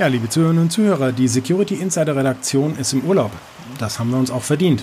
Ja, 0.00 0.06
liebe 0.06 0.30
Zuhörerinnen 0.30 0.62
und 0.62 0.70
Zuhörer, 0.70 1.12
die 1.12 1.28
Security 1.28 1.74
Insider 1.74 2.16
Redaktion 2.16 2.74
ist 2.78 2.94
im 2.94 3.02
Urlaub. 3.04 3.30
Das 3.78 3.98
haben 3.98 4.08
wir 4.08 4.16
uns 4.16 4.30
auch 4.30 4.42
verdient. 4.42 4.82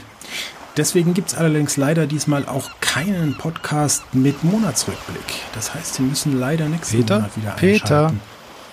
Deswegen 0.78 1.16
gibt 1.16 1.30
es 1.30 1.36
allerdings 1.36 1.76
leider 1.76 2.06
diesmal 2.06 2.46
auch 2.46 2.70
keinen 2.82 3.36
Podcast 3.36 4.04
mit 4.14 4.44
Monatsrückblick. 4.44 5.26
Das 5.56 5.74
heißt, 5.74 5.96
Sie 5.96 6.04
müssen 6.04 6.40
leider 6.40 6.70
nächsten 6.70 6.98
Peter? 6.98 7.16
Monat 7.16 7.36
wieder 7.36 7.52
Peter, 7.54 7.84
einschalten. 8.10 8.20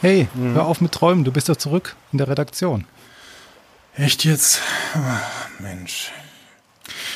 hey, 0.03 0.29
hör 0.53 0.67
auf 0.67 0.83
mit 0.83 0.93
Träumen, 0.93 1.25
du 1.25 1.33
bist 1.33 1.49
doch 1.49 1.57
zurück 1.57 1.97
in 2.13 2.19
der 2.19 2.29
Redaktion. 2.29 2.85
Echt 3.97 4.27
jetzt? 4.27 4.61
Ah, 4.93 5.21
Mensch. 5.61 6.13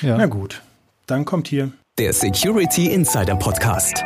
Ja. 0.01 0.17
Na 0.17 0.25
gut, 0.25 0.63
dann 1.07 1.27
kommt 1.27 1.49
hier. 1.49 1.71
Der 1.99 2.15
Security 2.15 2.87
Insider 2.87 3.37
Podcast. 3.37 4.03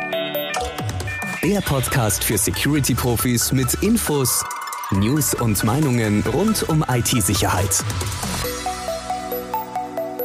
Der 1.41 1.61
Podcast 1.61 2.25
für 2.25 2.37
Security-Profis 2.37 3.53
mit 3.53 3.73
Infos, 3.75 4.43
News 4.91 5.33
und 5.33 5.63
Meinungen 5.63 6.23
rund 6.33 6.67
um 6.69 6.83
IT-Sicherheit. 6.87 7.83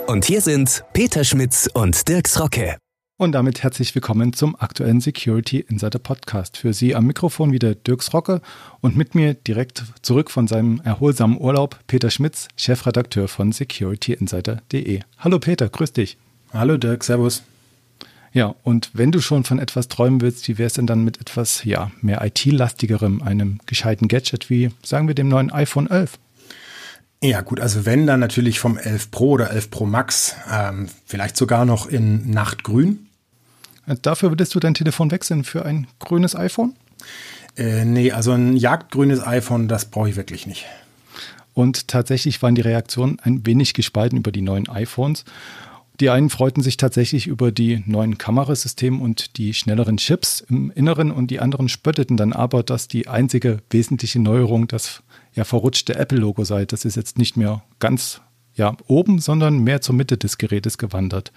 Und 0.07 0.25
hier 0.25 0.41
sind 0.41 0.85
Peter 0.93 1.25
Schmitz 1.25 1.69
und 1.73 2.09
Dirks 2.09 2.41
Rocke. 2.41 2.77
Und 3.16 3.33
damit 3.33 3.63
herzlich 3.63 3.95
willkommen 3.95 4.33
zum 4.33 4.57
aktuellen 4.57 5.01
Security 5.01 5.61
Insider 5.61 5.99
Podcast. 5.99 6.57
Für 6.57 6.73
Sie 6.73 6.95
am 6.95 7.07
Mikrofon 7.07 7.52
wieder 7.52 7.75
Dirks 7.75 8.13
Rocke 8.13 8.41
und 8.80 8.97
mit 8.97 9.15
mir 9.15 9.35
direkt 9.35 9.85
zurück 10.02 10.30
von 10.30 10.47
seinem 10.47 10.80
erholsamen 10.85 11.41
Urlaub 11.41 11.79
Peter 11.87 12.11
Schmitz, 12.11 12.49
Chefredakteur 12.57 13.29
von 13.29 13.52
securityinsider.de. 13.52 15.01
Hallo 15.19 15.38
Peter, 15.38 15.69
grüß 15.69 15.93
dich. 15.93 16.19
Hallo 16.52 16.77
Dirk, 16.77 17.05
Servus. 17.05 17.43
Ja, 18.38 18.55
und 18.62 18.91
wenn 18.92 19.10
du 19.10 19.20
schon 19.20 19.42
von 19.42 19.59
etwas 19.59 19.88
träumen 19.88 20.20
willst, 20.20 20.46
wie 20.46 20.59
wäre 20.59 20.68
es 20.68 20.74
denn 20.74 20.87
dann 20.87 21.02
mit 21.02 21.21
etwas 21.21 21.65
ja, 21.65 21.90
mehr 22.02 22.24
IT-lastigerem, 22.24 23.21
einem 23.21 23.59
gescheiten 23.66 24.07
Gadget 24.07 24.49
wie, 24.49 24.71
sagen 24.85 25.09
wir, 25.09 25.16
dem 25.16 25.26
neuen 25.26 25.51
iPhone 25.51 25.90
11? 25.90 26.21
Ja 27.21 27.40
gut, 27.40 27.59
also 27.59 27.85
wenn 27.85 28.07
dann 28.07 28.21
natürlich 28.21 28.60
vom 28.60 28.79
11 28.79 29.10
Pro 29.10 29.30
oder 29.30 29.51
11 29.51 29.71
Pro 29.73 29.87
Max, 29.87 30.37
ähm, 30.48 30.88
vielleicht 31.04 31.37
sogar 31.37 31.65
noch 31.65 31.88
in 31.88 32.30
Nachtgrün. 32.30 33.09
Dafür 34.02 34.30
würdest 34.30 34.54
du 34.54 34.60
dein 34.60 34.74
Telefon 34.74 35.10
wechseln 35.10 35.43
für 35.43 35.65
ein 35.65 35.88
grünes 35.98 36.37
iPhone? 36.37 36.76
Äh, 37.57 37.85
nee, 37.85 38.13
also 38.13 38.30
ein 38.30 38.57
jagdgrünes 38.57 39.20
iPhone, 39.26 39.66
das 39.66 39.87
brauche 39.87 40.10
ich 40.10 40.15
wirklich 40.15 40.46
nicht. 40.46 40.65
Und 41.54 41.88
tatsächlich 41.88 42.41
waren 42.41 42.54
die 42.54 42.60
Reaktionen 42.60 43.18
ein 43.20 43.45
wenig 43.45 43.74
gespalten 43.74 44.16
über 44.16 44.30
die 44.30 44.43
neuen 44.43 44.68
iPhones. 44.68 45.24
Die 46.01 46.10
einen 46.10 46.30
freuten 46.30 46.63
sich 46.63 46.77
tatsächlich 46.77 47.27
über 47.27 47.51
die 47.51 47.82
neuen 47.87 48.18
Kamerasysteme 48.18 49.02
und 49.02 49.37
die 49.37 49.52
schnelleren 49.52 49.96
Chips 49.96 50.41
im 50.49 50.71
Inneren 50.71 51.10
und 51.10 51.30
die 51.30 51.41
anderen 51.41 51.68
spötteten 51.68 52.16
dann 52.16 52.32
aber, 52.32 52.63
dass 52.63 52.87
die 52.87 53.09
einzige 53.09 53.63
wesentliche 53.71 54.21
Neuerung 54.21 54.69
das 54.69 55.02
ja 55.35 55.45
verrutschte 55.45 55.96
Apple-Logo 55.96 56.45
sei. 56.45 56.66
Das 56.66 56.85
ist 56.85 56.96
jetzt 56.96 57.19
nicht 57.19 57.37
mehr 57.37 57.63
ganz 57.80 58.21
ja, 58.54 58.76
oben, 58.87 59.19
sondern 59.21 59.59
mehr 59.59 59.80
zur 59.80 59.95
Mitte 59.95 60.19
des 60.19 60.38
Gerätes 60.38 60.79
gewandert. 60.79 61.32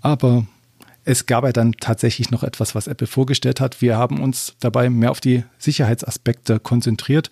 Aber 0.00 0.46
es 1.04 1.26
gab 1.26 1.44
ja 1.44 1.52
dann 1.52 1.72
tatsächlich 1.72 2.30
noch 2.30 2.42
etwas, 2.42 2.74
was 2.74 2.86
Apple 2.86 3.06
vorgestellt 3.06 3.60
hat. 3.60 3.80
Wir 3.80 3.96
haben 3.96 4.20
uns 4.20 4.54
dabei 4.60 4.90
mehr 4.90 5.10
auf 5.10 5.20
die 5.20 5.44
Sicherheitsaspekte 5.58 6.60
konzentriert 6.60 7.30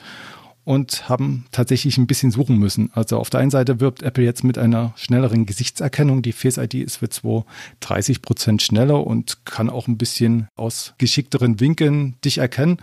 und 0.67 1.09
haben 1.09 1.47
tatsächlich 1.53 1.97
ein 1.97 2.09
bisschen 2.09 2.33
suchen 2.33 2.59
müssen. 2.59 2.91
Also 2.93 3.19
auf 3.19 3.31
der 3.31 3.39
einen 3.39 3.53
Seite 3.53 3.79
wirbt 3.79 4.03
Apple 4.03 4.25
jetzt 4.25 4.43
mit 4.43 4.59
einer 4.59 4.93
schnelleren 4.97 5.47
Gesichtserkennung. 5.47 6.23
Die 6.23 6.33
Face 6.33 6.59
ID 6.59 6.75
ist 6.75 6.97
für 6.97 7.09
2 7.09 7.45
30 7.79 8.21
Prozent 8.21 8.63
schneller 8.63 9.07
und 9.07 9.45
kann 9.45 9.71
auch 9.71 9.87
ein 9.87 9.97
bisschen 9.97 10.49
aus 10.57 10.95
geschickteren 10.99 11.61
Winkeln 11.61 12.17
dich 12.25 12.39
erkennen. 12.39 12.79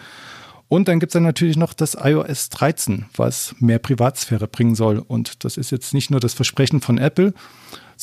Und 0.70 0.88
dann 0.88 1.02
gibt 1.02 1.12
es 1.12 1.14
dann 1.14 1.24
natürlich 1.24 1.58
noch 1.58 1.74
das 1.74 1.98
iOS 2.02 2.50
13, 2.50 3.06
was 3.18 3.54
mehr 3.60 3.80
Privatsphäre 3.80 4.48
bringen 4.48 4.76
soll. 4.76 5.00
Und 5.00 5.44
das 5.44 5.58
ist 5.58 5.70
jetzt 5.72 5.94
nicht 5.94 6.10
nur 6.10 6.22
das 6.22 6.34
Versprechen 6.34 6.80
von 6.80 6.98
Apple, 6.98 7.34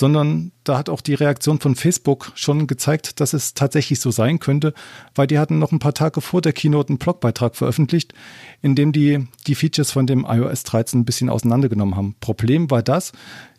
sondern 0.00 0.50
da 0.64 0.78
hat 0.78 0.88
auch 0.88 1.02
die 1.02 1.12
Reaktion 1.12 1.60
von 1.60 1.76
Facebook 1.76 2.32
schon 2.34 2.66
gezeigt, 2.66 3.20
dass 3.20 3.34
es 3.34 3.52
tatsächlich 3.52 4.00
so 4.00 4.10
sein 4.10 4.40
könnte, 4.40 4.72
weil 5.14 5.26
die 5.26 5.38
hatten 5.38 5.58
noch 5.58 5.72
ein 5.72 5.78
paar 5.78 5.92
Tage 5.92 6.22
vor 6.22 6.40
der 6.40 6.54
Keynote 6.54 6.88
einen 6.88 6.98
Blogbeitrag 6.98 7.54
veröffentlicht, 7.54 8.14
in 8.62 8.74
dem 8.74 8.92
die 8.92 9.28
die 9.46 9.54
Features 9.54 9.90
von 9.90 10.06
dem 10.06 10.24
iOS 10.26 10.62
13 10.64 11.00
ein 11.00 11.04
bisschen 11.04 11.28
auseinandergenommen 11.28 11.96
haben. 11.96 12.16
Problem 12.18 12.70
war 12.70 12.82
das, 12.82 13.12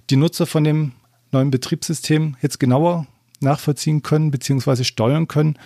die 0.10 0.16
Nutzer 0.16 0.48
von 0.48 0.64
dem 0.64 0.94
neuen 1.32 1.52
Betriebssystem 1.52 2.36
jetzt 2.42 2.60
genauer 2.60 3.06
nachvollziehen 3.40 4.02
können 4.02 4.32
bzw. 4.32 4.84
steuern 4.84 5.28
können, 5.28 5.60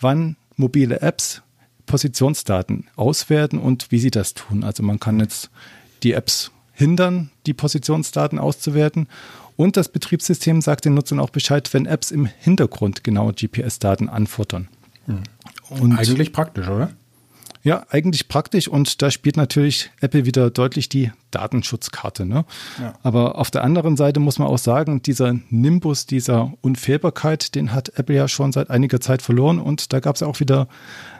wann 0.00 0.36
mobile 0.56 1.02
Apps 1.02 1.42
Positionsdaten 1.84 2.86
auswerten 2.96 3.58
und 3.58 3.92
wie 3.92 3.98
sie 3.98 4.10
das 4.10 4.32
tun. 4.32 4.64
Also 4.64 4.82
man 4.82 4.98
kann 4.98 5.20
jetzt 5.20 5.50
die 6.02 6.12
Apps 6.12 6.52
hindern, 6.72 7.30
die 7.46 7.54
Positionsdaten 7.54 8.38
auszuwerten. 8.38 9.08
Und 9.56 9.76
das 9.76 9.88
Betriebssystem 9.88 10.60
sagt 10.60 10.84
den 10.84 10.94
Nutzern 10.94 11.20
auch 11.20 11.30
Bescheid, 11.30 11.72
wenn 11.74 11.86
Apps 11.86 12.10
im 12.10 12.26
Hintergrund 12.26 13.04
genaue 13.04 13.32
GPS-Daten 13.32 14.08
anfuttern. 14.08 14.68
Und 15.68 15.98
Eigentlich 15.98 16.32
praktisch, 16.32 16.68
oder? 16.68 16.90
ja, 17.64 17.84
eigentlich 17.90 18.28
praktisch 18.28 18.66
und 18.66 19.02
da 19.02 19.10
spielt 19.10 19.36
natürlich 19.36 19.90
Apple 20.00 20.26
wieder 20.26 20.50
deutlich 20.50 20.88
die 20.88 21.12
Datenschutzkarte. 21.30 22.26
Ne? 22.26 22.44
Ja. 22.80 22.94
Aber 23.02 23.38
auf 23.38 23.50
der 23.50 23.62
anderen 23.62 23.96
Seite 23.96 24.20
muss 24.20 24.38
man 24.38 24.48
auch 24.48 24.58
sagen, 24.58 25.02
dieser 25.02 25.36
Nimbus 25.48 26.06
dieser 26.06 26.52
Unfehlbarkeit, 26.60 27.54
den 27.54 27.72
hat 27.72 27.96
Apple 27.96 28.16
ja 28.16 28.28
schon 28.28 28.52
seit 28.52 28.70
einiger 28.70 29.00
Zeit 29.00 29.22
verloren 29.22 29.60
und 29.60 29.92
da 29.92 30.00
gab 30.00 30.16
es 30.16 30.22
auch 30.22 30.40
wieder 30.40 30.68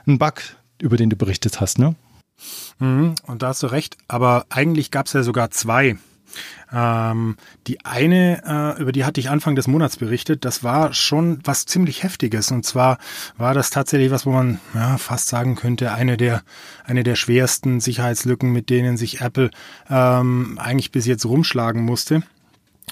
einen 0.05 0.19
Bug, 0.19 0.41
über 0.81 0.97
den 0.97 1.09
du 1.09 1.15
berichtet 1.15 1.61
hast. 1.61 1.79
Ne? 1.79 1.95
Mhm, 2.79 3.15
und 3.25 3.41
da 3.41 3.47
hast 3.49 3.63
du 3.63 3.67
recht, 3.67 3.97
aber 4.07 4.45
eigentlich 4.49 4.91
gab 4.91 5.05
es 5.05 5.13
ja 5.13 5.23
sogar 5.23 5.49
zwei. 5.51 5.97
Ähm, 6.71 7.37
die 7.67 7.85
eine, 7.85 8.75
äh, 8.77 8.81
über 8.81 8.91
die 8.91 9.05
hatte 9.05 9.19
ich 9.19 9.29
Anfang 9.29 9.55
des 9.55 9.67
Monats 9.67 9.97
berichtet, 9.97 10.45
das 10.45 10.63
war 10.63 10.93
schon 10.93 11.39
was 11.43 11.65
ziemlich 11.65 12.03
Heftiges. 12.03 12.51
Und 12.51 12.65
zwar 12.65 12.97
war 13.37 13.53
das 13.53 13.69
tatsächlich 13.69 14.11
was, 14.11 14.25
wo 14.25 14.31
man 14.31 14.59
ja, 14.73 14.97
fast 14.97 15.27
sagen 15.27 15.55
könnte, 15.55 15.93
eine 15.93 16.17
der, 16.17 16.41
eine 16.85 17.03
der 17.03 17.15
schwersten 17.15 17.79
Sicherheitslücken, 17.79 18.51
mit 18.51 18.69
denen 18.69 18.97
sich 18.97 19.21
Apple 19.21 19.51
ähm, 19.89 20.59
eigentlich 20.61 20.91
bis 20.91 21.05
jetzt 21.05 21.25
rumschlagen 21.25 21.83
musste. 21.83 22.23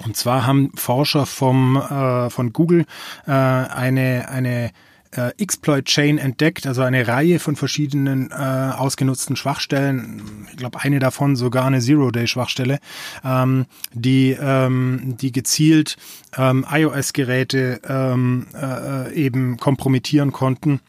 Und 0.06 0.16
zwar 0.16 0.46
haben 0.46 0.72
Forscher 0.76 1.26
vom, 1.26 1.76
äh, 1.76 2.30
von 2.30 2.54
Google 2.54 2.86
äh, 3.28 3.32
eine, 3.32 4.30
eine 4.30 4.72
äh, 5.12 5.32
Exploit 5.38 5.86
Chain 5.86 6.18
entdeckt, 6.18 6.68
also 6.68 6.82
eine 6.82 7.08
Reihe 7.08 7.40
von 7.40 7.56
verschiedenen 7.56 8.32
äh, 8.32 8.34
ausgenutzten 8.34 9.36
Schwachstellen. 9.36 10.48
Ich 10.52 10.58
glaube, 10.58 10.80
eine 10.82 11.00
davon 11.00 11.36
sogar 11.36 11.66
eine 11.66 11.80
Zero-Day-Schwachstelle, 11.80 12.80
ähm, 13.24 13.66
die, 13.94 14.38
ähm, 14.40 15.18
die 15.20 15.32
gezielt 15.32 15.98
ähm, 16.38 16.66
iOS-Geräte 16.70 17.82
ähm, 17.88 18.48
äh, 18.54 19.14
eben 19.14 19.58
kompromittieren 19.58 20.32
konnten 20.32 20.80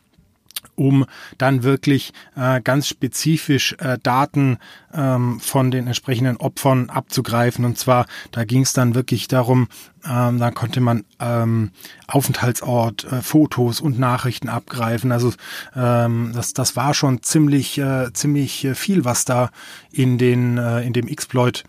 um 0.74 1.06
dann 1.38 1.62
wirklich 1.62 2.12
äh, 2.36 2.60
ganz 2.60 2.88
spezifisch 2.88 3.76
äh, 3.78 3.98
Daten 4.02 4.58
ähm, 4.92 5.40
von 5.40 5.70
den 5.70 5.86
entsprechenden 5.86 6.36
Opfern 6.36 6.90
abzugreifen. 6.90 7.64
Und 7.64 7.78
zwar, 7.78 8.06
da 8.30 8.44
ging 8.44 8.62
es 8.62 8.72
dann 8.72 8.94
wirklich 8.94 9.28
darum, 9.28 9.68
ähm, 10.08 10.38
da 10.38 10.50
konnte 10.50 10.80
man 10.80 11.04
ähm, 11.20 11.70
Aufenthaltsort, 12.08 13.04
äh, 13.04 13.22
Fotos 13.22 13.80
und 13.80 13.98
Nachrichten 13.98 14.48
abgreifen. 14.48 15.12
Also 15.12 15.32
ähm, 15.76 16.32
das, 16.34 16.54
das 16.54 16.76
war 16.76 16.94
schon 16.94 17.22
ziemlich, 17.22 17.78
äh, 17.78 18.12
ziemlich 18.12 18.64
äh, 18.64 18.74
viel, 18.74 19.04
was 19.04 19.24
da 19.24 19.50
in 19.90 20.18
den 20.18 20.58
äh, 20.58 20.82
in 20.82 20.92
dem 20.92 21.06
Exploit 21.06 21.64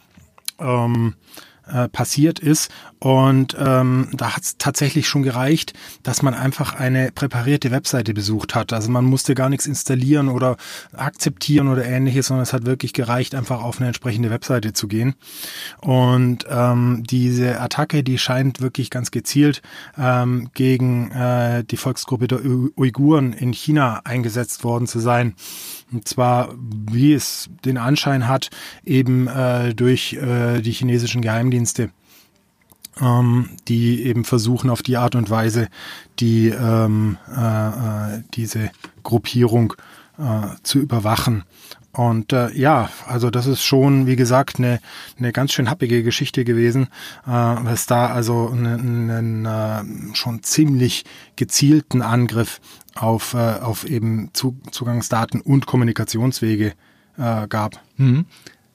ähm, 0.60 1.16
äh, 1.68 1.88
passiert 1.90 2.40
ist. 2.40 2.72
Und 3.00 3.56
ähm, 3.60 4.10
da 4.14 4.36
hat 4.36 4.44
es 4.44 4.58
tatsächlich 4.58 5.08
schon 5.08 5.24
gereicht, 5.24 5.74
dass 6.04 6.22
man 6.22 6.34
einfach 6.34 6.76
eine 6.76 7.12
präparierte 7.12 7.72
Webseite 7.72 8.14
besucht 8.14 8.56
hat. 8.56 8.74
Also 8.74 8.90
man 8.90 9.06
musste 9.06 9.36
gar 9.36 9.50
nichts 9.50 9.66
installieren 9.66 10.30
oder 10.30 10.58
akzeptieren 10.96 11.68
oder 11.68 11.86
ähnliches, 11.86 12.28
sondern 12.28 12.44
es 12.44 12.54
hat 12.54 12.66
wirklich 12.66 12.94
gereicht, 12.94 13.36
einfach 13.36 13.62
auf 13.62 13.78
eine 13.78 13.88
entsprechende 13.88 14.30
Webseite 14.30 14.74
zu 14.74 14.88
gehen. 14.88 15.16
Und 15.82 16.46
ähm, 16.50 17.04
diese 17.06 17.60
Attacke, 17.60 18.04
die 18.04 18.18
scheint 18.18 18.62
wirklich 18.62 18.90
ganz 18.90 19.12
gezielt 19.12 19.62
ähm, 19.98 20.50
gegen 20.54 21.12
äh, 21.12 21.64
die 21.64 21.78
Volksgruppe 21.78 22.28
der 22.28 22.40
Uiguren 22.44 23.34
in 23.34 23.54
China 23.54 24.02
eingesetzt 24.04 24.64
worden 24.64 24.88
zu 24.88 25.00
sein. 25.00 25.36
Und 25.94 26.08
zwar, 26.08 26.54
wie 26.92 27.14
es 27.14 27.50
den 27.64 27.78
Anschein 27.78 28.28
hat, 28.28 28.50
eben 28.84 29.28
äh, 29.28 29.74
durch 29.74 30.14
äh, 30.14 30.62
die 30.62 30.72
chinesischen 30.72 31.22
Geheimdienste 31.22 31.92
ähm, 33.02 33.50
die 33.68 34.04
eben 34.04 34.24
versuchen 34.24 34.70
auf 34.70 34.84
die 34.84 34.98
Art 34.98 35.16
und 35.16 35.30
Weise 35.30 35.68
die 36.20 36.50
ähm, 36.50 37.18
äh, 37.36 38.18
äh, 38.18 38.24
diese 38.34 38.72
Gruppierung 39.04 39.74
äh, 40.18 40.56
zu 40.64 40.80
überwachen. 40.80 41.44
Und 41.96 42.34
äh, 42.34 42.52
ja, 42.54 42.90
also 43.06 43.30
das 43.30 43.46
ist 43.46 43.64
schon, 43.64 44.08
wie 44.08 44.16
gesagt, 44.16 44.58
eine, 44.58 44.80
eine 45.20 45.32
ganz 45.32 45.54
schön 45.54 45.70
happige 45.70 46.02
Geschichte 46.02 46.44
gewesen, 46.44 46.88
äh, 47.26 47.30
was 47.30 47.86
da 47.86 48.08
also 48.08 48.50
einen, 48.50 49.12
einen 49.12 49.46
äh, 49.46 50.16
schon 50.16 50.42
ziemlich 50.42 51.06
gezielten 51.36 52.02
Angriff 52.02 52.60
auf, 52.96 53.36
äh, 53.36 53.38
auf 53.38 53.86
eben 53.86 54.32
Zu 54.34 54.58
Zugangsdaten 54.72 55.40
und 55.40 55.68
Kommunikationswege 55.68 56.74
äh, 57.18 57.48
gab. 57.48 57.80
Mhm. 57.98 58.26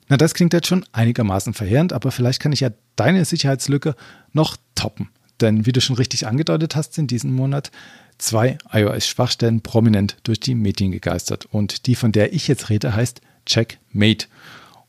Na, 0.09 0.17
das 0.17 0.35
klingt 0.35 0.53
jetzt 0.53 0.69
schon 0.69 0.85
einigermaßen 0.93 1.55
verheerend, 1.55 1.93
aber 1.93 2.13
vielleicht 2.13 2.41
kann 2.41 2.53
ich 2.53 2.61
ja 2.61 2.71
deine 2.95 3.25
Sicherheitslücke 3.25 3.97
noch 4.33 4.57
toppen. 4.77 5.11
Denn 5.41 5.67
wie 5.67 5.73
du 5.73 5.81
schon 5.81 5.97
richtig 5.97 6.27
angedeutet 6.27 6.77
hast, 6.77 6.99
in 6.99 7.09
diesem 7.09 7.33
Monat 7.33 7.71
zwei 8.19 8.59
iOS-Schwachstellen 8.71 9.63
prominent 9.63 10.17
durch 10.25 10.41
die 10.41 10.55
Medien 10.55 10.91
gegeistert. 10.91 11.47
Und 11.47 11.87
die, 11.87 11.95
von 11.95 12.13
der 12.13 12.33
ich 12.33 12.49
jetzt 12.49 12.69
rede, 12.69 12.95
heißt 12.95 13.21
Checkmate. 13.47 14.27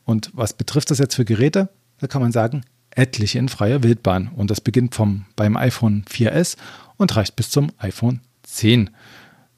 Und 0.04 0.30
was 0.34 0.52
betrifft 0.52 0.90
das 0.90 0.98
jetzt 0.98 1.14
für 1.14 1.24
Geräte? 1.24 1.68
Da 1.98 2.06
kann 2.06 2.22
man 2.22 2.32
sagen, 2.32 2.64
etliche 2.90 3.38
in 3.38 3.48
freier 3.48 3.82
Wildbahn. 3.82 4.28
Und 4.28 4.50
das 4.50 4.60
beginnt 4.60 4.94
vom, 4.94 5.26
beim 5.36 5.56
iPhone 5.56 6.04
4S 6.10 6.56
und 6.96 7.14
reicht 7.16 7.36
bis 7.36 7.50
zum 7.50 7.70
iPhone 7.78 8.20
10. 8.42 8.90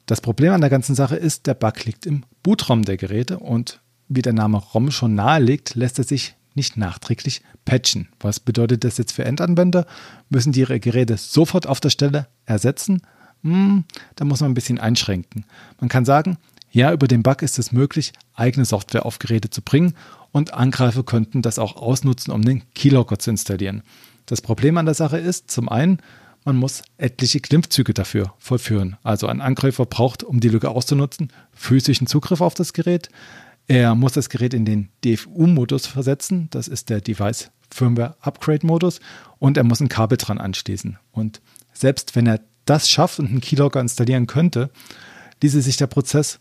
Das 0.05 0.21
Problem 0.21 0.53
an 0.53 0.61
der 0.61 0.69
ganzen 0.69 0.95
Sache 0.95 1.15
ist, 1.15 1.47
der 1.47 1.53
Bug 1.53 1.85
liegt 1.85 2.05
im 2.05 2.23
Bootraum 2.43 2.83
der 2.83 2.97
Geräte 2.97 3.39
und 3.39 3.79
wie 4.09 4.21
der 4.21 4.33
Name 4.33 4.57
ROM 4.57 4.91
schon 4.91 5.15
nahelegt, 5.15 5.75
lässt 5.75 5.97
er 5.97 6.03
sich 6.03 6.35
nicht 6.55 6.77
nachträglich 6.77 7.41
patchen. 7.65 8.09
Was 8.19 8.39
bedeutet 8.39 8.83
das 8.83 8.97
jetzt 8.97 9.13
für 9.13 9.25
Endanwender? 9.25 9.87
Müssen 10.29 10.51
die 10.51 10.59
ihre 10.59 10.79
Geräte 10.79 11.17
sofort 11.17 11.67
auf 11.67 11.79
der 11.79 11.89
Stelle 11.89 12.27
ersetzen? 12.45 13.01
Hm, 13.43 13.83
da 14.15 14.25
muss 14.25 14.41
man 14.41 14.51
ein 14.51 14.55
bisschen 14.55 14.79
einschränken. 14.79 15.45
Man 15.79 15.89
kann 15.89 16.05
sagen, 16.05 16.37
ja, 16.71 16.91
über 16.91 17.07
den 17.07 17.21
Bug 17.21 17.41
ist 17.43 17.59
es 17.59 17.71
möglich, 17.71 18.13
eigene 18.33 18.65
Software 18.65 19.05
auf 19.05 19.19
Geräte 19.19 19.49
zu 19.49 19.61
bringen 19.61 19.93
und 20.31 20.53
Angreifer 20.53 21.03
könnten 21.03 21.43
das 21.43 21.59
auch 21.59 21.75
ausnutzen, 21.75 22.33
um 22.33 22.41
den 22.41 22.63
Keylogger 22.73 23.19
zu 23.19 23.29
installieren. 23.29 23.83
Das 24.25 24.41
Problem 24.41 24.77
an 24.77 24.85
der 24.85 24.95
Sache 24.95 25.19
ist, 25.19 25.51
zum 25.51 25.69
einen, 25.69 25.99
man 26.45 26.55
muss 26.55 26.81
etliche 26.97 27.39
Klimmzüge 27.39 27.93
dafür 27.93 28.33
vollführen. 28.39 28.97
Also 29.03 29.27
ein 29.27 29.41
Angreifer 29.41 29.85
braucht, 29.85 30.23
um 30.23 30.39
die 30.39 30.49
Lücke 30.49 30.69
auszunutzen, 30.69 31.31
physischen 31.53 32.07
Zugriff 32.07 32.41
auf 32.41 32.53
das 32.53 32.73
Gerät. 32.73 33.09
Er 33.67 33.95
muss 33.95 34.13
das 34.13 34.29
Gerät 34.29 34.53
in 34.53 34.65
den 34.65 34.89
DFU-Modus 35.05 35.87
versetzen. 35.87 36.47
Das 36.49 36.67
ist 36.67 36.89
der 36.89 37.01
Device 37.01 37.51
Firmware 37.69 38.15
Upgrade 38.21 38.65
Modus. 38.65 38.99
Und 39.39 39.57
er 39.57 39.63
muss 39.63 39.79
ein 39.79 39.89
Kabel 39.89 40.17
dran 40.17 40.37
anschließen. 40.37 40.97
Und 41.11 41.41
selbst 41.73 42.15
wenn 42.15 42.27
er 42.27 42.41
das 42.65 42.89
schafft 42.89 43.19
und 43.19 43.29
einen 43.29 43.41
Keylogger 43.41 43.81
installieren 43.81 44.27
könnte, 44.27 44.69
ließe 45.41 45.61
sich 45.61 45.77
der 45.77 45.87
Prozess 45.87 46.39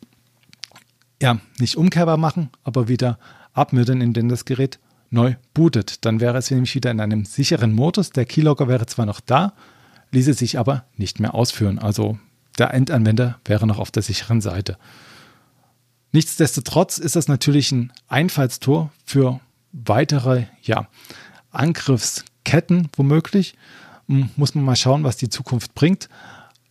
ja 1.20 1.38
nicht 1.58 1.76
umkehrbar 1.76 2.16
machen, 2.16 2.50
aber 2.64 2.88
wieder 2.88 3.18
abmildern, 3.52 4.00
indem 4.00 4.28
das 4.28 4.44
Gerät 4.44 4.78
neu 5.10 5.34
bootet. 5.54 6.04
Dann 6.04 6.20
wäre 6.20 6.38
es 6.38 6.50
nämlich 6.50 6.74
wieder 6.74 6.90
in 6.90 7.00
einem 7.00 7.24
sicheren 7.24 7.72
Modus. 7.72 8.10
Der 8.10 8.24
Keylogger 8.24 8.68
wäre 8.68 8.86
zwar 8.86 9.06
noch 9.06 9.20
da, 9.20 9.52
ließe 10.10 10.34
sich 10.34 10.58
aber 10.58 10.84
nicht 10.96 11.20
mehr 11.20 11.34
ausführen. 11.34 11.78
Also 11.78 12.18
der 12.58 12.74
Endanwender 12.74 13.38
wäre 13.44 13.66
noch 13.66 13.78
auf 13.78 13.90
der 13.90 14.02
sicheren 14.02 14.40
Seite. 14.40 14.78
Nichtsdestotrotz 16.12 16.98
ist 16.98 17.16
das 17.16 17.28
natürlich 17.28 17.72
ein 17.72 17.92
Einfallstor 18.08 18.90
für 19.04 19.40
weitere 19.72 20.44
ja, 20.62 20.88
Angriffsketten 21.50 22.88
womöglich. 22.96 23.54
Muss 24.06 24.54
man 24.54 24.64
mal 24.64 24.76
schauen, 24.76 25.04
was 25.04 25.16
die 25.16 25.28
Zukunft 25.28 25.74
bringt. 25.74 26.08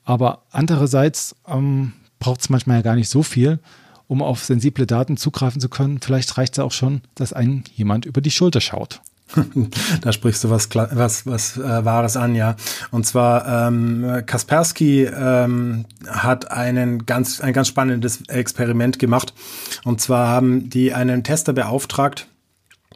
Aber 0.04 0.44
andererseits 0.52 1.36
ähm, 1.48 1.94
braucht 2.20 2.42
es 2.42 2.50
manchmal 2.50 2.78
ja 2.78 2.82
gar 2.82 2.96
nicht 2.96 3.10
so 3.10 3.24
viel, 3.24 3.60
um 4.08 4.22
auf 4.22 4.44
sensible 4.44 4.86
Daten 4.86 5.18
zugreifen 5.18 5.62
zu 5.62 5.70
können. 5.70 6.00
Vielleicht 6.02 6.38
reicht 6.38 6.54
es 6.54 6.60
auch 6.60 6.72
schon, 6.72 7.02
dass 7.16 7.34
einen 7.34 7.64
jemand 7.76 8.06
über 8.06 8.22
die 8.22 8.32
Schulter 8.32 8.62
schaut. 8.62 9.02
da 10.02 10.12
sprichst 10.12 10.44
du 10.44 10.50
was, 10.50 10.70
was, 10.74 11.26
was 11.26 11.58
äh, 11.58 11.86
Wahres 11.86 12.18
an, 12.18 12.36
ja. 12.36 12.56
Und 12.92 13.06
zwar 13.06 13.68
ähm, 13.68 14.24
Kaspersky 14.26 15.04
ähm, 15.04 15.86
hat 16.08 16.52
einen 16.52 17.06
ganz, 17.06 17.40
ein 17.40 17.54
ganz 17.54 17.68
spannendes 17.68 18.22
Experiment 18.28 19.00
gemacht. 19.00 19.34
Und 19.84 20.02
zwar 20.02 20.28
haben 20.28 20.70
die 20.70 20.94
einen 20.94 21.24
Tester 21.24 21.54
beauftragt, 21.54 22.28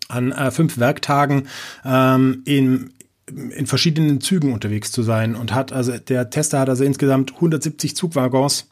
an 0.07 0.31
äh, 0.31 0.51
fünf 0.51 0.77
Werktagen 0.77 1.47
ähm, 1.83 2.41
in, 2.45 2.93
in 3.30 3.66
verschiedenen 3.66 4.22
Zügen 4.22 4.54
unterwegs 4.54 4.92
zu 4.92 5.01
sein 5.01 5.36
und 5.36 5.54
hat 5.54 5.74
also 5.74 5.98
der 5.98 6.30
Tester 6.30 6.60
hat 6.60 6.69
also 6.69 6.83
insgesamt 6.83 7.33
170 7.36 7.95
Zugwaggons 7.95 8.69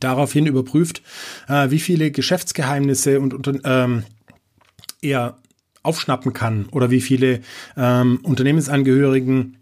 daraufhin 0.00 0.46
überprüft, 0.46 1.02
äh, 1.48 1.70
wie 1.70 1.78
viele 1.78 2.10
Geschäftsgeheimnisse 2.10 3.20
und, 3.20 3.60
ähm, 3.64 4.04
er 5.02 5.38
aufschnappen 5.82 6.32
kann 6.32 6.66
oder 6.72 6.90
wie 6.90 7.00
viele 7.00 7.40
ähm, 7.76 8.18
Unternehmensangehörigen 8.22 9.58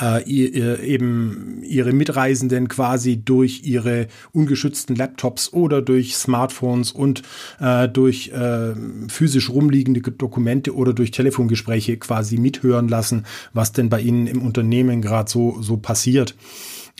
äh, 0.00 0.24
eben 0.26 1.62
ihre 1.62 1.92
Mitreisenden 1.92 2.68
quasi 2.68 3.18
durch 3.24 3.62
ihre 3.64 4.08
ungeschützten 4.32 4.96
Laptops 4.96 5.52
oder 5.52 5.82
durch 5.82 6.16
Smartphones 6.16 6.92
und 6.92 7.22
äh, 7.60 7.88
durch 7.88 8.28
äh, 8.28 8.74
physisch 9.08 9.50
rumliegende 9.50 10.00
Dokumente 10.00 10.74
oder 10.74 10.92
durch 10.92 11.10
Telefongespräche 11.10 11.96
quasi 11.96 12.38
mithören 12.38 12.88
lassen, 12.88 13.24
was 13.52 13.72
denn 13.72 13.88
bei 13.88 14.00
ihnen 14.00 14.26
im 14.26 14.42
Unternehmen 14.42 15.00
gerade 15.00 15.30
so 15.30 15.62
so 15.62 15.76
passiert. 15.76 16.34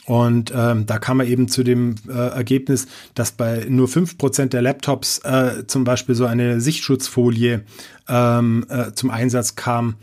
Und 0.05 0.53
ähm, 0.55 0.85
da 0.85 0.99
kam 0.99 1.19
er 1.19 1.25
eben 1.25 1.47
zu 1.47 1.63
dem 1.63 1.95
äh, 2.07 2.11
Ergebnis, 2.13 2.87
dass 3.15 3.31
bei 3.31 3.65
nur 3.67 3.87
fünf 3.87 4.17
Prozent 4.19 4.53
der 4.53 4.61
Laptops 4.61 5.19
äh, 5.19 5.65
zum 5.65 5.83
Beispiel 5.83 6.13
so 6.13 6.25
eine 6.25 6.61
Sichtschutzfolie 6.61 7.63
ähm, 8.07 8.65
äh, 8.69 8.91
zum 8.93 9.09
Einsatz 9.09 9.55
kam, 9.55 9.95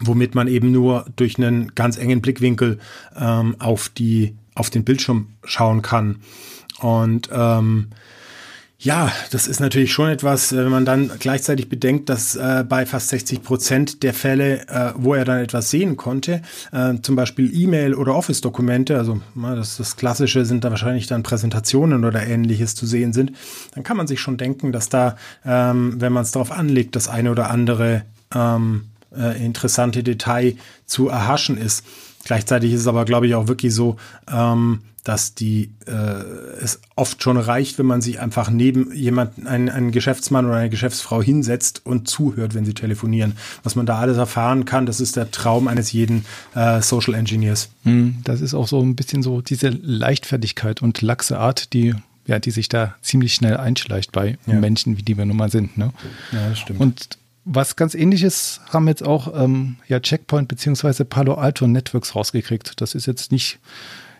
womit 0.00 0.34
man 0.34 0.48
eben 0.48 0.72
nur 0.72 1.06
durch 1.16 1.38
einen 1.38 1.74
ganz 1.74 1.96
engen 1.98 2.20
Blickwinkel 2.20 2.78
ähm, 3.18 3.56
auf, 3.58 3.88
die, 3.88 4.36
auf 4.54 4.70
den 4.70 4.84
Bildschirm 4.84 5.28
schauen 5.44 5.82
kann. 5.82 6.16
Und 6.80 7.28
ähm, 7.32 7.88
ja, 8.80 9.10
das 9.32 9.48
ist 9.48 9.58
natürlich 9.58 9.92
schon 9.92 10.08
etwas, 10.08 10.54
wenn 10.54 10.68
man 10.68 10.84
dann 10.84 11.10
gleichzeitig 11.18 11.68
bedenkt, 11.68 12.08
dass 12.08 12.36
äh, 12.36 12.64
bei 12.68 12.86
fast 12.86 13.08
60 13.08 13.42
Prozent 13.42 14.02
der 14.04 14.14
Fälle, 14.14 14.68
äh, 14.68 14.92
wo 14.94 15.14
er 15.14 15.24
dann 15.24 15.38
etwas 15.38 15.70
sehen 15.70 15.96
konnte, 15.96 16.42
äh, 16.70 16.94
zum 17.02 17.16
Beispiel 17.16 17.50
E-Mail 17.52 17.94
oder 17.94 18.14
Office-Dokumente, 18.14 18.96
also 18.96 19.20
das, 19.34 19.78
das 19.78 19.96
Klassische 19.96 20.44
sind 20.44 20.62
da 20.62 20.70
wahrscheinlich 20.70 21.08
dann 21.08 21.24
Präsentationen 21.24 22.04
oder 22.04 22.24
ähnliches 22.24 22.76
zu 22.76 22.86
sehen 22.86 23.12
sind, 23.12 23.32
dann 23.74 23.82
kann 23.82 23.96
man 23.96 24.06
sich 24.06 24.20
schon 24.20 24.36
denken, 24.36 24.70
dass 24.70 24.88
da, 24.88 25.16
ähm, 25.44 26.00
wenn 26.00 26.12
man 26.12 26.22
es 26.22 26.30
darauf 26.30 26.52
anlegt, 26.52 26.94
das 26.94 27.08
eine 27.08 27.32
oder 27.32 27.50
andere 27.50 28.02
ähm, 28.32 28.87
äh, 29.16 29.44
interessante 29.44 30.02
Detail 30.02 30.56
zu 30.86 31.08
erhaschen 31.08 31.58
ist. 31.58 31.84
Gleichzeitig 32.24 32.72
ist 32.72 32.82
es 32.82 32.86
aber, 32.86 33.04
glaube 33.04 33.26
ich, 33.26 33.34
auch 33.34 33.48
wirklich 33.48 33.74
so, 33.74 33.96
ähm, 34.30 34.80
dass 35.04 35.34
die 35.34 35.70
äh, 35.86 35.92
es 36.62 36.80
oft 36.94 37.22
schon 37.22 37.38
reicht, 37.38 37.78
wenn 37.78 37.86
man 37.86 38.02
sich 38.02 38.20
einfach 38.20 38.50
neben 38.50 38.92
jemanden, 38.94 39.46
einen, 39.46 39.70
einen 39.70 39.90
Geschäftsmann 39.90 40.44
oder 40.44 40.56
eine 40.56 40.68
Geschäftsfrau 40.68 41.22
hinsetzt 41.22 41.86
und 41.86 42.08
zuhört, 42.08 42.54
wenn 42.54 42.66
sie 42.66 42.74
telefonieren. 42.74 43.32
Was 43.62 43.74
man 43.74 43.86
da 43.86 43.98
alles 43.98 44.18
erfahren 44.18 44.66
kann, 44.66 44.84
das 44.84 45.00
ist 45.00 45.16
der 45.16 45.30
Traum 45.30 45.66
eines 45.66 45.92
jeden 45.92 46.26
äh, 46.54 46.82
Social 46.82 47.14
Engineers. 47.14 47.70
Hm, 47.84 48.18
das 48.24 48.42
ist 48.42 48.52
auch 48.52 48.68
so 48.68 48.82
ein 48.82 48.96
bisschen 48.96 49.22
so 49.22 49.40
diese 49.40 49.70
Leichtfertigkeit 49.70 50.82
und 50.82 51.00
laxe 51.00 51.38
Art, 51.38 51.72
die 51.72 51.94
ja, 52.26 52.38
die 52.38 52.50
sich 52.50 52.68
da 52.68 52.94
ziemlich 53.00 53.32
schnell 53.32 53.56
einschleicht 53.56 54.12
bei 54.12 54.36
ja. 54.46 54.54
Menschen, 54.54 54.98
wie 54.98 55.02
die 55.02 55.16
wir 55.16 55.24
nun 55.24 55.38
mal 55.38 55.50
sind. 55.50 55.78
Ne? 55.78 55.94
Ja, 56.30 56.50
das 56.50 56.58
stimmt. 56.58 56.80
Und 56.80 57.18
was 57.50 57.76
ganz 57.76 57.94
ähnliches 57.94 58.60
haben 58.70 58.86
jetzt 58.88 59.02
auch 59.02 59.32
ähm, 59.34 59.76
ja, 59.88 60.00
Checkpoint 60.00 60.48
bzw. 60.48 61.04
Palo 61.04 61.34
Alto 61.34 61.66
Networks 61.66 62.14
rausgekriegt. 62.14 62.80
Das 62.80 62.94
ist 62.94 63.06
jetzt 63.06 63.32
nicht 63.32 63.58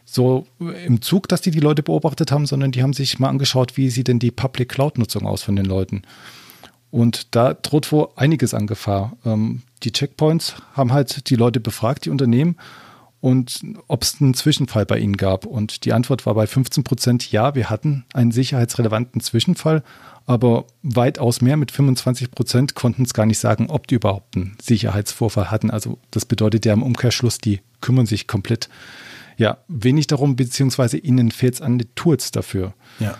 so 0.04 0.46
im 0.58 1.02
Zug, 1.02 1.28
dass 1.28 1.42
die 1.42 1.50
die 1.50 1.60
Leute 1.60 1.82
beobachtet 1.82 2.32
haben, 2.32 2.46
sondern 2.46 2.72
die 2.72 2.82
haben 2.82 2.94
sich 2.94 3.18
mal 3.18 3.28
angeschaut, 3.28 3.76
wie 3.76 3.90
sieht 3.90 4.08
denn 4.08 4.18
die 4.18 4.30
Public 4.30 4.70
Cloud-Nutzung 4.70 5.26
aus 5.26 5.42
von 5.42 5.56
den 5.56 5.66
Leuten. 5.66 6.02
Und 6.90 7.34
da 7.34 7.52
droht 7.52 7.92
wohl 7.92 8.08
einiges 8.16 8.54
an 8.54 8.66
Gefahr. 8.66 9.16
Ähm, 9.26 9.62
die 9.82 9.92
Checkpoints 9.92 10.54
haben 10.72 10.92
halt 10.92 11.28
die 11.28 11.36
Leute 11.36 11.60
befragt, 11.60 12.06
die 12.06 12.10
Unternehmen, 12.10 12.56
und 13.20 13.62
ob 13.88 14.04
es 14.04 14.20
einen 14.20 14.34
Zwischenfall 14.34 14.86
bei 14.86 14.98
ihnen 14.98 15.16
gab. 15.16 15.44
Und 15.44 15.84
die 15.84 15.92
Antwort 15.92 16.24
war 16.24 16.34
bei 16.34 16.46
15 16.46 16.84
Prozent, 16.84 17.32
ja, 17.32 17.54
wir 17.54 17.68
hatten 17.68 18.04
einen 18.14 18.30
sicherheitsrelevanten 18.30 19.20
Zwischenfall, 19.20 19.82
aber 20.28 20.66
weitaus 20.82 21.40
mehr 21.40 21.56
mit 21.56 21.70
25 21.72 22.30
Prozent 22.30 22.74
konnten 22.74 23.02
es 23.02 23.14
gar 23.14 23.24
nicht 23.24 23.38
sagen, 23.38 23.70
ob 23.70 23.86
die 23.86 23.94
überhaupt 23.94 24.36
einen 24.36 24.58
Sicherheitsvorfall 24.60 25.50
hatten. 25.50 25.70
Also 25.70 25.98
das 26.10 26.26
bedeutet 26.26 26.66
ja 26.66 26.74
im 26.74 26.82
Umkehrschluss, 26.82 27.38
die 27.38 27.60
kümmern 27.80 28.04
sich 28.04 28.26
komplett 28.26 28.68
ja, 29.38 29.56
wenig 29.68 30.06
darum, 30.06 30.36
beziehungsweise 30.36 30.98
ihnen 30.98 31.30
fehlt 31.30 31.54
es 31.54 31.62
an 31.62 31.78
den 31.78 31.88
Tools 31.94 32.30
dafür. 32.30 32.74
Ja. 33.00 33.16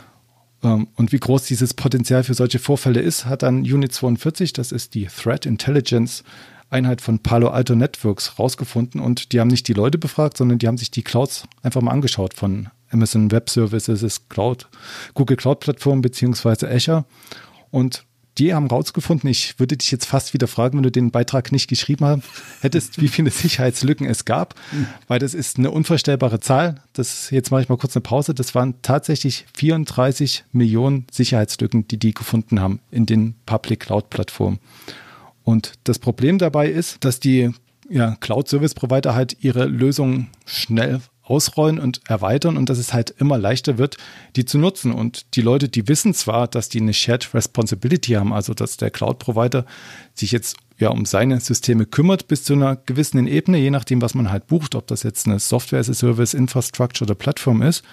Ähm, 0.63 0.89
und 0.97 1.11
wie 1.11 1.19
groß 1.19 1.45
dieses 1.45 1.73
Potenzial 1.73 2.25
für 2.25 2.35
solche 2.35 2.59
Vorfälle 2.59 3.01
ist, 3.01 3.25
hat 3.25 3.43
dann 3.43 3.61
Unit 3.61 3.95
42, 3.95 4.53
das 4.53 4.71
ist 4.71 4.95
die 4.95 5.07
Threat 5.07 5.47
Intelligence 5.47 6.25
Einheit 6.69 7.01
von 7.01 7.21
Palo 7.21 7.49
Alto 7.49 7.75
Networks 7.75 8.39
rausgefunden 8.39 9.01
und 9.01 9.33
die 9.33 9.41
haben 9.41 9.49
nicht 9.49 9.67
die 9.67 9.73
Leute 9.73 9.97
befragt, 9.97 10.37
sondern 10.37 10.59
die 10.59 10.67
haben 10.67 10.77
sich 10.77 10.91
die 10.91 11.03
Clouds 11.03 11.45
einfach 11.63 11.81
mal 11.81 11.93
angeschaut 11.93 12.35
von 12.35 12.69
Amazon 12.91 13.31
Web 13.31 13.51
Services, 13.51 14.29
Cloud, 14.29 14.69
Google 15.15 15.37
Cloud 15.37 15.61
Plattform 15.61 16.01
beziehungsweise 16.01 16.71
Azure 16.71 17.05
und 17.71 18.05
die 18.39 18.55
haben 18.55 18.69
rausgefunden, 18.69 19.29
ich 19.29 19.59
würde 19.59 19.77
dich 19.77 19.91
jetzt 19.91 20.07
fast 20.07 20.33
wieder 20.33 20.47
fragen, 20.47 20.79
wenn 20.79 20.85
du 20.85 20.93
den 20.93 21.11
Beitrag 21.11 21.51
nicht 21.51 21.69
geschrieben 21.69 22.23
hättest, 22.61 23.01
wie 23.01 23.09
viele 23.09 23.31
Sicherheitslücken 23.33 24.07
es 24.07 24.25
gab, 24.25 24.55
weil 25.09 25.19
das 25.19 25.35
ist 25.35 25.59
eine 25.59 25.71
unvorstellbare 25.71 26.39
Zahl. 26.39 26.83
Das, 26.93 27.31
jetzt 27.31 27.51
mache 27.51 27.63
ich 27.63 27.69
mal 27.69 27.77
kurz 27.77 27.97
eine 27.97 28.03
Pause. 28.03 28.35
Das 28.35 28.55
waren 28.55 28.81
tatsächlich 28.83 29.47
34 29.57 30.45
Millionen 30.53 31.07
Sicherheitslücken, 31.11 31.89
die 31.89 31.99
die 31.99 32.15
gefunden 32.15 32.61
haben 32.61 32.81
in 32.91 33.07
den 33.07 33.35
Public 33.45 33.81
Cloud 33.81 34.09
Plattformen. 34.11 34.61
Und 35.43 35.73
das 35.85 35.99
Problem 35.99 36.39
dabei 36.39 36.71
ist, 36.71 37.05
dass 37.05 37.21
die 37.21 37.51
ja, 37.89 38.17
Cloud 38.21 38.49
Service 38.49 38.75
Provider 38.75 39.15
halt 39.15 39.37
ihre 39.41 39.65
Lösungen 39.65 40.29
schnell 40.45 41.01
ausrollen 41.29 41.79
und 41.79 42.01
erweitern 42.09 42.57
und 42.57 42.69
dass 42.69 42.79
es 42.79 42.93
halt 42.93 43.11
immer 43.19 43.39
leichter 43.39 43.79
wird, 43.79 43.97
die 44.37 44.45
zu 44.45 44.59
nutzen. 44.59 44.93
Und 44.93 45.35
die 45.37 45.43
Leute, 45.43 45.69
die 45.69 45.89
wissen 45.89 46.15
zwar, 46.15 46.49
dass 46.49 46.69
die 46.69 46.81
eine 46.81 46.95
Shared 46.95 47.35
Responsibility 47.35 48.13
haben, 48.13 48.33
also 48.33 48.55
dass 48.55 48.77
der 48.77 48.91
Cloud-Provider 48.91 49.67
sich 50.15 50.33
jetzt 50.33 50.57
ja 50.79 50.91
um 50.91 51.05
seine 51.05 51.41
Systeme 51.41 51.87
kümmert 51.87 52.29
bis 52.29 52.45
zu 52.45 52.55
einer 52.55 52.77
gewissen 52.77 53.27
Ebene, 53.27 53.59
je 53.59 53.71
nachdem, 53.71 54.01
was 54.01 54.15
man 54.15 54.31
halt 54.31 54.47
bucht, 54.47 54.75
ob 54.75 54.87
das 54.87 55.03
jetzt 55.03 55.27
eine 55.27 55.39
Software 55.39 55.81
as 55.81 55.91
a 55.91 55.95
Service, 55.95 56.35
Infrastructure 56.35 57.07
oder 57.07 57.15
Plattform 57.15 57.63
ist. 57.63 57.85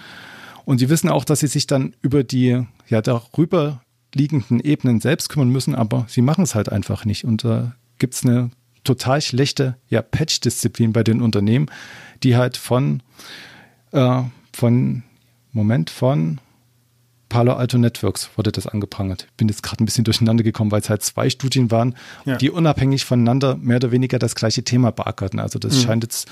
Und 0.64 0.80
sie 0.80 0.90
wissen 0.90 1.10
auch, 1.10 1.26
dass 1.26 1.42
sie 1.42 1.48
sich 1.48 1.68
dann 1.68 1.96
über 2.02 2.24
die 2.24 2.66
ja 2.88 3.02
darüber 3.02 3.82
liegenden 4.14 4.60
Ebenen 4.60 5.02
selbst 5.02 5.30
kümmern 5.30 5.50
müssen, 5.50 5.76
aber 5.76 6.06
sie 6.08 6.22
machen 6.22 6.44
es 6.44 6.56
halt 6.56 6.70
einfach 6.70 7.06
nicht. 7.06 7.26
Und 7.26 7.44
da 7.44 7.76
gibt 8.00 8.14
es 8.14 8.24
eine 8.24 8.50
total 8.84 9.22
schlechte 9.22 9.76
ja, 9.90 10.02
Patch-Disziplin 10.02 10.94
bei 10.94 11.04
den 11.04 11.22
Unternehmen, 11.22 11.68
die 12.24 12.36
halt 12.36 12.58
von, 12.58 13.02
äh, 13.92 14.24
von, 14.54 15.04
Moment, 15.52 15.90
von 15.90 16.40
Palo 17.36 17.54
Alto 17.54 17.78
Networks 17.78 18.30
wurde 18.38 18.52
das 18.52 18.68
angeprangert. 18.68 19.26
Ich 19.28 19.34
bin 19.34 19.50
jetzt 19.50 19.64
gerade 19.64 19.84
ein 19.84 19.86
bisschen 19.86 20.04
durcheinander 20.04 20.44
gekommen, 20.44 20.72
weil 20.72 20.82
es 20.82 20.90
halt 20.90 21.02
zwei 21.02 21.30
Studien 21.30 21.72
waren, 21.72 21.96
ja. 22.24 22.38
die 22.38 22.52
unabhängig 22.52 23.04
voneinander 23.04 23.58
mehr 23.58 23.78
oder 23.78 23.92
weniger 23.92 24.20
das 24.20 24.36
gleiche 24.36 24.64
Thema 24.64 24.92
beackerten. 24.92 25.40
Also 25.40 25.60
das 25.60 25.76
mhm. 25.76 25.82
scheint 25.82 26.04
jetzt 26.04 26.30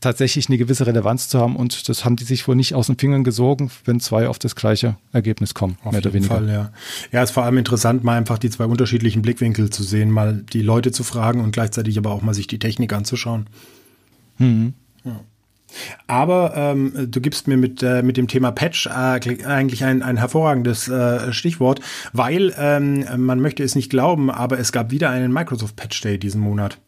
tatsächlich 0.00 0.48
eine 0.48 0.58
gewisse 0.58 0.86
Relevanz 0.86 1.28
zu 1.28 1.40
haben 1.40 1.56
und 1.56 1.88
das 1.88 2.04
haben 2.04 2.16
die 2.16 2.24
sich 2.24 2.46
wohl 2.46 2.56
nicht 2.56 2.74
aus 2.74 2.86
den 2.86 2.98
Fingern 2.98 3.24
gesogen, 3.24 3.70
wenn 3.84 4.00
zwei 4.00 4.28
auf 4.28 4.38
das 4.38 4.54
gleiche 4.54 4.96
Ergebnis 5.12 5.54
kommen, 5.54 5.76
auf 5.82 5.92
mehr 5.92 6.02
oder 6.02 6.12
weniger. 6.12 6.34
Fall, 6.36 6.48
ja. 6.48 6.72
ja, 7.10 7.22
ist 7.22 7.32
vor 7.32 7.44
allem 7.44 7.58
interessant, 7.58 8.04
mal 8.04 8.16
einfach 8.16 8.38
die 8.38 8.50
zwei 8.50 8.66
unterschiedlichen 8.66 9.22
Blickwinkel 9.22 9.70
zu 9.70 9.82
sehen, 9.82 10.10
mal 10.10 10.44
die 10.52 10.62
Leute 10.62 10.92
zu 10.92 11.04
fragen 11.04 11.40
und 11.40 11.52
gleichzeitig 11.52 11.96
aber 11.96 12.10
auch 12.10 12.22
mal 12.22 12.34
sich 12.34 12.46
die 12.46 12.58
Technik 12.58 12.92
anzuschauen. 12.92 13.46
Mhm. 14.38 14.74
Ja. 15.04 15.20
Aber 16.06 16.52
ähm, 16.56 17.08
du 17.10 17.20
gibst 17.20 17.48
mir 17.48 17.56
mit, 17.56 17.82
äh, 17.82 18.02
mit 18.02 18.16
dem 18.16 18.28
Thema 18.28 18.52
Patch 18.52 18.86
äh, 18.86 18.90
eigentlich 18.90 19.84
ein, 19.84 20.02
ein 20.02 20.16
hervorragendes 20.16 20.88
äh, 20.88 21.32
Stichwort, 21.32 21.80
weil 22.12 22.54
ähm, 22.56 23.04
man 23.16 23.40
möchte 23.40 23.62
es 23.62 23.74
nicht 23.74 23.90
glauben, 23.90 24.30
aber 24.30 24.58
es 24.58 24.72
gab 24.72 24.90
wieder 24.90 25.10
einen 25.10 25.32
Microsoft 25.32 25.76
Patch 25.76 26.00
Day 26.00 26.18
diesen 26.18 26.40
Monat. 26.40 26.78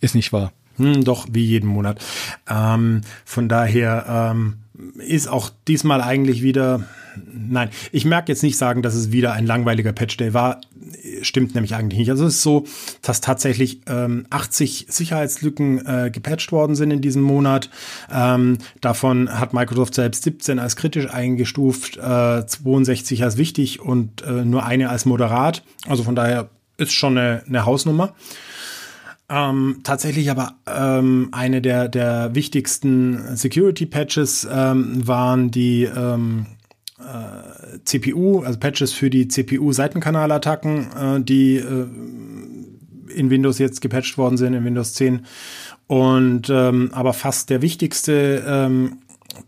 Ist 0.00 0.14
nicht 0.14 0.32
wahr. 0.32 0.52
Hm, 0.76 1.02
doch, 1.04 1.26
wie 1.30 1.44
jeden 1.44 1.68
Monat. 1.68 2.04
Ähm, 2.48 3.00
von 3.24 3.48
daher 3.48 4.32
ähm, 4.32 4.58
ist 4.98 5.28
auch 5.28 5.50
diesmal 5.66 6.00
eigentlich 6.00 6.42
wieder, 6.42 6.84
nein, 7.32 7.70
ich 7.92 8.04
merke 8.04 8.30
jetzt 8.32 8.42
nicht 8.42 8.56
sagen, 8.56 8.82
dass 8.82 8.94
es 8.94 9.12
wieder 9.12 9.32
ein 9.32 9.46
langweiliger 9.46 9.92
Patch 9.92 10.16
Day 10.16 10.34
war. 10.34 10.60
Stimmt 11.22 11.54
nämlich 11.54 11.74
eigentlich 11.74 11.98
nicht. 11.98 12.10
Also 12.10 12.26
es 12.26 12.36
ist 12.36 12.42
so, 12.42 12.64
dass 13.02 13.20
tatsächlich 13.20 13.80
ähm, 13.86 14.26
80 14.30 14.86
Sicherheitslücken 14.88 15.86
äh, 15.86 16.10
gepatcht 16.10 16.52
worden 16.52 16.74
sind 16.74 16.90
in 16.90 17.00
diesem 17.00 17.22
Monat. 17.22 17.70
Ähm, 18.12 18.58
davon 18.80 19.28
hat 19.30 19.52
Microsoft 19.52 19.94
selbst 19.94 20.22
17 20.24 20.58
als 20.58 20.76
kritisch 20.76 21.10
eingestuft, 21.10 21.96
äh, 21.96 22.46
62 22.46 23.22
als 23.22 23.36
wichtig 23.36 23.80
und 23.80 24.22
äh, 24.22 24.44
nur 24.44 24.64
eine 24.64 24.90
als 24.90 25.04
moderat. 25.04 25.62
Also 25.86 26.02
von 26.04 26.14
daher 26.14 26.50
ist 26.76 26.92
schon 26.92 27.18
eine, 27.18 27.42
eine 27.46 27.64
Hausnummer. 27.66 28.14
Ähm, 29.30 29.80
tatsächlich 29.84 30.30
aber 30.30 30.54
ähm, 30.66 31.28
eine 31.32 31.60
der, 31.60 31.88
der 31.88 32.34
wichtigsten 32.34 33.36
Security-Patches 33.36 34.48
ähm, 34.50 35.06
waren 35.06 35.50
die 35.50 35.84
ähm, 35.84 36.46
äh, 36.98 37.78
CPU, 37.84 38.40
also 38.40 38.58
Patches 38.58 38.92
für 38.92 39.10
die 39.10 39.28
CPU-Seitenkanalattacken, 39.28 40.92
äh, 40.92 41.20
die 41.20 41.56
äh, 41.56 41.86
in 43.14 43.30
Windows 43.30 43.58
jetzt 43.58 43.80
gepatcht 43.80 44.18
worden 44.18 44.36
sind, 44.36 44.54
in 44.54 44.64
Windows 44.64 44.94
10. 44.94 45.26
Und 45.86 46.50
ähm, 46.50 46.90
aber 46.92 47.12
fast 47.12 47.50
der 47.50 47.62
wichtigste 47.62 48.44
ähm, 48.46 48.98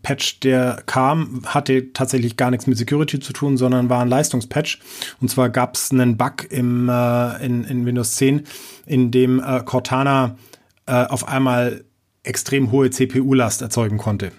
Patch, 0.03 0.39
der 0.39 0.81
kam, 0.85 1.41
hatte 1.45 1.93
tatsächlich 1.93 2.37
gar 2.37 2.51
nichts 2.51 2.67
mit 2.67 2.77
Security 2.77 3.19
zu 3.19 3.33
tun, 3.33 3.57
sondern 3.57 3.89
war 3.89 4.01
ein 4.01 4.07
Leistungspatch. 4.07 4.79
Und 5.19 5.29
zwar 5.29 5.49
gab 5.49 5.75
es 5.75 5.91
einen 5.91 6.17
Bug 6.17 6.47
im, 6.49 6.89
äh, 6.89 7.45
in, 7.45 7.63
in 7.65 7.85
Windows 7.85 8.15
10, 8.15 8.43
in 8.85 9.11
dem 9.11 9.39
äh, 9.39 9.61
Cortana 9.63 10.37
äh, 10.85 11.05
auf 11.05 11.27
einmal 11.27 11.83
extrem 12.23 12.71
hohe 12.71 12.89
CPU-Last 12.89 13.61
erzeugen 13.61 13.97
konnte. 13.97 14.31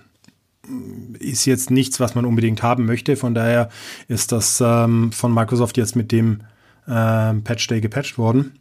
Ist 1.18 1.44
jetzt 1.44 1.70
nichts, 1.70 1.98
was 1.98 2.14
man 2.14 2.24
unbedingt 2.24 2.62
haben 2.62 2.86
möchte. 2.86 3.16
Von 3.16 3.34
daher 3.34 3.68
ist 4.08 4.32
das 4.32 4.62
ähm, 4.64 5.10
von 5.12 5.34
Microsoft 5.34 5.76
jetzt 5.76 5.96
mit 5.96 6.12
dem 6.12 6.42
äh, 6.86 7.34
Patch 7.34 7.66
Day 7.66 7.80
gepatcht 7.80 8.16
worden. 8.18 8.52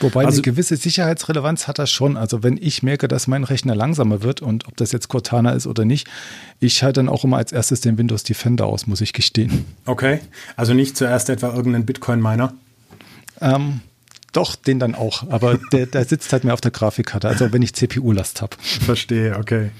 Wobei 0.00 0.24
also, 0.24 0.36
eine 0.36 0.42
gewisse 0.42 0.76
Sicherheitsrelevanz 0.76 1.68
hat 1.68 1.78
das 1.78 1.90
schon. 1.90 2.16
Also 2.16 2.42
wenn 2.42 2.56
ich 2.56 2.82
merke, 2.82 3.08
dass 3.08 3.26
mein 3.26 3.44
Rechner 3.44 3.74
langsamer 3.74 4.22
wird 4.22 4.42
und 4.42 4.66
ob 4.66 4.76
das 4.76 4.92
jetzt 4.92 5.08
Cortana 5.08 5.52
ist 5.52 5.66
oder 5.66 5.84
nicht, 5.84 6.08
ich 6.60 6.74
schalte 6.74 7.00
dann 7.00 7.08
auch 7.08 7.24
immer 7.24 7.36
als 7.36 7.52
erstes 7.52 7.80
den 7.80 7.96
Windows 7.98 8.24
Defender 8.24 8.66
aus, 8.66 8.86
muss 8.86 9.00
ich 9.00 9.12
gestehen. 9.12 9.64
Okay, 9.86 10.20
also 10.56 10.74
nicht 10.74 10.96
zuerst 10.96 11.30
etwa 11.30 11.54
irgendeinen 11.54 11.86
Bitcoin-Miner? 11.86 12.54
Ähm, 13.40 13.80
doch, 14.34 14.56
den 14.56 14.78
dann 14.78 14.94
auch. 14.94 15.24
Aber 15.30 15.58
der, 15.72 15.86
der 15.86 16.04
sitzt 16.04 16.32
halt 16.32 16.44
mehr 16.44 16.54
auf 16.54 16.60
der 16.60 16.70
Grafikkarte, 16.70 17.28
also 17.28 17.52
wenn 17.52 17.62
ich 17.62 17.74
CPU-Last 17.74 18.42
habe. 18.42 18.56
Verstehe, 18.60 19.38
okay. 19.38 19.70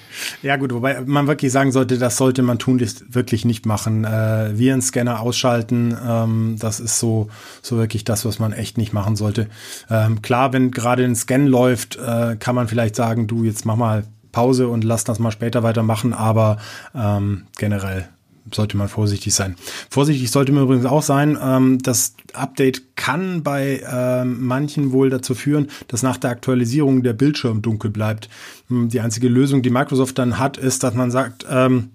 Ja 0.43 0.57
gut, 0.57 0.73
wobei 0.73 1.01
man 1.03 1.27
wirklich 1.27 1.53
sagen 1.53 1.73
sollte, 1.73 1.99
das 1.99 2.17
sollte 2.17 2.43
man 2.43 2.59
tunlichst 2.59 3.15
wirklich 3.15 3.45
nicht 3.45 3.67
machen. 3.67 4.05
Äh, 4.05 4.57
Virenscanner 4.57 5.21
ausschalten, 5.21 5.97
ähm, 6.07 6.57
das 6.59 6.81
ist 6.81 6.99
so, 6.99 7.29
so 7.63 7.77
wirklich 7.77 8.05
das, 8.05 8.25
was 8.25 8.39
man 8.39 8.53
echt 8.53 8.79
nicht 8.79 8.93
machen 8.93 9.17
sollte. 9.17 9.49
Ähm, 9.91 10.23
klar, 10.23 10.53
wenn 10.53 10.71
gerade 10.71 11.05
ein 11.05 11.17
Scan 11.17 11.47
läuft, 11.47 11.97
äh, 11.97 12.37
kann 12.37 12.55
man 12.55 12.69
vielleicht 12.69 12.97
sagen, 12.97 13.27
du, 13.27 13.45
jetzt 13.45 13.67
mach 13.67 13.77
mal 13.77 14.05
Pause 14.33 14.69
und 14.69 14.85
lass 14.85 15.05
das 15.05 15.19
mal 15.19 15.31
später 15.31 15.63
weitermachen, 15.63 16.13
aber 16.13 16.59
ähm, 16.95 17.45
generell 17.57 18.09
sollte 18.53 18.77
man 18.77 18.89
vorsichtig 18.89 19.35
sein. 19.35 19.57
Vorsichtig 19.91 20.31
sollte 20.31 20.53
man 20.53 20.65
übrigens 20.65 20.87
auch 20.87 21.03
sein, 21.03 21.39
ähm, 21.41 21.79
das 21.83 22.15
Update 22.33 22.97
kann 22.97 23.43
bei 23.43 23.83
ähm, 23.91 24.47
manchen 24.47 24.93
wohl 24.93 25.11
dazu 25.11 25.35
führen, 25.35 25.69
dass 25.89 26.03
nach 26.03 26.17
der 26.17 26.31
Aktualisierung 26.31 27.03
der 27.03 27.13
Bildschirm 27.13 27.63
dunkel 27.63 27.91
bleibt. 27.91 28.29
Hm, 28.69 28.89
die 28.89 29.01
einzige 29.01 29.29
Lösung, 29.29 29.63
die 29.63 29.71
Microsoft 29.71 30.19
dann 30.19 30.39
hat, 30.39 30.57
ist, 30.57 30.83
dass 30.83 30.95
man 30.95 31.11
sagt, 31.11 31.47
ähm, 31.49 31.91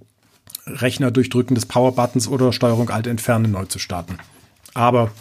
Rechner 0.65 1.12
durchdrücken 1.12 1.56
des 1.56 1.65
Power-Buttons 1.65 2.27
oder 2.27 2.53
Steuerung 2.53 2.89
Alt 2.89 3.08
entfernen 3.08 3.51
neu 3.51 3.65
zu 3.65 3.79
starten. 3.79 4.18
Aber 4.74 5.12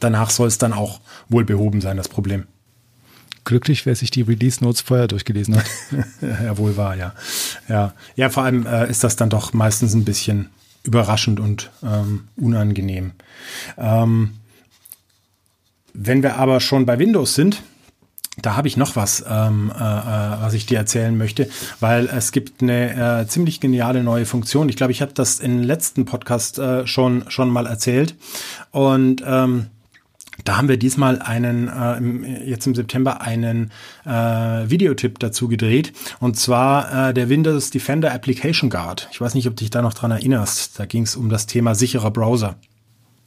danach 0.00 0.30
soll 0.30 0.48
es 0.48 0.58
dann 0.58 0.72
auch 0.72 1.00
wohl 1.28 1.44
behoben 1.44 1.80
sein, 1.80 1.96
das 1.96 2.08
Problem. 2.08 2.46
Glücklich, 3.44 3.84
wer 3.86 3.94
sich 3.94 4.10
die 4.10 4.22
Release 4.22 4.62
Notes 4.64 4.80
vorher 4.80 5.06
durchgelesen 5.06 5.56
hat. 5.56 5.66
ja, 6.20 6.56
wohl 6.56 6.76
wahr, 6.76 6.96
ja. 6.96 7.14
Ja, 7.68 7.94
ja 8.16 8.30
vor 8.30 8.42
allem 8.42 8.66
äh, 8.66 8.88
ist 8.88 9.04
das 9.04 9.16
dann 9.16 9.30
doch 9.30 9.52
meistens 9.52 9.94
ein 9.94 10.04
bisschen 10.04 10.50
überraschend 10.82 11.40
und 11.40 11.70
ähm, 11.82 12.28
unangenehm. 12.36 13.12
Ähm, 13.76 14.34
wenn 15.92 16.22
wir 16.22 16.36
aber 16.36 16.60
schon 16.60 16.86
bei 16.86 16.98
Windows 16.98 17.34
sind, 17.34 17.62
da 18.40 18.56
habe 18.56 18.66
ich 18.66 18.76
noch 18.76 18.96
was, 18.96 19.24
ähm, 19.28 19.70
äh, 19.70 19.78
äh, 19.78 20.40
was 20.40 20.54
ich 20.54 20.66
dir 20.66 20.78
erzählen 20.78 21.16
möchte, 21.16 21.48
weil 21.80 22.06
es 22.06 22.32
gibt 22.32 22.62
eine 22.62 23.20
äh, 23.20 23.26
ziemlich 23.28 23.60
geniale 23.60 24.02
neue 24.02 24.26
Funktion. 24.26 24.68
Ich 24.68 24.76
glaube, 24.76 24.92
ich 24.92 25.02
habe 25.02 25.12
das 25.12 25.38
im 25.38 25.62
letzten 25.62 26.04
Podcast 26.04 26.58
äh, 26.58 26.86
schon 26.86 27.24
schon 27.28 27.48
mal 27.48 27.66
erzählt 27.66 28.16
und 28.72 29.22
ähm, 29.24 29.66
da 30.44 30.58
haben 30.58 30.68
wir 30.68 30.76
diesmal 30.76 31.20
einen, 31.20 31.68
äh, 31.68 32.44
jetzt 32.44 32.66
im 32.66 32.74
September 32.74 33.22
einen 33.22 33.70
äh, 34.04 34.10
Videotipp 34.10 35.18
dazu 35.18 35.48
gedreht. 35.48 35.92
Und 36.20 36.38
zwar 36.38 37.08
äh, 37.08 37.14
der 37.14 37.28
Windows 37.28 37.70
Defender 37.70 38.12
Application 38.12 38.70
Guard. 38.70 39.08
Ich 39.10 39.20
weiß 39.20 39.34
nicht, 39.34 39.48
ob 39.48 39.56
du 39.56 39.60
dich 39.60 39.70
da 39.70 39.82
noch 39.82 39.94
dran 39.94 40.10
erinnerst. 40.10 40.78
Da 40.78 40.86
ging 40.86 41.02
es 41.02 41.16
um 41.16 41.30
das 41.30 41.46
Thema 41.46 41.74
sicherer 41.74 42.10
Browser. 42.10 42.56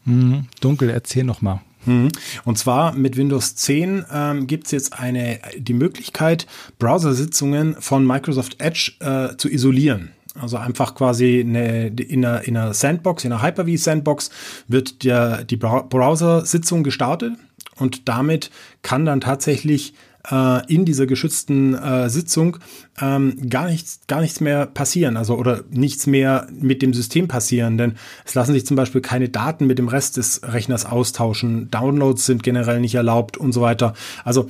Mhm, 0.05 0.45
dunkel, 0.61 0.89
erzähl 0.89 1.23
noch 1.23 1.41
mal. 1.41 1.61
Mhm. 1.85 2.09
Und 2.45 2.57
zwar 2.57 2.93
mit 2.93 3.17
Windows 3.17 3.55
10 3.55 4.05
ähm, 4.11 4.47
gibt 4.47 4.65
es 4.67 4.71
jetzt 4.71 4.99
eine 4.99 5.39
die 5.57 5.73
Möglichkeit, 5.73 6.45
Browsersitzungen 6.79 7.75
von 7.79 8.05
Microsoft 8.05 8.61
Edge 8.61 8.93
äh, 8.99 9.35
zu 9.37 9.49
isolieren. 9.49 10.11
Also 10.39 10.57
einfach 10.57 10.95
quasi 10.95 11.39
eine, 11.39 11.87
in, 11.87 12.25
einer, 12.25 12.47
in 12.47 12.57
einer 12.57 12.73
Sandbox, 12.73 13.25
in 13.25 13.31
einer 13.31 13.41
Hyper-V 13.41 13.77
Sandbox 13.77 14.29
wird 14.67 15.03
der, 15.03 15.43
die 15.43 15.57
Browser-Sitzung 15.57 16.83
gestartet 16.83 17.33
und 17.77 18.07
damit 18.07 18.51
kann 18.81 19.05
dann 19.05 19.21
tatsächlich 19.21 19.93
äh, 20.29 20.73
in 20.73 20.85
dieser 20.85 21.05
geschützten 21.05 21.73
äh, 21.75 22.09
Sitzung 22.09 22.57
ähm, 22.99 23.49
gar 23.49 23.67
nichts, 23.67 24.01
gar 24.07 24.21
nichts 24.21 24.41
mehr 24.41 24.65
passieren, 24.65 25.17
also 25.17 25.35
oder 25.37 25.63
nichts 25.69 26.07
mehr 26.07 26.47
mit 26.51 26.81
dem 26.81 26.93
System 26.93 27.27
passieren, 27.27 27.77
denn 27.77 27.95
es 28.25 28.35
lassen 28.35 28.53
sich 28.53 28.65
zum 28.65 28.75
Beispiel 28.75 29.01
keine 29.01 29.29
Daten 29.29 29.67
mit 29.67 29.79
dem 29.79 29.87
Rest 29.87 30.17
des 30.17 30.41
Rechners 30.43 30.85
austauschen, 30.85 31.69
Downloads 31.71 32.25
sind 32.25 32.43
generell 32.43 32.79
nicht 32.79 32.95
erlaubt 32.95 33.37
und 33.37 33.53
so 33.53 33.61
weiter. 33.61 33.93
Also 34.23 34.49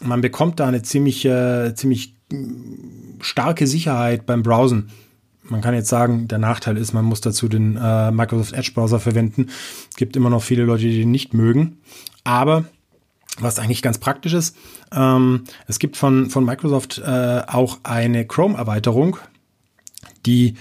man 0.00 0.20
bekommt 0.20 0.60
da 0.60 0.66
eine 0.66 0.82
ziemlich, 0.82 1.24
äh, 1.24 1.74
ziemlich 1.74 2.14
starke 3.20 3.66
Sicherheit 3.66 4.26
beim 4.26 4.42
Browsen. 4.42 4.90
Man 5.48 5.60
kann 5.60 5.74
jetzt 5.74 5.88
sagen, 5.88 6.28
der 6.28 6.38
Nachteil 6.38 6.76
ist, 6.76 6.92
man 6.92 7.04
muss 7.04 7.20
dazu 7.20 7.48
den 7.48 7.76
äh, 7.76 8.10
Microsoft 8.10 8.52
Edge 8.52 8.72
Browser 8.74 9.00
verwenden. 9.00 9.48
Es 9.90 9.96
gibt 9.96 10.16
immer 10.16 10.30
noch 10.30 10.42
viele 10.42 10.64
Leute, 10.64 10.84
die 10.84 11.00
den 11.00 11.10
nicht 11.10 11.34
mögen. 11.34 11.78
Aber 12.24 12.64
was 13.38 13.58
eigentlich 13.58 13.82
ganz 13.82 13.98
praktisch 13.98 14.32
ist, 14.32 14.56
ähm, 14.94 15.44
es 15.66 15.78
gibt 15.78 15.96
von, 15.96 16.30
von 16.30 16.44
Microsoft 16.44 16.98
äh, 16.98 17.42
auch 17.46 17.78
eine 17.82 18.26
Chrome-Erweiterung, 18.26 19.18
die 20.24 20.54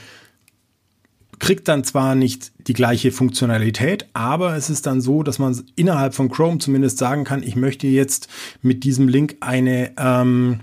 kriegt 1.39 1.68
dann 1.68 1.84
zwar 1.84 2.15
nicht 2.15 2.51
die 2.68 2.74
gleiche 2.74 3.12
Funktionalität, 3.12 4.08
aber 4.13 4.56
es 4.56 4.70
ist 4.70 4.86
dann 4.86 5.01
so, 5.01 5.24
dass 5.24 5.39
man 5.39 5.62
innerhalb 5.75 6.13
von 6.13 6.30
Chrome 6.30 6.60
zumindest 6.60 6.98
sagen 6.98 7.24
kann, 7.24 7.44
ich 7.44 7.56
möchte 7.56 7.88
jetzt 7.88 8.27
mit 8.62 8.84
diesem 8.84 9.08
Link 9.08 9.38
eine, 9.42 9.92
ähm, 9.98 10.62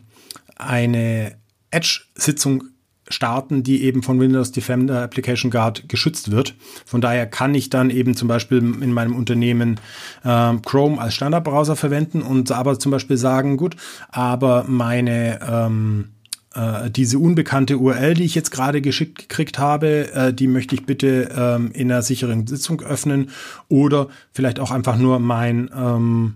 eine 0.57 1.37
Edge-Sitzung 1.71 2.65
starten, 3.13 3.63
die 3.63 3.83
eben 3.83 4.03
von 4.03 4.21
Windows 4.21 4.53
Defender 4.53 5.03
Application 5.03 5.51
Guard 5.51 5.89
geschützt 5.89 6.31
wird. 6.31 6.55
Von 6.85 7.01
daher 7.01 7.27
kann 7.27 7.55
ich 7.55 7.71
dann 7.71 7.91
eben 7.91 8.15
zum 8.15 8.29
Beispiel 8.29 8.59
in 8.59 8.93
meinem 8.93 9.15
Unternehmen 9.15 9.81
ähm, 10.25 10.63
Chrome 10.63 11.01
als 11.01 11.15
Standardbrowser 11.15 11.77
verwenden 11.77 12.23
und 12.23 12.51
aber 12.53 12.79
zum 12.79 12.93
Beispiel 12.93 13.17
sagen, 13.17 13.57
gut, 13.57 13.77
aber 14.11 14.65
meine 14.69 15.41
ähm, 15.47 16.09
äh, 16.55 16.91
diese 16.91 17.19
unbekannte 17.19 17.79
URL, 17.79 18.15
die 18.15 18.25
ich 18.25 18.35
jetzt 18.35 18.51
gerade 18.51 18.81
geschickt 18.81 19.29
gekriegt 19.29 19.59
habe, 19.59 20.13
äh, 20.13 20.35
die 20.35 20.47
möchte 20.47 20.75
ich 20.75 20.85
bitte 20.85 21.31
ähm, 21.37 21.71
in 21.73 21.91
einer 21.91 22.03
sicheren 22.03 22.47
Sitzung 22.47 22.83
öffnen 22.83 23.31
oder 23.69 24.09
vielleicht 24.33 24.61
auch 24.61 24.71
einfach 24.71 24.97
nur 24.99 25.19
mein 25.19 25.71
ähm, 25.75 26.35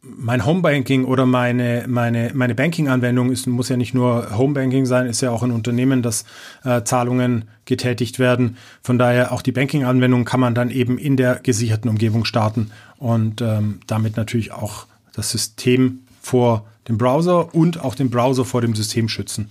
mein 0.00 0.46
Homebanking 0.46 1.04
oder 1.04 1.26
meine, 1.26 1.84
meine, 1.86 2.30
meine 2.34 2.54
Banking-Anwendung 2.54 3.30
ist, 3.30 3.46
muss 3.46 3.68
ja 3.68 3.76
nicht 3.76 3.92
nur 3.92 4.36
Homebanking 4.36 4.86
sein, 4.86 5.06
ist 5.06 5.20
ja 5.20 5.30
auch 5.30 5.42
ein 5.42 5.50
Unternehmen, 5.50 6.02
dass 6.02 6.24
äh, 6.64 6.82
Zahlungen 6.82 7.44
getätigt 7.66 8.18
werden. 8.18 8.56
Von 8.82 8.98
daher 8.98 9.32
auch 9.32 9.42
die 9.42 9.52
Banking-Anwendung 9.52 10.24
kann 10.24 10.40
man 10.40 10.54
dann 10.54 10.70
eben 10.70 10.96
in 10.96 11.16
der 11.16 11.36
gesicherten 11.36 11.90
Umgebung 11.90 12.24
starten 12.24 12.70
und 12.96 13.42
ähm, 13.42 13.80
damit 13.86 14.16
natürlich 14.16 14.52
auch 14.52 14.86
das 15.12 15.30
System 15.30 16.00
vor 16.22 16.66
dem 16.88 16.96
Browser 16.96 17.54
und 17.54 17.80
auch 17.80 17.94
den 17.94 18.08
Browser 18.08 18.44
vor 18.44 18.62
dem 18.62 18.74
System 18.74 19.08
schützen. 19.08 19.50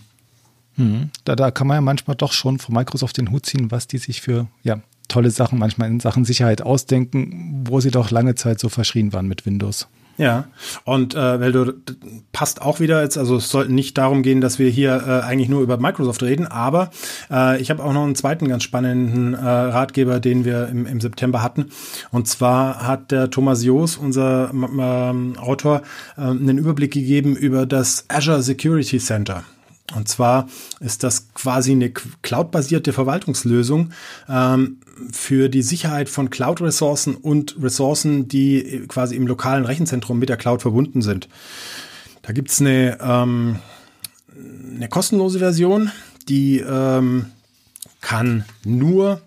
Hm. 0.75 1.09
Da, 1.23 1.35
da 1.35 1.51
kann 1.51 1.67
man 1.67 1.75
ja 1.75 1.81
manchmal 1.81 2.15
doch 2.15 2.33
schon 2.33 2.57
von 2.57 2.73
Microsoft 2.73 3.17
den 3.17 3.31
Hut 3.31 3.45
ziehen, 3.45 3.71
was 3.71 3.87
die 3.87 3.97
sich 3.99 4.21
für 4.21 4.47
ja, 4.63 4.81
tolle 5.07 5.29
Sachen 5.29 5.59
manchmal 5.59 5.89
in 5.89 5.99
Sachen 5.99 6.25
Sicherheit 6.25 6.61
ausdenken, 6.61 7.63
wo 7.67 7.79
sie 7.79 7.91
doch 7.91 8.09
lange 8.09 8.35
Zeit 8.35 8.59
so 8.59 8.69
verschrien 8.69 9.13
waren 9.13 9.27
mit 9.27 9.45
Windows. 9.45 9.87
Ja, 10.17 10.45
und 10.85 11.13
äh, 11.13 11.39
weil 11.41 11.51
du 11.51 11.73
passt 12.31 12.61
auch 12.61 12.79
wieder 12.79 13.03
jetzt, 13.03 13.17
also 13.17 13.35
es 13.35 13.49
sollte 13.49 13.73
nicht 13.73 13.97
darum 13.97 14.23
gehen, 14.23 14.39
dass 14.39 14.59
wir 14.59 14.69
hier 14.69 15.03
äh, 15.05 15.25
eigentlich 15.25 15.49
nur 15.49 15.61
über 15.61 15.77
Microsoft 15.77 16.23
reden, 16.23 16.47
aber 16.47 16.89
äh, 17.29 17.59
ich 17.61 17.69
habe 17.69 17.83
auch 17.83 17.91
noch 17.91 18.03
einen 18.03 18.15
zweiten 18.15 18.47
ganz 18.47 18.63
spannenden 18.63 19.33
äh, 19.33 19.37
Ratgeber, 19.39 20.21
den 20.21 20.45
wir 20.45 20.69
im, 20.69 20.85
im 20.85 21.01
September 21.01 21.43
hatten. 21.43 21.65
Und 22.11 22.29
zwar 22.29 22.87
hat 22.87 23.11
der 23.11 23.29
Thomas 23.29 23.63
Joos, 23.63 23.97
unser 23.97 24.51
äh, 24.53 25.37
Autor, 25.39 25.81
äh, 26.17 26.21
einen 26.21 26.57
Überblick 26.57 26.93
gegeben 26.93 27.35
über 27.35 27.65
das 27.65 28.05
Azure 28.07 28.41
Security 28.41 28.99
Center. 28.99 29.43
Und 29.93 30.07
zwar 30.09 30.47
ist 30.79 31.03
das 31.03 31.31
quasi 31.35 31.71
eine 31.71 31.91
cloud-basierte 31.91 32.91
Verwaltungslösung 32.91 33.91
ähm, 34.27 34.77
für 35.11 35.47
die 35.47 35.61
Sicherheit 35.61 36.09
von 36.09 36.31
Cloud-Ressourcen 36.31 37.15
und 37.15 37.55
Ressourcen, 37.61 38.27
die 38.27 38.85
quasi 38.87 39.15
im 39.15 39.27
lokalen 39.27 39.65
Rechenzentrum 39.65 40.17
mit 40.17 40.29
der 40.29 40.37
Cloud 40.37 40.63
verbunden 40.63 41.03
sind. 41.03 41.29
Da 42.23 42.33
gibt's 42.33 42.59
eine, 42.61 42.97
ähm, 42.99 43.59
eine 44.75 44.89
kostenlose 44.89 45.37
Version, 45.37 45.91
die 46.27 46.57
ähm, 46.59 47.27
kann 48.01 48.45
nur 48.63 49.21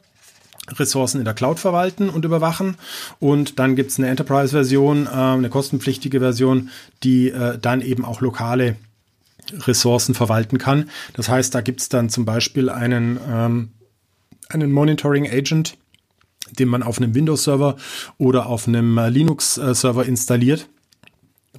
Ressourcen 0.72 1.18
in 1.18 1.24
der 1.24 1.34
Cloud 1.34 1.60
verwalten 1.60 2.08
und 2.08 2.24
überwachen. 2.24 2.76
Und 3.20 3.60
dann 3.60 3.76
gibt's 3.76 3.98
eine 3.98 4.08
Enterprise-Version, 4.08 5.06
äh, 5.06 5.10
eine 5.10 5.50
kostenpflichtige 5.50 6.18
Version, 6.18 6.70
die 7.04 7.30
äh, 7.30 7.58
dann 7.58 7.80
eben 7.80 8.04
auch 8.04 8.20
lokale 8.20 8.76
Ressourcen 9.66 10.14
verwalten 10.14 10.58
kann. 10.58 10.90
Das 11.14 11.28
heißt, 11.28 11.54
da 11.54 11.60
gibt 11.60 11.80
es 11.80 11.88
dann 11.88 12.08
zum 12.08 12.24
Beispiel 12.24 12.70
einen, 12.70 13.18
ähm, 13.28 13.70
einen 14.48 14.72
Monitoring 14.72 15.28
Agent, 15.28 15.76
den 16.58 16.68
man 16.68 16.82
auf 16.82 16.98
einem 16.98 17.14
Windows-Server 17.14 17.76
oder 18.16 18.46
auf 18.46 18.68
einem 18.68 18.96
äh, 18.98 19.08
Linux-Server 19.08 20.04
installiert 20.06 20.68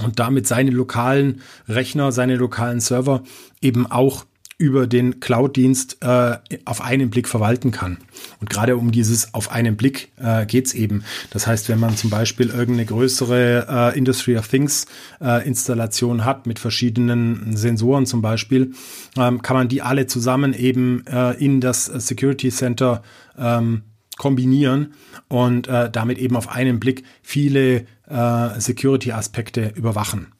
und 0.04 0.19
damit 0.19 0.47
seine 0.47 0.71
lokalen 0.71 1.41
Rechner, 1.67 2.12
seine 2.12 2.36
lokalen 2.36 2.80
Server 2.80 3.23
eben 3.62 3.89
auch 3.89 4.25
über 4.60 4.88
den 4.88 5.22
Cloud-Dienst 5.22 5.98
äh, 6.02 6.38
auf 6.65 6.82
einen 6.82 7.10
Blick 7.10 7.30
verwalten 7.30 7.72
kann. 7.72 7.98
Und 8.41 8.50
gerade 8.50 8.76
um 8.76 8.91
dieses 8.91 9.34
auf 9.34 9.52
einen 9.52 9.78
Blick 9.78 10.12
äh, 10.17 10.45
geht 10.45 10.76
eben. 10.76 11.04
Das 11.32 11.48
heißt, 11.48 11.69
wenn 11.69 11.80
man 11.80 11.95
zum 11.95 12.10
Beispiel 12.10 12.50
irgendeine 12.50 12.86
größere 12.86 13.93
äh, 13.95 13.98
Industry 13.98 14.38
of 14.38 14.50
Things 14.50 14.86
äh, 15.22 15.48
Installation 15.48 16.26
hat 16.26 16.45
mit 16.45 16.60
verschiedenen 16.60 17.56
Sensoren 17.56 18.06
zum 18.06 18.22
Beispiel, 18.22 18.74
ähm, 19.17 19.41
kann 19.41 19.56
man 19.56 19.69
die 19.69 19.82
alle 19.82 20.08
zusammen 20.08 20.54
eben 20.54 21.08
äh, 21.08 21.32
in 21.43 21.62
das 21.62 21.86
Security 21.86 22.50
Center 22.50 23.02
ähm, 23.38 23.84
kombinieren 24.17 24.93
und 25.30 25.69
äh, 25.69 25.89
damit 25.89 26.17
eben 26.17 26.36
auf 26.36 26.50
einen 26.50 26.82
Blick 26.82 27.04
viele 27.22 27.86
äh, 28.10 28.60
Security-Aspekte 28.60 29.72
überwachen 29.76 30.34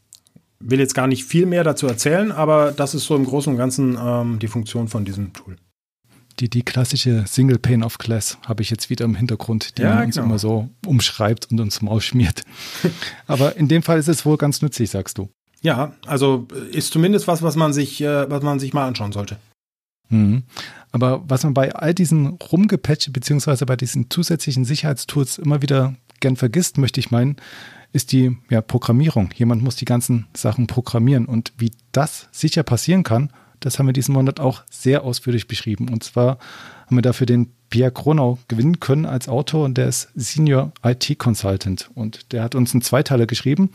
will 0.60 0.80
jetzt 0.80 0.94
gar 0.94 1.08
nicht 1.08 1.24
viel 1.24 1.46
mehr 1.46 1.64
dazu 1.64 1.88
erzählen, 1.88 2.32
aber 2.32 2.72
das 2.72 2.94
ist 2.94 3.06
so 3.06 3.16
im 3.16 3.26
Großen 3.26 3.52
und 3.52 3.58
Ganzen 3.58 3.98
ähm, 4.02 4.40
die 4.40 4.48
Funktion 4.48 4.88
von 4.88 5.06
diesem 5.06 5.34
Tool. 5.34 5.56
Die, 6.40 6.50
die 6.50 6.64
klassische 6.64 7.26
Single 7.28 7.60
Pane 7.60 7.86
of 7.86 7.98
Glass 7.98 8.38
habe 8.46 8.62
ich 8.62 8.70
jetzt 8.70 8.90
wieder 8.90 9.04
im 9.06 9.16
Hintergrund, 9.16 9.78
die 9.78 9.82
ja, 9.82 10.02
uns 10.02 10.16
genau. 10.16 10.28
immer 10.28 10.40
so 10.40 10.70
umschreibt 10.86 11.52
und 11.52 11.60
uns 11.60 11.82
Maus 11.82 12.06
schmiert. 12.06 12.44
aber 13.28 13.58
in 13.58 13.68
dem 13.68 13.84
Fall 13.84 14.00
ist 14.00 14.08
es 14.08 14.26
wohl 14.26 14.38
ganz 14.38 14.62
nützlich, 14.62 14.90
sagst 14.90 15.18
du. 15.18 15.30
Ja, 15.62 15.94
also 16.06 16.48
ist 16.72 16.94
zumindest 16.94 17.28
was, 17.28 17.42
was 17.42 17.58
man 17.58 17.74
sich, 17.74 18.00
äh, 18.00 18.30
was 18.30 18.42
man 18.42 18.60
sich 18.60 18.74
mal 18.74 18.88
anschauen 18.88 19.12
sollte. 19.12 19.38
Mhm. 20.08 20.44
Aber 20.92 21.24
was 21.28 21.44
man 21.44 21.54
bei 21.54 21.76
all 21.76 21.94
diesen 21.94 22.28
Rumgepatche 22.28 23.12
beziehungsweise 23.12 23.66
bei 23.66 23.76
diesen 23.76 24.10
zusätzlichen 24.10 24.64
Sicherheitstools 24.64 25.38
immer 25.38 25.62
wieder 25.62 25.96
gern 26.22 26.38
vergisst, 26.38 26.78
möchte 26.78 27.00
ich 27.00 27.12
meinen, 27.12 27.36
ist 27.92 28.12
die 28.12 28.38
ja, 28.50 28.62
Programmierung. 28.62 29.32
Jemand 29.36 29.64
muss 29.64 29.76
die 29.76 29.86
ganzen 29.86 30.28
Sachen 30.36 30.68
programmieren. 30.68 31.26
Und 31.26 31.54
wie 31.58 31.72
das 31.92 32.28
sicher 32.32 32.64
passieren 32.64 33.04
kann, 33.04 33.32
das 33.60 33.78
haben 33.78 33.88
wir 33.88 33.94
diesen 33.94 34.14
Monat 34.14 34.40
auch 34.40 34.64
sehr 34.70 35.04
ausführlich 35.04 35.48
beschrieben. 35.48 35.90
Und 35.90 36.04
zwar 36.04 36.38
haben 36.86 36.96
wir 36.96 37.02
dafür 37.02 37.26
den 37.26 37.52
Pierre 37.70 37.92
Kronau 37.92 38.40
gewinnen 38.48 38.80
können 38.80 39.06
als 39.06 39.28
Autor 39.28 39.66
und 39.66 39.78
der 39.78 39.88
ist 39.88 40.10
Senior 40.16 40.72
IT 40.84 41.18
Consultant. 41.20 41.90
Und 41.94 42.32
der 42.32 42.44
hat 42.44 42.56
uns 42.56 42.74
einen 42.74 42.82
Zweiteiler 42.82 43.26
geschrieben. 43.26 43.72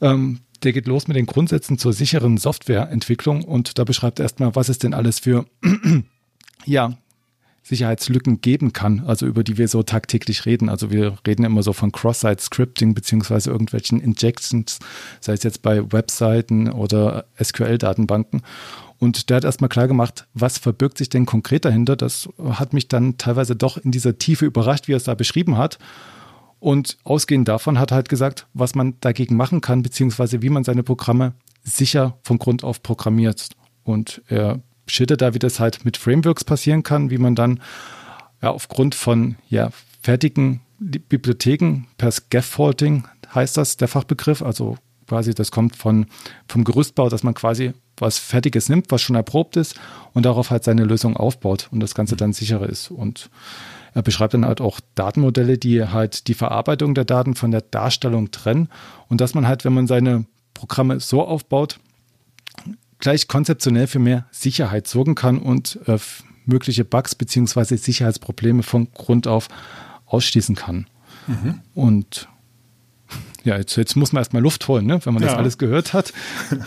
Ähm, 0.00 0.40
der 0.62 0.72
geht 0.72 0.86
los 0.86 1.06
mit 1.08 1.16
den 1.16 1.26
Grundsätzen 1.26 1.78
zur 1.78 1.92
sicheren 1.92 2.38
Softwareentwicklung 2.38 3.44
und 3.44 3.78
da 3.78 3.84
beschreibt 3.84 4.18
er 4.18 4.24
erstmal, 4.24 4.54
was 4.56 4.68
es 4.68 4.78
denn 4.78 4.94
alles 4.94 5.18
für 5.18 5.44
ja, 6.64 6.96
Sicherheitslücken 7.64 8.42
geben 8.42 8.74
kann, 8.74 9.00
also 9.06 9.26
über 9.26 9.42
die 9.42 9.56
wir 9.56 9.68
so 9.68 9.82
tagtäglich 9.82 10.44
reden. 10.44 10.68
Also 10.68 10.90
wir 10.90 11.16
reden 11.26 11.44
immer 11.44 11.62
so 11.62 11.72
von 11.72 11.92
Cross-Site-Scripting 11.92 12.92
beziehungsweise 12.92 13.50
irgendwelchen 13.50 14.00
Injections, 14.00 14.78
sei 15.20 15.32
es 15.32 15.42
jetzt 15.42 15.62
bei 15.62 15.90
Webseiten 15.90 16.70
oder 16.70 17.24
SQL-Datenbanken. 17.42 18.42
Und 18.98 19.30
der 19.30 19.38
hat 19.38 19.44
erstmal 19.44 19.70
klar 19.70 19.88
gemacht, 19.88 20.26
was 20.34 20.58
verbirgt 20.58 20.98
sich 20.98 21.08
denn 21.08 21.24
konkret 21.24 21.64
dahinter. 21.64 21.96
Das 21.96 22.28
hat 22.38 22.74
mich 22.74 22.88
dann 22.88 23.16
teilweise 23.16 23.56
doch 23.56 23.78
in 23.78 23.90
dieser 23.90 24.18
Tiefe 24.18 24.44
überrascht, 24.44 24.86
wie 24.86 24.92
er 24.92 24.98
es 24.98 25.04
da 25.04 25.14
beschrieben 25.14 25.56
hat. 25.56 25.78
Und 26.60 26.98
ausgehend 27.04 27.48
davon 27.48 27.78
hat 27.78 27.92
er 27.92 27.96
halt 27.96 28.08
gesagt, 28.10 28.46
was 28.52 28.74
man 28.74 28.94
dagegen 29.00 29.36
machen 29.36 29.62
kann, 29.62 29.82
beziehungsweise 29.82 30.42
wie 30.42 30.50
man 30.50 30.64
seine 30.64 30.82
Programme 30.82 31.32
sicher 31.62 32.18
von 32.22 32.38
Grund 32.38 32.62
auf 32.62 32.82
programmiert. 32.82 33.50
Und 33.84 34.22
er 34.28 34.60
schildert 34.86 35.22
da, 35.22 35.34
wie 35.34 35.38
das 35.38 35.60
halt 35.60 35.84
mit 35.84 35.96
Frameworks 35.96 36.44
passieren 36.44 36.82
kann, 36.82 37.10
wie 37.10 37.18
man 37.18 37.34
dann 37.34 37.60
ja, 38.42 38.50
aufgrund 38.50 38.94
von 38.94 39.36
ja, 39.48 39.70
fertigen 40.02 40.60
Bibliotheken 40.78 41.86
per 41.96 42.10
Scaffolding 42.10 43.04
heißt 43.34 43.56
das 43.56 43.76
der 43.76 43.88
Fachbegriff, 43.88 44.42
also 44.42 44.76
quasi 45.08 45.34
das 45.34 45.50
kommt 45.50 45.76
von, 45.76 46.06
vom 46.48 46.64
Gerüstbau, 46.64 47.08
dass 47.08 47.22
man 47.22 47.34
quasi 47.34 47.72
was 47.96 48.18
Fertiges 48.18 48.68
nimmt, 48.68 48.90
was 48.90 49.02
schon 49.02 49.16
erprobt 49.16 49.56
ist 49.56 49.78
und 50.12 50.26
darauf 50.26 50.50
halt 50.50 50.64
seine 50.64 50.84
Lösung 50.84 51.16
aufbaut 51.16 51.68
und 51.70 51.80
das 51.80 51.94
Ganze 51.94 52.16
dann 52.16 52.32
sicherer 52.32 52.68
ist. 52.68 52.90
Und 52.90 53.30
er 53.94 54.02
beschreibt 54.02 54.34
dann 54.34 54.44
halt 54.44 54.60
auch 54.60 54.80
Datenmodelle, 54.96 55.58
die 55.58 55.84
halt 55.84 56.26
die 56.26 56.34
Verarbeitung 56.34 56.94
der 56.94 57.04
Daten 57.04 57.34
von 57.34 57.50
der 57.50 57.60
Darstellung 57.60 58.30
trennen 58.30 58.68
und 59.08 59.20
dass 59.20 59.34
man 59.34 59.46
halt, 59.46 59.64
wenn 59.64 59.74
man 59.74 59.86
seine 59.86 60.26
Programme 60.52 60.98
so 61.00 61.22
aufbaut, 61.22 61.78
gleich 63.04 63.28
konzeptionell 63.28 63.86
für 63.86 63.98
mehr 63.98 64.24
Sicherheit 64.30 64.88
sorgen 64.88 65.14
kann 65.14 65.38
und 65.38 65.78
äh, 65.86 65.98
mögliche 66.46 66.86
Bugs 66.86 67.14
bzw. 67.14 67.76
Sicherheitsprobleme 67.76 68.62
von 68.62 68.90
Grund 68.94 69.26
auf 69.26 69.48
ausschließen 70.06 70.54
kann. 70.54 70.86
Mhm. 71.26 71.60
Und 71.74 72.28
ja, 73.44 73.58
jetzt, 73.58 73.76
jetzt 73.76 73.94
muss 73.94 74.12
man 74.14 74.22
erstmal 74.22 74.40
Luft 74.40 74.66
holen, 74.68 74.86
ne, 74.86 75.04
wenn 75.04 75.12
man 75.12 75.22
ja. 75.22 75.28
das 75.28 75.36
alles 75.36 75.58
gehört 75.58 75.92
hat. 75.92 76.14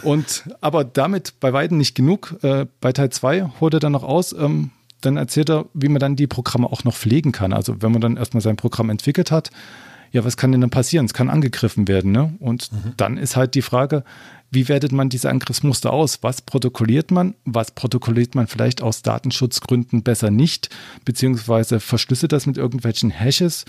Und 0.04 0.44
aber 0.62 0.84
damit 0.84 1.40
bei 1.40 1.54
weitem 1.54 1.80
nicht 1.80 1.96
genug. 1.96 2.36
Äh, 2.44 2.68
bei 2.82 2.94
Teil 2.94 3.10
2 3.10 3.54
holt 3.60 3.74
er 3.74 3.80
dann 3.80 3.94
noch 3.94 4.04
aus, 4.04 4.32
ähm, 4.34 4.70
dann 5.02 5.18
erzählt 5.18 5.50
er, 5.50 5.66
wie 5.74 5.90
man 5.90 6.00
dann 6.00 6.16
die 6.16 6.28
Programme 6.28 6.68
auch 6.68 6.84
noch 6.84 6.96
pflegen 6.96 7.32
kann. 7.32 7.52
Also 7.52 7.82
wenn 7.82 7.92
man 7.92 8.02
dann 8.02 8.16
erstmal 8.16 8.42
sein 8.42 8.58
Programm 8.58 8.92
entwickelt 8.92 9.32
hat, 9.32 9.50
ja, 10.12 10.24
was 10.24 10.38
kann 10.38 10.52
denn 10.52 10.62
dann 10.62 10.70
passieren? 10.70 11.06
Es 11.06 11.14
kann 11.14 11.30
angegriffen 11.30 11.88
werden, 11.88 12.12
ne? 12.12 12.34
Und 12.40 12.72
mhm. 12.72 12.94
dann 12.96 13.18
ist 13.18 13.36
halt 13.36 13.56
die 13.56 13.62
Frage, 13.62 14.04
wie 14.50 14.70
wertet 14.70 14.92
man 14.92 15.10
diese 15.10 15.30
Angriffsmuster 15.30 15.92
aus? 15.92 16.20
Was 16.22 16.42
protokolliert 16.42 17.12
man? 17.12 17.36
Was 17.46 17.72
protokolliert 17.72 18.36
man 18.36 18.48
vielleicht 18.48 18.82
aus 18.82 19.02
Datenschutzgründen 19.02 20.04
besser 20.04 20.32
nicht? 20.32 20.70
Beziehungsweise 21.04 21.80
verschlüsselt 21.80 22.32
das 22.32 22.46
mit 22.46 22.58
irgendwelchen 22.58 23.10
Hashes? 23.10 23.66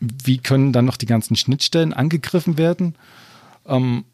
Wie 0.00 0.38
können 0.38 0.72
dann 0.72 0.86
noch 0.86 0.96
die 0.96 1.06
ganzen 1.06 1.36
Schnittstellen 1.36 1.92
angegriffen 1.92 2.56
werden? 2.56 2.94
Ähm, 3.66 4.04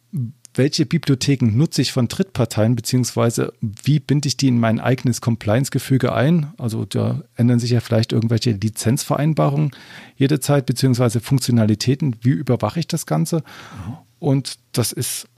welche 0.54 0.84
Bibliotheken 0.84 1.56
nutze 1.56 1.80
ich 1.80 1.92
von 1.92 2.08
Drittparteien, 2.08 2.74
beziehungsweise 2.74 3.52
wie 3.60 4.00
binde 4.00 4.26
ich 4.26 4.36
die 4.36 4.48
in 4.48 4.58
mein 4.58 4.80
eigenes 4.80 5.20
Compliance-Gefüge 5.20 6.12
ein? 6.12 6.52
Also 6.58 6.84
da 6.84 7.22
ändern 7.36 7.60
sich 7.60 7.70
ja 7.70 7.80
vielleicht 7.80 8.12
irgendwelche 8.12 8.50
Lizenzvereinbarungen 8.52 9.70
jederzeit, 10.16 10.66
beziehungsweise 10.66 11.20
Funktionalitäten. 11.20 12.16
Wie 12.22 12.30
überwache 12.30 12.80
ich 12.80 12.88
das 12.88 13.06
Ganze? 13.06 13.36
Mhm. 13.36 13.96
Und 14.18 14.58
das 14.72 14.90
ist 14.92 15.28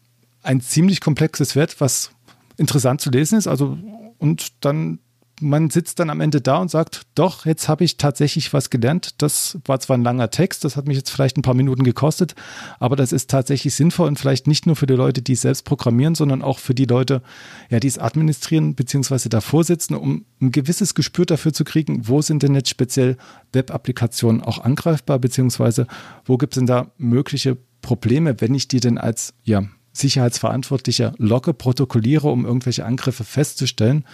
ein 0.43 0.61
ziemlich 0.61 1.01
komplexes 1.01 1.57
Wert, 1.57 1.81
was 1.81 2.11
interessant 2.57 3.01
zu 3.01 3.11
lesen 3.11 3.39
ist. 3.39 3.47
Also, 3.47 3.79
und 4.19 4.65
dann 4.65 4.99
man 5.43 5.71
sitzt 5.71 5.99
dann 5.99 6.09
am 6.09 6.21
Ende 6.21 6.41
da 6.41 6.59
und 6.59 6.71
sagt, 6.71 7.03
doch, 7.15 7.45
jetzt 7.45 7.69
habe 7.69 7.85
ich 7.85 7.97
tatsächlich 7.97 8.53
was 8.53 8.71
gelernt. 8.71 9.21
Das 9.21 9.59
war 9.65 9.81
zwar 9.81 9.99
ein 9.99 10.05
langer 10.05 10.31
Text, 10.31 10.65
das 10.65 10.77
hat 10.77 10.87
mich 10.87 10.97
jetzt 10.97 11.11
vielleicht 11.11 11.37
ein 11.37 11.43
paar 11.43 11.55
Minuten 11.55 11.83
gekostet, 11.83 12.35
aber 12.79 12.97
das 12.97 13.13
ist 13.13 13.29
tatsächlich 13.29 13.75
sinnvoll 13.75 14.07
und 14.07 14.19
vielleicht 14.19 14.47
nicht 14.47 14.67
nur 14.67 14.77
für 14.77 14.87
die 14.87 14.95
Leute, 14.95 15.21
die 15.21 15.33
es 15.33 15.43
selbst 15.43 15.65
programmieren, 15.65 16.15
sondern 16.15 16.43
auch 16.43 16.59
für 16.59 16.75
die 16.75 16.85
Leute, 16.85 17.23
ja, 17.69 17.81
die 17.81 17.89
es 17.89 17.99
administrieren 17.99 18.75
bzw. 18.75 19.29
davor 19.29 19.65
sitzen, 19.65 19.95
um 19.95 20.25
ein 20.41 20.53
gewisses 20.53 20.95
Gespür 20.95 21.27
dafür 21.27 21.53
zu 21.53 21.65
kriegen, 21.65 22.09
wo 22.09 22.23
sind 22.23 22.43
denn 22.43 22.55
jetzt 22.55 22.71
speziell 22.71 23.17
Web-Applikationen 23.53 24.43
auch 24.43 24.59
angreifbar, 24.59 25.19
beziehungsweise 25.19 25.87
wo 26.25 26.39
gibt 26.39 26.55
es 26.55 26.61
denn 26.61 26.67
da 26.67 26.93
mögliche 26.99 27.59
Probleme, 27.83 28.41
wenn 28.41 28.55
ich 28.55 28.69
die 28.69 28.81
denn 28.81 28.97
als 28.97 29.35
ja, 29.43 29.65
Sicherheitsverantwortlicher 29.93 31.15
logge, 31.19 31.55
protokolliere, 31.55 32.29
um 32.29 32.45
irgendwelche 32.45 32.85
Angriffe 32.85 33.25
festzustellen 33.25 34.05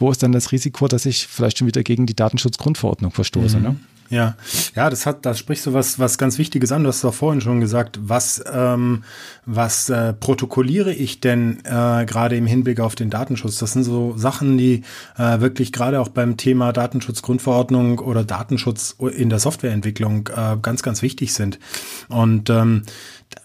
wo 0.00 0.10
ist 0.10 0.22
dann 0.22 0.32
das 0.32 0.50
Risiko, 0.50 0.88
dass 0.88 1.06
ich 1.06 1.26
vielleicht 1.26 1.58
schon 1.58 1.66
wieder 1.66 1.82
gegen 1.82 2.06
die 2.06 2.16
Datenschutzgrundverordnung 2.16 3.12
verstoße? 3.12 3.58
Mhm. 3.58 3.62
Ne? 3.62 3.76
Ja, 4.08 4.34
ja, 4.74 4.90
das 4.90 5.06
hat, 5.06 5.24
da 5.24 5.34
sprichst 5.34 5.66
du 5.66 5.72
was, 5.72 6.00
was 6.00 6.18
ganz 6.18 6.36
Wichtiges 6.36 6.72
an. 6.72 6.82
Du 6.82 6.88
hast 6.88 7.04
doch 7.04 7.14
vorhin 7.14 7.40
schon 7.40 7.60
gesagt, 7.60 8.00
was, 8.02 8.42
ähm, 8.52 9.04
was 9.46 9.88
äh, 9.88 10.12
protokolliere 10.14 10.92
ich 10.92 11.20
denn 11.20 11.60
äh, 11.64 12.06
gerade 12.06 12.36
im 12.36 12.46
Hinblick 12.46 12.80
auf 12.80 12.96
den 12.96 13.08
Datenschutz? 13.08 13.58
Das 13.58 13.72
sind 13.72 13.84
so 13.84 14.16
Sachen, 14.16 14.58
die 14.58 14.82
äh, 15.16 15.38
wirklich 15.38 15.70
gerade 15.70 16.00
auch 16.00 16.08
beim 16.08 16.36
Thema 16.36 16.72
Datenschutzgrundverordnung 16.72 18.00
oder 18.00 18.24
Datenschutz 18.24 18.96
in 18.98 19.28
der 19.28 19.38
Softwareentwicklung 19.38 20.28
äh, 20.34 20.56
ganz, 20.60 20.82
ganz 20.82 21.02
wichtig 21.02 21.32
sind. 21.32 21.60
Und 22.08 22.50
ähm, 22.50 22.82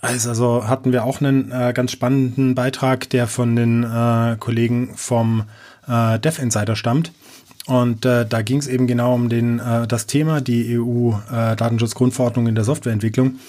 also 0.02 0.68
hatten 0.68 0.92
wir 0.92 1.04
auch 1.04 1.22
einen 1.22 1.52
äh, 1.52 1.74
ganz 1.74 1.92
spannenden 1.92 2.56
Beitrag, 2.56 3.10
der 3.10 3.28
von 3.28 3.56
den 3.56 3.84
äh, 3.84 4.36
Kollegen 4.40 4.92
vom 4.96 5.44
äh, 5.88 6.20
Dev 6.20 6.42
Insider 6.42 6.76
stammt. 6.76 7.12
Und 7.68 8.06
äh, 8.06 8.26
da 8.28 8.42
ging 8.42 8.60
es 8.60 8.68
eben 8.68 8.86
genau 8.86 9.16
um 9.16 9.30
den, 9.30 9.60
äh, 9.60 9.88
das 9.88 10.06
Thema, 10.06 10.42
die 10.42 10.78
EU-Datenschutzgrundverordnung 10.78 12.46
äh, 12.46 12.50
in 12.50 12.56
der 12.56 12.64
Softwareentwicklung. 12.64 13.40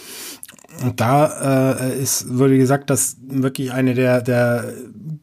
Und 0.82 1.00
da 1.00 1.72
äh, 1.72 1.98
ist, 1.98 2.38
wurde 2.38 2.58
gesagt, 2.58 2.90
dass 2.90 3.16
wirklich 3.26 3.72
eine 3.72 3.94
der, 3.94 4.20
der 4.20 4.72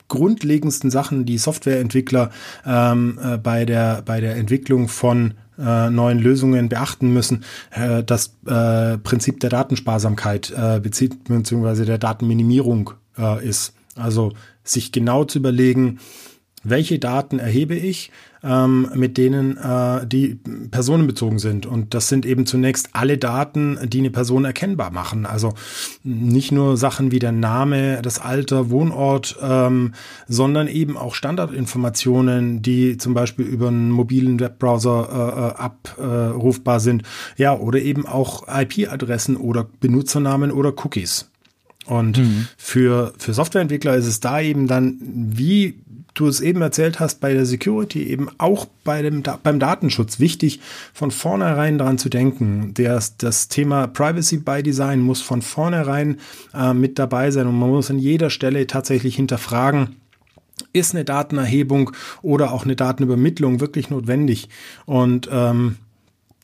grundlegendsten 0.08 0.90
Sachen, 0.92 1.26
die 1.26 1.38
Softwareentwickler 1.38 2.32
ähm, 2.66 3.20
äh, 3.24 3.38
bei, 3.38 3.66
der, 3.66 4.02
bei 4.04 4.20
der 4.20 4.36
Entwicklung 4.36 4.88
von 4.88 5.36
äh, 5.58 5.90
neuen 5.90 6.20
Lösungen 6.20 6.70
beachten 6.70 7.14
müssen, 7.14 7.44
äh, 7.72 8.04
das 8.04 8.36
äh, 8.46 8.98
Prinzip 8.98 9.40
der 9.40 9.50
Datensparsamkeit 9.50 10.54
äh, 10.56 10.80
bezieht, 10.80 11.24
beziehungsweise 11.26 11.86
der 11.86 11.98
Datenminimierung 11.98 12.92
äh, 13.18 13.46
ist. 13.48 13.74
Also 13.96 14.34
sich 14.64 14.92
genau 14.92 15.26
zu 15.26 15.40
überlegen, 15.40 16.00
welche 16.64 16.98
Daten 16.98 17.40
erhebe 17.40 17.76
ich, 17.76 18.12
ähm, 18.44 18.90
mit 18.94 19.18
denen 19.18 19.58
äh, 19.58 20.06
die 20.06 20.40
personenbezogen 20.72 21.40
sind. 21.40 21.66
Und 21.66 21.94
das 21.94 22.10
sind 22.10 22.26
eben 22.26 22.46
zunächst 22.46 22.90
alle 22.94 23.18
Daten, 23.18 23.80
die 23.86 24.00
eine 24.00 24.10
Person 24.10 24.46
erkennbar 24.46 24.92
machen. 24.92 25.26
Also 25.26 25.54
nicht 26.04 26.52
nur 26.52 26.78
Sachen 26.78 27.12
wie 27.12 27.20
der 27.20 27.32
Name, 27.32 28.02
das 28.02 28.20
Alter, 28.20 28.70
Wohnort, 28.70 29.38
ähm, 29.42 29.94
sondern 30.28 30.68
eben 30.68 30.98
auch 30.98 31.16
Standardinformationen, 31.16 32.62
die 32.62 32.98
zum 32.98 33.14
Beispiel 33.14 33.46
über 33.46 33.70
einen 33.70 33.92
mobilen 33.92 34.40
Webbrowser 34.40 35.56
äh, 35.58 35.62
abrufbar 35.62 36.80
sind. 36.80 37.04
Ja, 37.38 37.58
oder 37.58 37.80
eben 37.80 38.06
auch 38.06 38.44
IP-Adressen 38.48 39.38
oder 39.38 39.68
Benutzernamen 39.80 40.52
oder 40.52 40.74
Cookies. 40.84 41.30
Und 41.86 42.18
mhm. 42.18 42.48
für, 42.58 43.14
für 43.18 43.34
Softwareentwickler 43.34 43.96
ist 43.96 44.08
es 44.08 44.20
da 44.20 44.40
eben 44.40 44.68
dann, 44.68 44.98
wie 45.02 45.84
du 46.14 46.28
es 46.28 46.42
eben 46.42 46.62
erzählt 46.62 47.00
hast, 47.00 47.20
bei 47.20 47.34
der 47.34 47.46
Security 47.46 48.04
eben 48.04 48.30
auch 48.38 48.66
bei 48.84 49.02
dem, 49.02 49.24
beim 49.42 49.60
Datenschutz 49.60 50.20
wichtig, 50.20 50.60
von 50.94 51.12
vornherein 51.12 51.78
daran 51.78 51.98
zu 51.98 52.10
denken. 52.10 52.74
Das, 52.76 53.18
das 53.18 53.48
Thema 53.48 53.88
Privacy 53.88 54.38
by 54.38 54.62
Design 54.62 55.02
muss 55.02 55.22
von 55.22 55.42
vornherein 55.42 56.20
äh, 56.54 56.74
mit 56.74 57.00
dabei 57.00 57.32
sein 57.32 57.48
und 57.48 57.58
man 57.58 57.70
muss 57.70 57.90
an 57.90 58.00
jeder 58.00 58.30
Stelle 58.30 58.68
tatsächlich 58.68 59.16
hinterfragen, 59.16 59.96
ist 60.72 60.94
eine 60.94 61.04
Datenerhebung 61.04 61.92
oder 62.22 62.52
auch 62.52 62.64
eine 62.64 62.76
Datenübermittlung 62.76 63.60
wirklich 63.60 63.90
notwendig? 63.90 64.50
Und 64.86 65.28
ähm, 65.32 65.78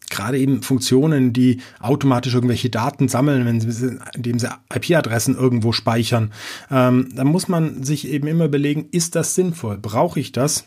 gerade 0.09 0.37
eben 0.37 0.61
Funktionen, 0.61 1.33
die 1.33 1.61
automatisch 1.79 2.33
irgendwelche 2.33 2.69
Daten 2.69 3.07
sammeln, 3.07 3.45
wenn 3.45 3.59
sie, 3.59 3.97
indem 4.15 4.39
sie 4.39 4.49
IP-Adressen 4.73 5.35
irgendwo 5.35 5.71
speichern, 5.71 6.31
ähm, 6.71 7.09
dann 7.15 7.27
muss 7.27 7.47
man 7.47 7.83
sich 7.83 8.07
eben 8.07 8.27
immer 8.27 8.45
überlegen, 8.45 8.87
ist 8.91 9.15
das 9.15 9.35
sinnvoll? 9.35 9.77
Brauche 9.77 10.19
ich 10.19 10.31
das? 10.31 10.65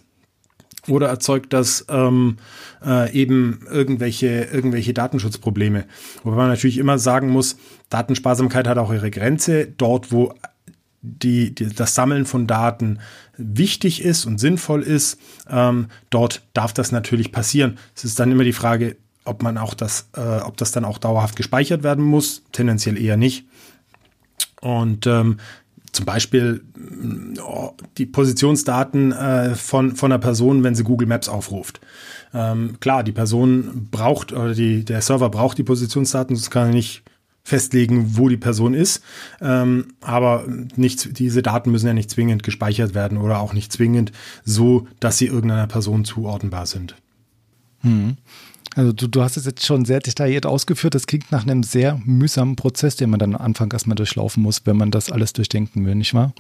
Oder 0.89 1.09
erzeugt 1.09 1.53
das 1.53 1.87
ähm, 1.89 2.39
äh, 2.85 3.13
eben 3.13 3.61
irgendwelche, 3.71 4.49
irgendwelche 4.53 4.93
Datenschutzprobleme? 4.93 5.85
Wobei 6.25 6.37
man 6.37 6.49
natürlich 6.49 6.79
immer 6.79 6.99
sagen 6.99 7.29
muss, 7.29 7.57
Datensparsamkeit 7.89 8.67
hat 8.67 8.79
auch 8.79 8.93
ihre 8.93 9.13
Grenze. 9.13 9.67
Dort, 9.67 10.11
wo 10.11 10.35
die, 11.03 11.55
die, 11.55 11.69
das 11.69 11.95
Sammeln 11.95 12.27
von 12.27 12.49
Daten 12.49 12.99
wichtig 13.37 14.03
ist 14.03 14.25
und 14.25 14.39
sinnvoll 14.39 14.83
ist, 14.83 15.21
ähm, 15.49 15.87
dort 16.11 16.43
darf 16.53 16.73
das 16.73 16.91
natürlich 16.91 17.31
passieren. 17.31 17.79
Es 17.95 18.05
ist 18.05 18.19
dann 18.19 18.33
immer 18.33 18.45
die 18.45 18.53
Frage, 18.53 18.97
ob 19.25 19.43
man 19.43 19.59
auch 19.59 19.75
das, 19.75 20.09
äh, 20.17 20.41
ob 20.41 20.57
das 20.57 20.73
dann 20.73 20.85
auch 20.85 20.99
dauerhaft 20.99 21.37
gespeichert 21.37 21.83
werden 21.83 22.05
muss, 22.05 22.43
tendenziell 22.53 22.99
eher 22.99 23.17
nicht. 23.17 23.47
Und 24.61 25.07
ähm, 25.07 25.39
zum 25.93 26.07
Beispiel 26.07 26.65
oh, 27.45 27.73
die 27.99 28.07
Positionsdaten 28.07 29.13
äh, 29.13 29.55
von, 29.55 29.95
von 29.95 30.11
einer 30.11 30.19
Person, 30.19 30.65
wenn 30.65 30.75
sie 30.75 30.85
Google 30.85 31.07
Maps 31.07 31.29
aufruft. 31.29 31.81
Ähm, 32.33 32.79
klar, 32.81 33.05
die 33.05 33.13
Person 33.13 33.89
braucht, 33.91 34.33
oder 34.33 34.55
die, 34.55 34.85
der 34.85 35.03
Server 35.03 35.29
braucht 35.29 35.59
die 35.59 35.65
Positionsdaten, 35.65 36.35
sonst 36.35 36.51
kann 36.51 36.69
er 36.69 36.75
nicht 36.75 37.03
festlegen, 37.45 38.17
wo 38.17 38.29
die 38.29 38.37
Person 38.37 38.73
ist. 38.73 39.03
Ähm, 39.41 39.89
aber 40.01 40.47
nicht, 40.77 41.19
diese 41.19 41.43
Daten 41.43 41.71
müssen 41.71 41.89
ja 41.89 41.93
nicht 41.93 42.11
zwingend 42.11 42.43
gespeichert 42.43 42.95
werden 42.95 43.19
oder 43.19 43.41
auch 43.41 43.53
nicht 43.53 43.73
zwingend 43.73 44.13
so, 44.45 44.87
dass 45.01 45.19
sie 45.19 45.27
irgendeiner 45.27 45.67
Person 45.67 46.05
zuordnenbar 46.05 46.67
sind. 46.67 46.95
Hm. 47.81 48.17
Also 48.75 48.93
du, 48.93 49.07
du 49.07 49.23
hast 49.23 49.37
es 49.37 49.45
jetzt 49.45 49.67
schon 49.67 49.85
sehr 49.85 50.01
detailliert 50.01 50.47
ausgeführt. 50.47 50.95
Das 50.95 51.07
klingt 51.07 51.31
nach 51.31 51.43
einem 51.43 51.63
sehr 51.63 52.01
mühsamen 52.05 52.57
Prozess, 52.57 52.97
den 52.97 53.11
man 53.11 53.19
dann 53.19 53.35
am 53.35 53.43
Anfang 53.43 53.71
erstmal 53.73 53.97
durchlaufen 53.97 54.43
muss, 54.43 54.63
wenn 54.65 54.77
man 54.77 54.91
das 54.91 55.11
alles 55.11 55.33
durchdenken 55.33 55.85
will, 55.85 55.95
nicht 55.95 56.15
wahr? 56.15 56.33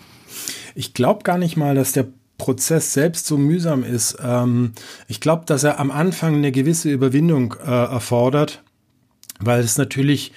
Ich 0.75 0.95
glaube 0.95 1.25
gar 1.25 1.39
nicht 1.39 1.57
mal, 1.57 1.75
dass 1.75 1.93
der 1.93 2.07
Prozess 2.39 2.93
selbst 2.93 3.27
so 3.27 3.37
mühsam 3.37 3.85
ist. 3.85 4.17
Ähm, 4.23 4.73
ich 5.09 5.21
glaube, 5.21 5.45
dass 5.47 5.63
er 5.63 5.79
am 5.79 5.91
Anfang 5.91 6.37
eine 6.37 6.53
gewisse 6.53 6.91
Überwindung 6.91 7.55
äh, 7.65 7.71
erfordert, 7.71 8.63
weil 9.39 9.61
es 9.61 9.77
natürlich 9.77 10.33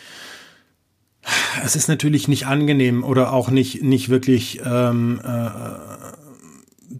es 1.63 1.75
ist 1.75 1.87
natürlich 1.87 2.27
nicht 2.27 2.45
angenehm 2.45 3.03
oder 3.03 3.33
auch 3.33 3.49
nicht, 3.49 3.81
nicht 3.81 4.09
wirklich 4.09 4.61
ähm, 4.63 5.19
äh, 5.23 5.27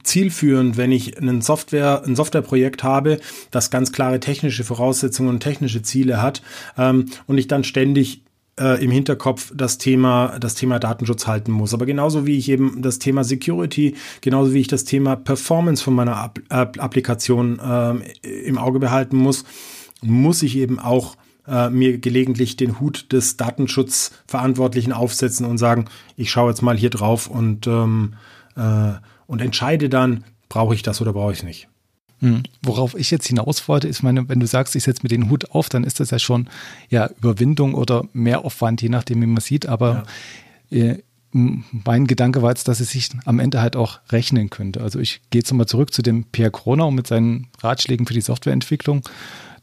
zielführend, 0.06 0.78
wenn 0.78 0.92
ich 0.92 1.18
einen 1.18 1.42
Software, 1.42 2.04
ein 2.06 2.16
Softwareprojekt 2.16 2.84
habe, 2.84 3.20
das 3.52 3.70
ganz 3.70 3.92
klare 3.92 4.20
technische 4.20 4.64
Voraussetzungen 4.64 5.30
und 5.30 5.40
technische 5.42 5.82
Ziele 5.82 6.22
hat 6.22 6.42
ähm, 6.78 7.06
und 7.28 7.38
ich 7.38 7.48
dann 7.48 7.64
ständig 7.64 8.22
äh, 8.60 8.84
im 8.84 8.92
Hinterkopf 8.92 9.52
das 9.54 9.78
Thema, 9.78 10.38
das 10.40 10.56
Thema 10.56 10.80
Datenschutz 10.80 11.28
halten 11.28 11.52
muss. 11.52 11.74
Aber 11.74 11.86
genauso 11.86 12.26
wie 12.26 12.38
ich 12.38 12.50
eben 12.50 12.82
das 12.82 13.00
Thema 13.00 13.24
Security, 13.24 13.96
genauso 14.22 14.54
wie 14.54 14.62
ich 14.62 14.68
das 14.68 14.86
Thema 14.86 15.16
Performance 15.16 15.84
von 15.84 15.94
meiner 15.94 16.32
App 16.50 16.82
Applikation 16.82 17.60
äh, 17.60 18.28
im 18.46 18.58
Auge 18.58 18.80
behalten 18.80 19.18
muss, 19.18 19.44
muss 20.02 20.44
ich 20.44 20.58
eben 20.58 20.80
auch 20.80 21.18
äh, 21.48 21.70
mir 21.70 21.98
gelegentlich 21.98 22.56
den 22.56 22.80
Hut 22.80 23.12
des 23.12 23.38
Datenschutzverantwortlichen 23.38 24.94
aufsetzen 24.94 25.46
und 25.46 25.58
sagen, 25.58 25.86
ich 26.16 26.32
schaue 26.32 26.50
jetzt 26.50 26.62
mal 26.62 26.78
hier 26.78 26.90
drauf 26.90 27.28
und, 27.28 27.68
ähm, 27.68 28.14
äh, 28.56 28.94
und 29.28 29.42
entscheide 29.42 29.90
dann, 29.90 30.24
brauche 30.50 30.76
ich 30.76 30.82
das 30.82 31.02
oder 31.02 31.14
brauche 31.14 31.32
ich 31.32 31.40
es 31.40 31.44
nicht. 31.44 31.68
Hm. 32.20 32.44
Worauf 32.62 32.96
ich 32.96 33.12
jetzt 33.12 33.28
hinaus 33.28 33.68
wollte, 33.68 33.88
ist 33.88 34.04
meine, 34.04 34.30
wenn 34.30 34.40
du 34.40 34.48
sagst, 34.48 34.76
ich 34.76 34.84
setze 34.84 35.04
mir 35.04 35.10
den 35.10 35.30
Hut 35.30 35.52
auf, 35.52 35.70
dann 35.70 35.84
ist 35.84 36.00
das 36.00 36.12
ja 36.12 36.20
schon 36.20 36.48
ja 36.90 37.10
Überwindung 37.18 37.74
oder 37.74 38.06
Mehraufwand, 38.14 38.82
je 38.82 38.90
nachdem, 38.90 39.22
wie 39.22 39.28
man 39.28 39.42
sieht. 39.42 39.66
Aber 39.66 40.06
ja. 40.70 40.94
äh, 40.94 41.04
mein 41.32 42.08
Gedanke 42.08 42.42
war 42.42 42.52
jetzt, 42.52 42.70
dass 42.70 42.80
es 42.80 42.92
sich 42.92 43.10
am 43.26 43.40
Ende 43.40 43.62
halt 43.62 43.76
auch 43.76 44.00
rechnen 44.10 44.50
könnte. 44.50 44.82
Also 44.82 45.00
ich 45.00 45.22
gehe 45.30 45.42
jetzt 45.42 45.52
nochmal 45.52 45.68
zurück 45.68 45.94
zu 45.94 46.02
dem 46.02 46.24
Pierre 46.24 46.52
Kroner 46.52 46.90
mit 46.92 47.08
seinen 47.08 47.48
Ratschlägen 47.62 48.08
für 48.08 48.14
die 48.14 48.22
Softwareentwicklung. 48.22 49.02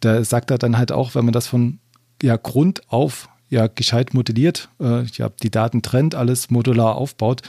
Da 0.00 0.22
sagt 0.22 0.50
er 0.50 0.58
dann 0.58 0.76
halt 0.76 0.92
auch, 0.92 1.14
wenn 1.14 1.24
man 1.24 1.32
das 1.32 1.46
von 1.46 1.78
ja, 2.22 2.36
Grund 2.36 2.82
auf 2.90 3.30
ja, 3.52 3.66
gescheit 3.66 4.14
modelliert, 4.14 4.70
äh, 4.80 5.02
ja, 5.02 5.28
die 5.42 5.50
Daten 5.50 5.82
trennt, 5.82 6.14
alles 6.14 6.50
modular 6.50 6.96
aufbaut, 6.96 7.42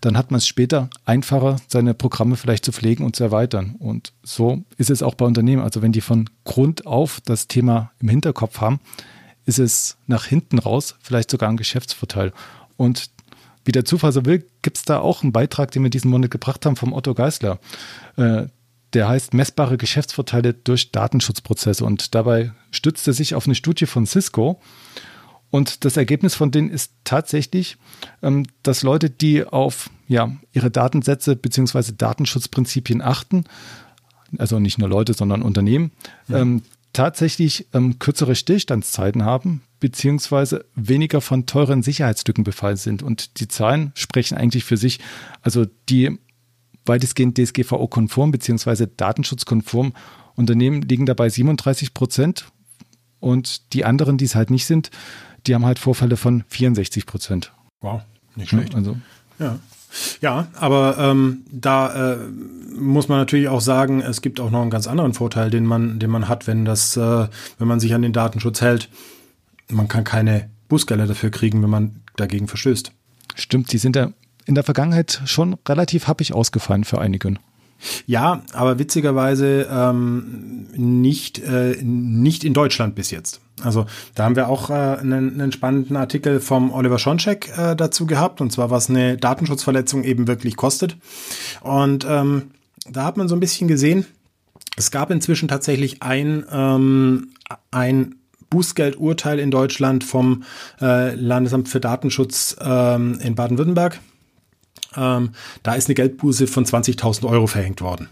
dann 0.00 0.16
hat 0.16 0.30
man 0.30 0.38
es 0.38 0.46
später 0.46 0.88
einfacher, 1.04 1.56
seine 1.68 1.92
Programme 1.92 2.36
vielleicht 2.36 2.64
zu 2.64 2.72
pflegen 2.72 3.04
und 3.04 3.14
zu 3.14 3.24
erweitern. 3.24 3.76
Und 3.78 4.14
so 4.22 4.64
ist 4.78 4.88
es 4.88 5.02
auch 5.02 5.14
bei 5.14 5.26
Unternehmen. 5.26 5.62
Also 5.62 5.82
wenn 5.82 5.92
die 5.92 6.00
von 6.00 6.30
Grund 6.44 6.86
auf 6.86 7.20
das 7.26 7.46
Thema 7.46 7.92
im 8.00 8.08
Hinterkopf 8.08 8.62
haben, 8.62 8.80
ist 9.44 9.58
es 9.58 9.98
nach 10.06 10.24
hinten 10.24 10.58
raus 10.58 10.94
vielleicht 11.02 11.30
sogar 11.30 11.50
ein 11.50 11.58
Geschäftsvorteil. 11.58 12.32
Und 12.78 13.10
wie 13.66 13.72
der 13.72 13.84
Zufall 13.84 14.12
so 14.12 14.24
will, 14.24 14.42
gibt 14.62 14.78
es 14.78 14.84
da 14.86 15.00
auch 15.00 15.22
einen 15.22 15.32
Beitrag, 15.32 15.72
den 15.72 15.82
wir 15.82 15.90
diesen 15.90 16.10
Monat 16.10 16.30
gebracht 16.30 16.64
haben 16.64 16.76
vom 16.76 16.94
Otto 16.94 17.12
Geisler. 17.12 17.58
Äh, 18.16 18.46
der 18.94 19.08
heißt 19.08 19.34
messbare 19.34 19.76
Geschäftsvorteile 19.76 20.54
durch 20.54 20.90
Datenschutzprozesse. 20.90 21.84
Und 21.84 22.14
dabei 22.14 22.52
stützt 22.70 23.06
er 23.06 23.12
sich 23.12 23.34
auf 23.34 23.44
eine 23.44 23.54
Studie 23.54 23.84
von 23.84 24.06
Cisco. 24.06 24.58
Und 25.50 25.84
das 25.84 25.96
Ergebnis 25.96 26.34
von 26.34 26.50
denen 26.50 26.70
ist 26.70 26.92
tatsächlich, 27.04 27.76
ähm, 28.22 28.46
dass 28.62 28.82
Leute, 28.82 29.10
die 29.10 29.44
auf 29.44 29.90
ja, 30.06 30.36
ihre 30.52 30.70
Datensätze 30.70 31.36
bzw. 31.36 31.92
Datenschutzprinzipien 31.96 33.02
achten, 33.02 33.44
also 34.38 34.60
nicht 34.60 34.78
nur 34.78 34.88
Leute, 34.88 35.12
sondern 35.12 35.42
Unternehmen, 35.42 35.90
ja. 36.28 36.38
ähm, 36.38 36.62
tatsächlich 36.92 37.66
ähm, 37.72 37.98
kürzere 37.98 38.34
Stillstandszeiten 38.34 39.24
haben, 39.24 39.62
beziehungsweise 39.80 40.66
weniger 40.74 41.20
von 41.20 41.46
teuren 41.46 41.82
Sicherheitslücken 41.82 42.44
befallen 42.44 42.76
sind. 42.76 43.02
Und 43.02 43.40
die 43.40 43.48
Zahlen 43.48 43.92
sprechen 43.94 44.36
eigentlich 44.36 44.64
für 44.64 44.76
sich. 44.76 45.00
Also 45.42 45.66
die 45.88 46.18
weitestgehend 46.86 47.38
DSGVO-konform 47.38 48.30
beziehungsweise 48.30 48.86
datenschutzkonform 48.86 49.92
Unternehmen 50.36 50.82
liegen 50.82 51.06
dabei 51.06 51.28
37 51.28 51.94
Prozent 51.94 52.46
und 53.20 53.74
die 53.74 53.84
anderen, 53.84 54.16
die 54.16 54.24
es 54.24 54.34
halt 54.34 54.50
nicht 54.50 54.66
sind, 54.66 54.90
die 55.46 55.54
haben 55.54 55.64
halt 55.64 55.78
Vorfälle 55.78 56.16
von 56.16 56.44
64 56.48 57.06
Prozent. 57.06 57.52
Wow, 57.80 58.02
nicht 58.36 58.50
schlecht. 58.50 58.72
Ja, 58.72 58.78
also. 58.78 58.96
Ja. 59.38 59.58
Ja, 60.20 60.46
aber 60.54 60.98
ähm, 60.98 61.42
da 61.50 62.12
äh, 62.12 62.18
muss 62.78 63.08
man 63.08 63.18
natürlich 63.18 63.48
auch 63.48 63.60
sagen, 63.60 64.00
es 64.00 64.22
gibt 64.22 64.38
auch 64.38 64.50
noch 64.50 64.62
einen 64.62 64.70
ganz 64.70 64.86
anderen 64.86 65.14
Vorteil, 65.14 65.50
den 65.50 65.66
man, 65.66 65.98
den 65.98 66.10
man 66.10 66.28
hat, 66.28 66.46
wenn 66.46 66.64
das, 66.64 66.96
äh, 66.96 67.26
wenn 67.58 67.68
man 67.68 67.80
sich 67.80 67.92
an 67.92 68.02
den 68.02 68.12
Datenschutz 68.12 68.60
hält. 68.60 68.88
Man 69.68 69.88
kann 69.88 70.04
keine 70.04 70.48
Bußgelder 70.68 71.06
dafür 71.06 71.30
kriegen, 71.30 71.62
wenn 71.62 71.70
man 71.70 72.02
dagegen 72.16 72.46
verstößt. 72.46 72.92
Stimmt, 73.34 73.72
die 73.72 73.78
sind 73.78 73.96
ja 73.96 74.12
in 74.46 74.54
der 74.54 74.64
Vergangenheit 74.64 75.22
schon 75.26 75.56
relativ 75.68 76.06
happig 76.06 76.34
ausgefallen 76.34 76.84
für 76.84 77.00
einigen. 77.00 77.38
Ja, 78.06 78.42
aber 78.52 78.78
witzigerweise 78.78 79.68
ähm, 79.70 80.68
nicht, 80.76 81.38
äh, 81.38 81.76
nicht 81.82 82.44
in 82.44 82.54
Deutschland 82.54 82.94
bis 82.94 83.10
jetzt. 83.10 83.40
Also 83.62 83.86
da 84.14 84.24
haben 84.24 84.36
wir 84.36 84.48
auch 84.48 84.70
äh, 84.70 84.72
einen, 84.72 85.40
einen 85.40 85.52
spannenden 85.52 85.96
Artikel 85.96 86.40
vom 86.40 86.72
Oliver 86.72 86.98
Schoncheck 86.98 87.52
äh, 87.56 87.76
dazu 87.76 88.06
gehabt, 88.06 88.40
und 88.40 88.52
zwar 88.52 88.70
was 88.70 88.88
eine 88.88 89.16
Datenschutzverletzung 89.16 90.04
eben 90.04 90.26
wirklich 90.26 90.56
kostet. 90.56 90.96
Und 91.60 92.06
ähm, 92.08 92.50
da 92.90 93.04
hat 93.04 93.16
man 93.16 93.28
so 93.28 93.36
ein 93.36 93.40
bisschen 93.40 93.68
gesehen, 93.68 94.06
es 94.76 94.90
gab 94.90 95.10
inzwischen 95.10 95.48
tatsächlich 95.48 96.02
ein, 96.02 96.44
ähm, 96.50 97.28
ein 97.70 98.16
Bußgeldurteil 98.48 99.38
in 99.38 99.50
Deutschland 99.50 100.04
vom 100.04 100.42
äh, 100.80 101.14
Landesamt 101.14 101.68
für 101.68 101.80
Datenschutz 101.80 102.56
ähm, 102.60 103.18
in 103.22 103.34
Baden-Württemberg. 103.34 104.00
Ähm, 104.96 105.30
da 105.62 105.74
ist 105.74 105.88
eine 105.88 105.94
Geldbuße 105.94 106.46
von 106.46 106.64
20.000 106.64 107.28
Euro 107.28 107.46
verhängt 107.46 107.80
worden. 107.80 108.08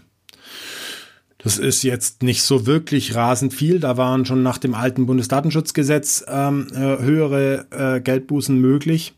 Das 1.37 1.57
ist 1.57 1.83
jetzt 1.83 2.21
nicht 2.21 2.43
so 2.43 2.65
wirklich 2.65 3.15
rasend 3.15 3.53
viel. 3.53 3.79
Da 3.79 3.95
waren 3.95 4.25
schon 4.25 4.43
nach 4.43 4.57
dem 4.57 4.75
alten 4.75 5.05
Bundesdatenschutzgesetz 5.05 6.25
ähm, 6.27 6.67
äh, 6.73 7.01
höhere 7.01 7.65
äh, 7.71 8.01
Geldbußen 8.01 8.59
möglich. 8.59 9.13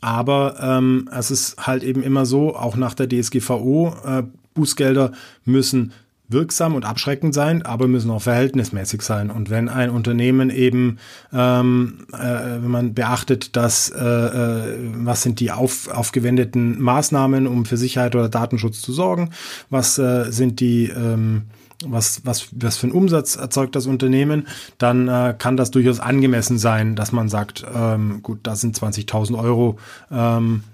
Aber 0.00 0.56
ähm, 0.60 1.08
es 1.12 1.30
ist 1.30 1.66
halt 1.66 1.82
eben 1.82 2.02
immer 2.02 2.24
so, 2.24 2.56
auch 2.56 2.76
nach 2.76 2.94
der 2.94 3.08
DSGVO, 3.08 3.94
äh, 4.04 4.22
Bußgelder 4.54 5.12
müssen 5.44 5.92
wirksam 6.28 6.74
und 6.74 6.84
abschreckend 6.84 7.34
sein, 7.34 7.62
aber 7.62 7.86
müssen 7.88 8.10
auch 8.10 8.22
verhältnismäßig 8.22 9.02
sein. 9.02 9.30
Und 9.30 9.50
wenn 9.50 9.68
ein 9.68 9.90
Unternehmen 9.90 10.50
eben, 10.50 10.98
ähm, 11.32 12.06
äh, 12.12 12.16
wenn 12.16 12.70
man 12.70 12.94
beachtet, 12.94 13.56
dass 13.56 13.90
äh, 13.90 14.04
äh, 14.04 14.78
was 14.96 15.22
sind 15.22 15.40
die 15.40 15.52
auf, 15.52 15.88
aufgewendeten 15.88 16.80
Maßnahmen, 16.80 17.46
um 17.46 17.64
für 17.64 17.76
Sicherheit 17.76 18.14
oder 18.14 18.28
Datenschutz 18.28 18.82
zu 18.82 18.92
sorgen, 18.92 19.30
was 19.70 19.98
äh, 19.98 20.30
sind 20.30 20.60
die 20.60 20.88
ähm, 20.88 21.42
was, 21.84 22.22
was, 22.24 22.48
was 22.52 22.78
für 22.78 22.84
einen 22.84 22.92
Umsatz 22.92 23.36
erzeugt 23.36 23.76
das 23.76 23.86
Unternehmen, 23.86 24.46
dann 24.78 25.08
äh, 25.08 25.34
kann 25.36 25.58
das 25.58 25.70
durchaus 25.70 26.00
angemessen 26.00 26.58
sein, 26.58 26.96
dass 26.96 27.12
man 27.12 27.28
sagt, 27.28 27.66
ähm, 27.74 28.20
gut, 28.22 28.40
da 28.44 28.56
sind 28.56 28.78
20.000 28.78 29.38
Euro 29.38 29.78
ähm, 30.10 30.64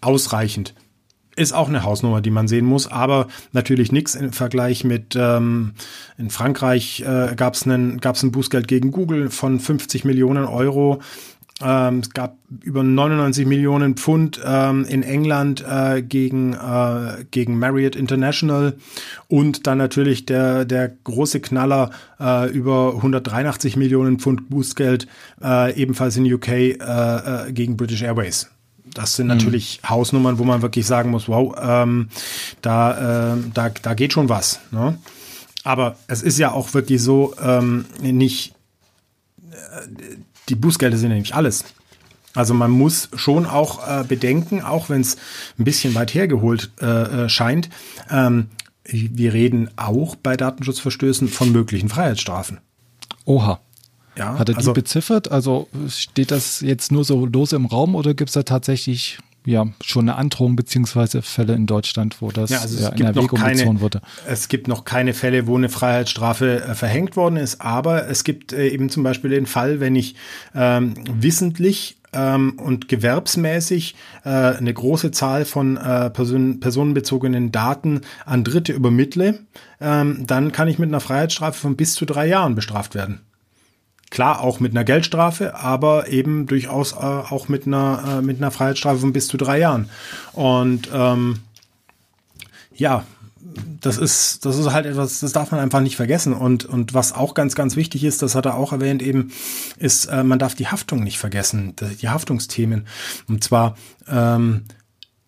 ausreichend. 0.00 0.74
Ist 1.38 1.52
auch 1.52 1.68
eine 1.68 1.84
Hausnummer, 1.84 2.20
die 2.20 2.30
man 2.30 2.48
sehen 2.48 2.64
muss, 2.64 2.90
aber 2.90 3.28
natürlich 3.52 3.92
nichts 3.92 4.16
im 4.16 4.32
Vergleich 4.32 4.82
mit 4.82 5.14
ähm, 5.16 5.74
in 6.16 6.30
Frankreich 6.30 7.00
äh, 7.06 7.36
gab 7.36 7.54
es 7.54 7.62
einen 7.62 7.98
gab's 7.98 8.24
ein 8.24 8.32
Bußgeld 8.32 8.66
gegen 8.66 8.90
Google 8.90 9.30
von 9.30 9.60
50 9.60 10.04
Millionen 10.04 10.46
Euro. 10.46 11.00
Ähm, 11.62 12.00
es 12.00 12.10
gab 12.10 12.38
über 12.62 12.82
99 12.82 13.46
Millionen 13.46 13.96
Pfund 13.96 14.40
ähm, 14.44 14.84
in 14.84 15.04
England 15.04 15.64
äh, 15.64 16.02
gegen, 16.02 16.54
äh, 16.54 17.24
gegen 17.30 17.56
Marriott 17.58 17.94
International 17.94 18.74
und 19.28 19.68
dann 19.68 19.78
natürlich 19.78 20.26
der, 20.26 20.64
der 20.64 20.88
große 20.88 21.40
Knaller 21.40 21.90
äh, 22.18 22.50
über 22.50 22.94
183 22.96 23.76
Millionen 23.76 24.18
Pfund 24.18 24.48
Bußgeld 24.50 25.06
äh, 25.42 25.74
ebenfalls 25.80 26.16
in 26.16 26.32
UK 26.32 26.48
äh, 26.48 26.72
äh, 26.72 27.52
gegen 27.52 27.76
British 27.76 28.02
Airways. 28.02 28.50
Das 28.98 29.14
sind 29.14 29.28
natürlich 29.28 29.80
mhm. 29.82 29.90
Hausnummern, 29.90 30.38
wo 30.38 30.44
man 30.44 30.60
wirklich 30.60 30.86
sagen 30.86 31.10
muss, 31.10 31.28
wow, 31.28 31.54
ähm, 31.60 32.08
da, 32.62 33.34
äh, 33.34 33.36
da, 33.54 33.68
da 33.70 33.94
geht 33.94 34.12
schon 34.12 34.28
was. 34.28 34.60
Ne? 34.72 34.98
Aber 35.62 35.96
es 36.08 36.22
ist 36.22 36.38
ja 36.38 36.50
auch 36.50 36.74
wirklich 36.74 37.00
so, 37.00 37.34
ähm, 37.40 37.84
nicht 38.00 38.54
die 40.48 40.54
Bußgelder 40.54 40.96
sind 40.96 41.10
ja 41.10 41.14
nämlich 41.14 41.34
alles. 41.34 41.64
Also 42.34 42.54
man 42.54 42.70
muss 42.70 43.08
schon 43.14 43.46
auch 43.46 43.86
äh, 43.86 44.04
bedenken, 44.04 44.62
auch 44.62 44.90
wenn 44.90 45.00
es 45.00 45.16
ein 45.58 45.64
bisschen 45.64 45.94
weit 45.94 46.14
hergeholt 46.14 46.70
äh, 46.80 47.24
äh, 47.24 47.28
scheint, 47.28 47.68
ähm, 48.10 48.48
wir 48.84 49.34
reden 49.34 49.70
auch 49.76 50.16
bei 50.16 50.36
Datenschutzverstößen 50.36 51.28
von 51.28 51.52
möglichen 51.52 51.88
Freiheitsstrafen. 51.88 52.58
Oha. 53.24 53.60
Ja, 54.18 54.38
Hat 54.38 54.48
er 54.48 54.56
also, 54.56 54.72
die 54.72 54.80
beziffert? 54.80 55.30
Also 55.30 55.68
steht 55.88 56.30
das 56.30 56.60
jetzt 56.60 56.90
nur 56.92 57.04
so 57.04 57.24
lose 57.24 57.56
im 57.56 57.66
Raum 57.66 57.94
oder 57.94 58.14
gibt 58.14 58.30
es 58.30 58.34
da 58.34 58.42
tatsächlich 58.42 59.18
ja 59.44 59.66
schon 59.82 60.08
eine 60.08 60.18
Androhung 60.18 60.56
beziehungsweise 60.56 61.22
Fälle 61.22 61.54
in 61.54 61.66
Deutschland, 61.66 62.20
wo 62.20 62.30
das 62.30 62.50
ja, 62.50 62.60
also 62.60 62.82
ja, 62.82 62.90
in 62.90 63.06
Erwägung 63.06 63.38
keine, 63.38 63.56
gezogen 63.56 63.80
wurde. 63.80 64.02
Es 64.26 64.48
gibt 64.48 64.68
noch 64.68 64.84
keine 64.84 65.14
Fälle, 65.14 65.46
wo 65.46 65.56
eine 65.56 65.68
Freiheitsstrafe 65.68 66.62
äh, 66.62 66.74
verhängt 66.74 67.16
worden 67.16 67.36
ist, 67.36 67.60
aber 67.60 68.08
es 68.08 68.24
gibt 68.24 68.52
äh, 68.52 68.68
eben 68.68 68.90
zum 68.90 69.02
Beispiel 69.02 69.30
den 69.30 69.46
Fall, 69.46 69.80
wenn 69.80 69.96
ich 69.96 70.16
ähm, 70.54 70.94
wissentlich 71.10 71.96
ähm, 72.12 72.58
und 72.58 72.88
gewerbsmäßig 72.88 73.94
äh, 74.24 74.28
eine 74.28 74.72
große 74.72 75.10
Zahl 75.12 75.44
von 75.44 75.76
äh, 75.76 76.10
person 76.10 76.60
personenbezogenen 76.60 77.52
Daten 77.52 78.02
an 78.26 78.44
Dritte 78.44 78.72
übermittle, 78.72 79.40
ähm, 79.80 80.24
dann 80.26 80.52
kann 80.52 80.68
ich 80.68 80.78
mit 80.78 80.88
einer 80.88 81.00
Freiheitsstrafe 81.00 81.58
von 81.58 81.76
bis 81.76 81.94
zu 81.94 82.04
drei 82.04 82.26
Jahren 82.26 82.54
bestraft 82.54 82.94
werden. 82.94 83.20
Klar, 84.10 84.40
auch 84.40 84.58
mit 84.58 84.72
einer 84.72 84.84
Geldstrafe, 84.84 85.54
aber 85.56 86.08
eben 86.08 86.46
durchaus 86.46 86.92
äh, 86.92 86.96
auch 86.96 87.48
mit 87.48 87.66
einer, 87.66 88.18
äh, 88.18 88.22
mit 88.22 88.38
einer 88.38 88.50
Freiheitsstrafe 88.50 89.00
von 89.00 89.12
bis 89.12 89.28
zu 89.28 89.36
drei 89.36 89.58
Jahren. 89.58 89.90
Und 90.32 90.88
ähm, 90.92 91.40
ja, 92.74 93.04
das 93.80 93.98
ist, 93.98 94.44
das 94.44 94.56
ist 94.56 94.72
halt 94.72 94.86
etwas, 94.86 95.20
das 95.20 95.32
darf 95.32 95.50
man 95.50 95.60
einfach 95.60 95.80
nicht 95.80 95.96
vergessen. 95.96 96.32
Und, 96.32 96.64
und 96.64 96.94
was 96.94 97.12
auch 97.12 97.34
ganz, 97.34 97.54
ganz 97.54 97.76
wichtig 97.76 98.04
ist, 98.04 98.22
das 98.22 98.34
hat 98.34 98.46
er 98.46 98.56
auch 98.56 98.72
erwähnt 98.72 99.02
eben, 99.02 99.30
ist, 99.78 100.06
äh, 100.06 100.24
man 100.24 100.38
darf 100.38 100.54
die 100.54 100.68
Haftung 100.68 101.02
nicht 101.02 101.18
vergessen, 101.18 101.74
die 102.00 102.08
Haftungsthemen. 102.08 102.86
Und 103.28 103.44
zwar, 103.44 103.76
ähm, 104.08 104.64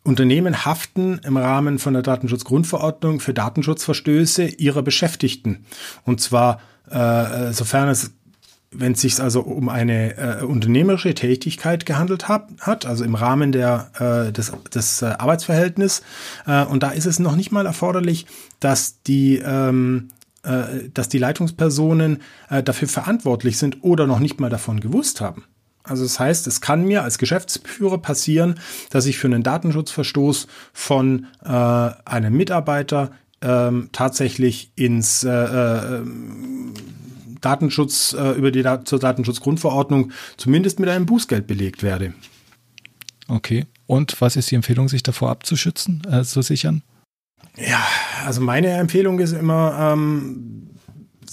Unternehmen 0.02 0.64
haften 0.64 1.20
im 1.24 1.36
Rahmen 1.36 1.78
von 1.78 1.92
der 1.92 2.02
Datenschutzgrundverordnung 2.02 3.20
für 3.20 3.34
Datenschutzverstöße 3.34 4.44
ihrer 4.44 4.82
Beschäftigten. 4.82 5.66
Und 6.04 6.20
zwar, 6.22 6.60
äh, 6.90 7.52
sofern 7.52 7.90
es 7.90 8.12
wenn 8.72 8.92
es 8.92 9.00
sich 9.00 9.20
also 9.20 9.40
um 9.40 9.68
eine 9.68 10.16
äh, 10.16 10.44
unternehmerische 10.44 11.14
Tätigkeit 11.14 11.86
gehandelt 11.86 12.28
hab, 12.28 12.50
hat, 12.60 12.86
also 12.86 13.04
im 13.04 13.16
Rahmen 13.16 13.50
der, 13.50 13.90
äh, 14.28 14.32
des, 14.32 14.52
des 14.72 15.02
äh, 15.02 15.06
Arbeitsverhältnisses, 15.06 16.02
äh, 16.46 16.64
und 16.64 16.82
da 16.82 16.90
ist 16.90 17.06
es 17.06 17.18
noch 17.18 17.34
nicht 17.34 17.50
mal 17.50 17.66
erforderlich, 17.66 18.26
dass 18.60 19.02
die, 19.02 19.38
ähm, 19.38 20.08
äh, 20.44 20.88
dass 20.94 21.08
die 21.08 21.18
Leitungspersonen 21.18 22.22
äh, 22.48 22.62
dafür 22.62 22.86
verantwortlich 22.86 23.58
sind 23.58 23.82
oder 23.82 24.06
noch 24.06 24.20
nicht 24.20 24.38
mal 24.38 24.50
davon 24.50 24.78
gewusst 24.78 25.20
haben. 25.20 25.44
Also 25.82 26.04
das 26.04 26.20
heißt, 26.20 26.46
es 26.46 26.60
kann 26.60 26.84
mir 26.84 27.02
als 27.02 27.18
Geschäftsführer 27.18 27.98
passieren, 27.98 28.60
dass 28.90 29.06
ich 29.06 29.18
für 29.18 29.26
einen 29.26 29.42
Datenschutzverstoß 29.42 30.46
von 30.72 31.26
äh, 31.42 31.48
einem 31.48 32.36
Mitarbeiter 32.36 33.10
ähm, 33.42 33.88
tatsächlich 33.92 34.72
ins 34.76 35.24
äh, 35.24 35.30
äh, 35.30 36.02
Datenschutz, 37.40 38.12
äh, 38.12 38.32
über 38.32 38.50
die 38.50 38.62
Dat 38.62 38.86
zur 38.86 38.98
Datenschutzgrundverordnung 38.98 40.12
zumindest 40.36 40.78
mit 40.80 40.88
einem 40.88 41.06
Bußgeld 41.06 41.46
belegt 41.46 41.82
werde. 41.82 42.14
Okay. 43.28 43.66
Und 43.86 44.20
was 44.20 44.36
ist 44.36 44.50
die 44.50 44.56
Empfehlung, 44.56 44.88
sich 44.88 45.02
davor 45.02 45.30
abzuschützen, 45.30 46.02
äh, 46.10 46.22
zu 46.22 46.42
sichern? 46.42 46.82
Ja, 47.56 47.84
also 48.24 48.40
meine 48.40 48.68
Empfehlung 48.68 49.18
ist 49.18 49.32
immer, 49.32 49.92
ähm, 49.92 50.59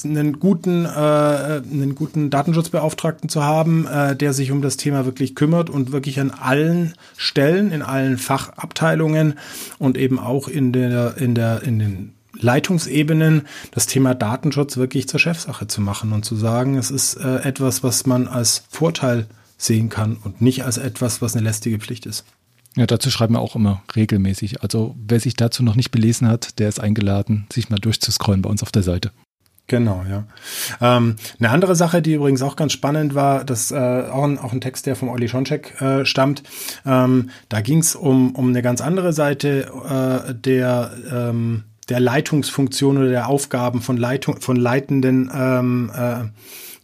einen 0.04 0.40
guten, 0.40 0.86
äh, 0.86 0.90
einen 0.90 1.96
guten 1.96 2.30
Datenschutzbeauftragten 2.30 3.30
zu 3.30 3.44
haben, 3.44 3.88
äh, 3.88 4.16
der 4.16 4.34
sich 4.34 4.52
um 4.52 4.62
das 4.62 4.78
Thema 4.78 5.06
wirklich 5.06 5.36
kümmert 5.36 5.70
und 5.70 5.92
wirklich 5.92 6.20
an 6.20 6.32
allen 6.32 6.94
Stellen, 7.16 7.72
in 7.72 7.82
allen 7.82 8.18
Fachabteilungen 8.18 9.36
und 9.80 9.98
eben 9.98 10.20
auch 10.20 10.48
in 10.48 10.74
der, 10.74 11.18
in 11.18 11.36
der, 11.36 11.64
in 11.64 11.80
den 11.80 12.14
Leitungsebenen 12.40 13.48
das 13.72 13.88
Thema 13.88 14.14
Datenschutz 14.14 14.78
wirklich 14.78 15.08
zur 15.08 15.20
Chefsache 15.20 15.68
zu 15.68 15.82
machen 15.82 16.14
und 16.14 16.24
zu 16.24 16.36
sagen, 16.36 16.78
es 16.78 16.92
ist 16.92 17.16
äh, 17.16 17.38
etwas, 17.38 17.84
was 17.84 18.06
man 18.06 18.28
als 18.28 18.64
Vorteil 18.70 19.28
sehen 19.58 19.90
kann 19.90 20.18
und 20.24 20.42
nicht 20.42 20.64
als 20.64 20.78
etwas, 20.78 21.22
was 21.22 21.36
eine 21.36 21.44
lästige 21.44 21.80
Pflicht 21.80 22.06
ist. 22.06 22.26
Ja, 22.76 22.86
dazu 22.86 23.10
schreiben 23.10 23.34
wir 23.34 23.40
auch 23.40 23.56
immer 23.56 23.82
regelmäßig. 23.96 24.62
Also 24.62 24.96
wer 25.08 25.20
sich 25.20 25.36
dazu 25.36 25.64
noch 25.64 25.76
nicht 25.76 25.90
belesen 25.90 26.28
hat, 26.28 26.60
der 26.60 26.70
ist 26.70 26.80
eingeladen, 26.80 27.48
sich 27.52 27.70
mal 27.70 27.80
durchzuscrollen 27.80 28.44
bei 28.44 28.52
uns 28.52 28.62
auf 28.62 28.72
der 28.72 28.84
Seite. 28.84 29.12
Genau, 29.68 30.06
ja. 30.10 30.24
Ähm, 30.80 31.18
eine 31.40 31.50
andere 31.50 31.76
Sache, 31.76 32.02
die 32.02 32.14
übrigens 32.14 32.42
auch 32.42 32.56
ganz 32.56 32.72
spannend 32.72 33.16
war, 33.16 33.44
das 33.44 33.72
äh, 33.72 33.76
auch, 33.76 34.24
ein, 34.24 34.40
auch 34.40 34.54
ein 34.54 34.62
Text, 34.62 34.86
der 34.86 34.96
vom 34.96 35.10
Olli 35.10 35.28
Schoncheck 35.28 35.80
äh, 35.82 36.06
stammt. 36.06 36.44
Ähm, 36.86 37.30
da 37.50 37.60
ging 37.60 37.80
es 37.80 37.94
um, 37.94 38.34
um 38.34 38.48
eine 38.48 38.62
ganz 38.62 38.80
andere 38.80 39.12
Seite 39.12 39.70
äh, 40.30 40.34
der 40.34 40.92
ähm, 41.12 41.66
der 41.90 42.00
Leitungsfunktion 42.00 42.98
oder 42.98 43.10
der 43.10 43.28
Aufgaben 43.28 43.82
von 43.82 43.98
Leitung, 43.98 44.42
von 44.42 44.58
leitenden 44.58 45.32
ähm, 45.34 45.92
äh, 45.96 46.26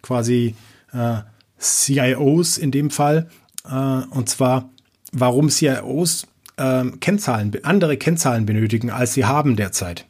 quasi 0.02 0.56
äh, 0.94 1.18
CIOs 1.60 2.58
in 2.58 2.72
dem 2.72 2.90
Fall. 2.90 3.28
Äh, 3.70 3.74
und 4.10 4.30
zwar, 4.30 4.70
warum 5.12 5.50
CIOs 5.50 6.28
äh, 6.58 6.86
Kennzahlen, 7.02 7.52
andere 7.64 7.98
Kennzahlen 7.98 8.46
benötigen, 8.46 8.92
als 8.92 9.14
sie 9.14 9.26
haben 9.26 9.56
derzeit. 9.56 10.06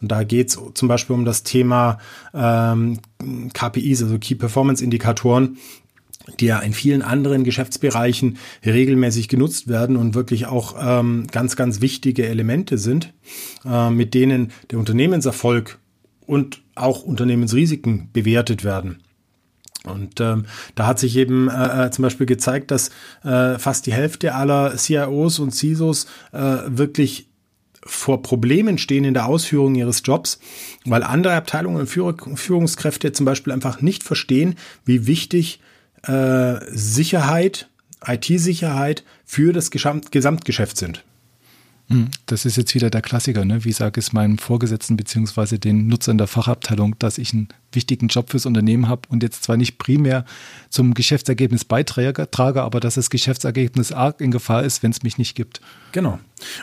Und 0.00 0.12
da 0.12 0.24
geht 0.24 0.48
es 0.48 0.58
zum 0.74 0.88
Beispiel 0.88 1.14
um 1.14 1.24
das 1.24 1.42
Thema 1.42 1.98
ähm, 2.34 2.98
KPIs, 3.52 4.02
also 4.02 4.18
Key 4.18 4.34
Performance 4.34 4.82
Indikatoren, 4.82 5.58
die 6.40 6.46
ja 6.46 6.58
in 6.58 6.72
vielen 6.72 7.02
anderen 7.02 7.44
Geschäftsbereichen 7.44 8.38
regelmäßig 8.64 9.28
genutzt 9.28 9.68
werden 9.68 9.96
und 9.96 10.14
wirklich 10.14 10.46
auch 10.46 10.74
ähm, 10.78 11.26
ganz, 11.30 11.56
ganz 11.56 11.80
wichtige 11.80 12.26
Elemente 12.26 12.78
sind, 12.78 13.12
äh, 13.64 13.90
mit 13.90 14.14
denen 14.14 14.52
der 14.70 14.78
Unternehmenserfolg 14.78 15.78
und 16.26 16.62
auch 16.74 17.02
Unternehmensrisiken 17.02 18.10
bewertet 18.12 18.64
werden. 18.64 18.98
Und 19.84 20.20
ähm, 20.20 20.46
da 20.74 20.86
hat 20.86 20.98
sich 20.98 21.16
eben 21.16 21.48
äh, 21.48 21.86
äh 21.86 21.90
zum 21.90 22.02
Beispiel 22.02 22.26
gezeigt, 22.26 22.72
dass 22.72 22.90
äh, 23.22 23.56
fast 23.58 23.86
die 23.86 23.92
Hälfte 23.92 24.34
aller 24.34 24.76
CIOs 24.76 25.38
und 25.38 25.54
CISOs 25.54 26.06
äh, 26.32 26.58
wirklich 26.66 27.28
vor 27.86 28.22
Problemen 28.22 28.78
stehen 28.78 29.04
in 29.04 29.14
der 29.14 29.26
Ausführung 29.26 29.74
ihres 29.74 30.02
Jobs, 30.04 30.38
weil 30.84 31.02
andere 31.02 31.34
Abteilungen 31.34 31.78
und 31.78 32.36
Führungskräfte 32.38 33.12
zum 33.12 33.26
Beispiel 33.26 33.52
einfach 33.52 33.80
nicht 33.80 34.02
verstehen, 34.02 34.56
wie 34.84 35.06
wichtig 35.06 35.60
äh, 36.02 36.56
Sicherheit, 36.70 37.68
IT-Sicherheit 38.04 39.04
für 39.24 39.52
das 39.52 39.70
Gesamt 39.70 40.12
Gesamtgeschäft 40.12 40.76
sind. 40.76 41.04
Hm, 41.88 42.08
das 42.26 42.44
ist 42.44 42.56
jetzt 42.56 42.74
wieder 42.74 42.90
der 42.90 43.00
Klassiker, 43.00 43.44
ne? 43.44 43.64
Wie 43.64 43.72
sage 43.72 44.00
ich 44.00 44.06
es 44.06 44.12
meinem 44.12 44.38
Vorgesetzten 44.38 44.96
beziehungsweise 44.96 45.60
den 45.60 45.86
Nutzern 45.86 46.18
der 46.18 46.26
Fachabteilung, 46.26 46.98
dass 46.98 47.16
ich 47.16 47.32
einen 47.32 47.48
wichtigen 47.70 48.08
Job 48.08 48.30
fürs 48.30 48.44
Unternehmen 48.44 48.88
habe 48.88 49.02
und 49.08 49.22
jetzt 49.22 49.44
zwar 49.44 49.56
nicht 49.56 49.78
primär 49.78 50.24
zum 50.68 50.94
Geschäftsergebnis 50.94 51.64
beitrage, 51.64 52.62
aber 52.62 52.80
dass 52.80 52.96
das 52.96 53.08
Geschäftsergebnis 53.08 53.92
arg 53.92 54.20
in 54.20 54.32
Gefahr 54.32 54.64
ist, 54.64 54.82
wenn 54.82 54.90
es 54.90 55.04
mich 55.04 55.16
nicht 55.16 55.36
gibt. 55.36 55.60
Genau. 55.92 56.18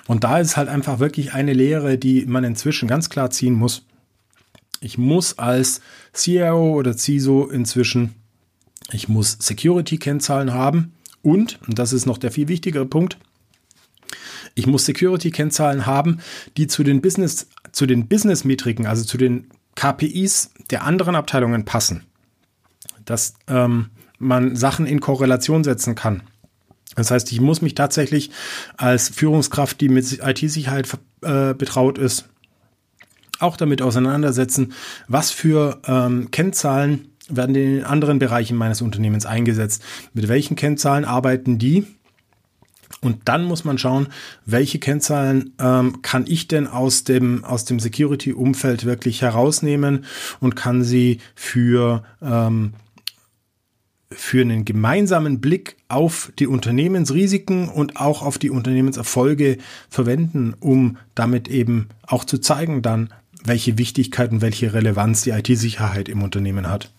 Und 0.08 0.26
da 0.26 0.40
ist 0.40 0.58
halt 0.58 0.68
einfach 0.68 1.00
wirklich 1.00 1.34
eine 1.34 1.54
Lehre, 1.54 1.98
die 1.98 2.26
man 2.26 2.44
inzwischen 2.44 2.90
ganz 2.90 3.10
klar 3.10 3.30
ziehen 3.30 3.54
muss. 3.54 3.86
Ich 4.82 4.98
muss 4.98 5.40
als 5.40 5.80
CIO 6.14 6.74
oder 6.74 6.98
CISO 6.98 7.48
inzwischen 7.48 8.16
ich 8.92 9.08
muss 9.08 9.38
Security-Kennzahlen 9.40 10.54
haben 10.54 10.94
und, 11.22 11.60
und 11.68 11.80
das 11.80 11.94
ist 11.94 12.06
noch 12.06 12.18
der 12.18 12.32
viel 12.32 12.50
wichtigere 12.50 12.86
Punkt, 12.86 13.18
ich 14.56 14.68
muss 14.68 14.86
Security-Kennzahlen 14.86 15.86
haben, 15.86 16.20
die 16.58 16.68
zu 16.68 16.84
den 16.84 17.02
Business, 17.02 17.48
zu 17.72 17.86
den 17.86 18.08
Business-Metriken, 18.08 18.86
also 18.86 19.04
zu 19.04 19.18
den 19.18 19.48
KPIs 19.76 20.52
der 20.70 20.84
anderen 20.84 21.16
Abteilungen 21.16 21.66
passen. 21.66 22.04
Dass 23.06 23.34
ähm, 23.48 23.90
man 24.20 24.56
Sachen 24.56 24.86
in 24.86 25.00
Korrelation 25.00 25.64
setzen 25.64 25.96
kann. 25.96 26.24
Das 26.96 27.12
heißt, 27.12 27.32
ich 27.32 27.42
muss 27.42 27.62
mich 27.62 27.76
tatsächlich 27.76 28.32
als 28.78 29.10
Führungskraft, 29.10 29.82
die 29.82 29.90
mit 29.90 30.20
IT-Sicherheit 30.24 30.88
äh, 31.22 31.54
betraut 31.54 31.98
ist, 31.98 32.30
auch 33.40 33.58
damit 33.58 33.82
auseinandersetzen, 33.82 34.74
was 35.08 35.32
für 35.32 35.82
ähm, 35.86 36.30
Kennzahlen 36.32 37.10
werden 37.30 37.56
in 37.56 37.78
den 37.78 37.84
anderen 37.84 38.20
Bereichen 38.20 38.58
meines 38.58 38.82
Unternehmens 38.82 39.26
eingesetzt. 39.26 39.84
Mit 40.14 40.28
welchen 40.28 40.56
Kennzahlen 40.56 41.06
arbeiten 41.06 41.58
die? 41.58 41.88
Und 43.02 43.22
dann 43.26 43.44
muss 43.44 43.64
man 43.66 43.78
schauen, 43.78 44.08
welche 44.46 44.80
Kennzahlen 44.80 45.54
ähm, 45.60 46.02
kann 46.02 46.26
ich 46.28 46.48
denn 46.48 46.68
aus 46.68 47.04
dem, 47.04 47.44
aus 47.44 47.66
dem 47.66 47.80
Security-Umfeld 47.80 48.86
wirklich 48.86 49.22
herausnehmen 49.22 50.06
und 50.40 50.56
kann 50.56 50.84
sie 50.84 51.20
für, 51.36 52.04
ähm, 52.22 52.74
für 54.10 54.42
einen 54.42 54.64
gemeinsamen 54.64 55.42
Blick 55.42 55.76
auf 55.90 56.32
die 56.40 56.48
Unternehmensrisiken 56.48 57.68
und 57.68 57.98
auch 57.98 58.22
auf 58.22 58.38
die 58.38 58.50
Unternehmenserfolge 58.50 59.58
verwenden, 59.90 60.56
um 60.60 60.98
damit 61.16 61.50
eben 61.50 61.90
auch 62.04 62.24
zu 62.24 62.38
zeigen 62.38 62.82
dann, 62.82 63.10
welche 63.44 63.78
Wichtigkeit 63.78 64.32
und 64.32 64.42
welche 64.42 64.74
Relevanz 64.74 65.24
die 65.24 65.32
IT-Sicherheit 65.32 66.08
im 66.08 66.24
Unternehmen 66.24 66.70
hat. 66.70 66.92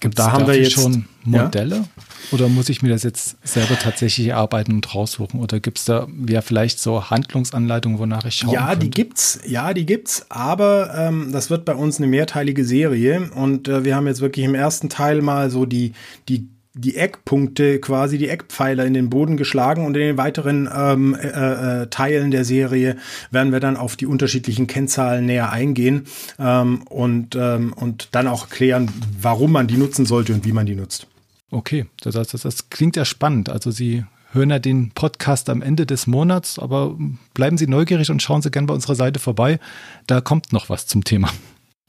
Gibt 0.00 0.18
da 0.18 0.32
haben 0.32 0.46
wir 0.46 0.60
jetzt 0.60 0.72
schon 0.72 1.06
Modelle? 1.24 1.76
Ja? 1.76 1.84
Oder 2.32 2.48
muss 2.48 2.68
ich 2.68 2.82
mir 2.82 2.90
das 2.90 3.02
jetzt 3.02 3.36
selber 3.46 3.78
tatsächlich 3.78 4.28
erarbeiten 4.28 4.72
und 4.72 4.94
raussuchen? 4.94 5.40
Oder 5.40 5.60
gibt 5.60 5.78
es 5.78 5.84
da 5.84 6.06
ja 6.28 6.42
vielleicht 6.42 6.78
so 6.78 7.10
Handlungsanleitungen, 7.10 7.98
wonach 7.98 8.24
ich 8.24 8.34
schauen 8.34 8.52
Ja, 8.52 8.68
könnte? 8.68 8.86
die 8.86 8.90
gibt's, 8.90 9.40
ja, 9.46 9.72
die 9.72 9.86
gibt's, 9.86 10.26
aber 10.28 10.94
ähm, 10.94 11.30
das 11.32 11.50
wird 11.50 11.64
bei 11.64 11.74
uns 11.74 11.98
eine 11.98 12.06
mehrteilige 12.06 12.64
Serie 12.64 13.30
und 13.34 13.68
äh, 13.68 13.84
wir 13.84 13.96
haben 13.96 14.06
jetzt 14.06 14.20
wirklich 14.20 14.44
im 14.44 14.54
ersten 14.54 14.88
Teil 14.88 15.22
mal 15.22 15.50
so 15.50 15.64
die, 15.64 15.92
die 16.28 16.48
die 16.80 16.96
Eckpunkte, 16.96 17.80
quasi 17.80 18.18
die 18.18 18.28
Eckpfeiler 18.28 18.86
in 18.86 18.94
den 18.94 19.10
Boden 19.10 19.36
geschlagen 19.36 19.84
und 19.84 19.96
in 19.96 20.02
den 20.02 20.16
weiteren 20.16 20.68
ähm, 20.72 21.14
äh, 21.14 21.82
äh, 21.82 21.86
Teilen 21.88 22.30
der 22.30 22.44
Serie 22.44 22.96
werden 23.30 23.52
wir 23.52 23.60
dann 23.60 23.76
auf 23.76 23.96
die 23.96 24.06
unterschiedlichen 24.06 24.68
Kennzahlen 24.68 25.26
näher 25.26 25.50
eingehen 25.50 26.06
ähm, 26.38 26.82
und, 26.88 27.34
ähm, 27.34 27.72
und 27.72 28.08
dann 28.12 28.28
auch 28.28 28.42
erklären, 28.42 28.90
warum 29.20 29.52
man 29.52 29.66
die 29.66 29.76
nutzen 29.76 30.06
sollte 30.06 30.32
und 30.32 30.44
wie 30.44 30.52
man 30.52 30.66
die 30.66 30.76
nutzt. 30.76 31.08
Okay, 31.50 31.86
das, 32.00 32.14
das, 32.14 32.42
das 32.42 32.70
klingt 32.70 32.94
ja 32.96 33.04
spannend. 33.04 33.48
Also 33.48 33.70
Sie 33.70 34.04
hören 34.32 34.50
ja 34.50 34.58
den 34.58 34.90
Podcast 34.90 35.50
am 35.50 35.62
Ende 35.62 35.84
des 35.84 36.06
Monats, 36.06 36.58
aber 36.58 36.96
bleiben 37.34 37.58
Sie 37.58 37.66
neugierig 37.66 38.10
und 38.10 38.22
schauen 38.22 38.42
Sie 38.42 38.50
gerne 38.50 38.66
bei 38.66 38.74
unserer 38.74 38.94
Seite 38.94 39.18
vorbei. 39.18 39.58
Da 40.06 40.20
kommt 40.20 40.52
noch 40.52 40.68
was 40.68 40.86
zum 40.86 41.02
Thema. 41.02 41.30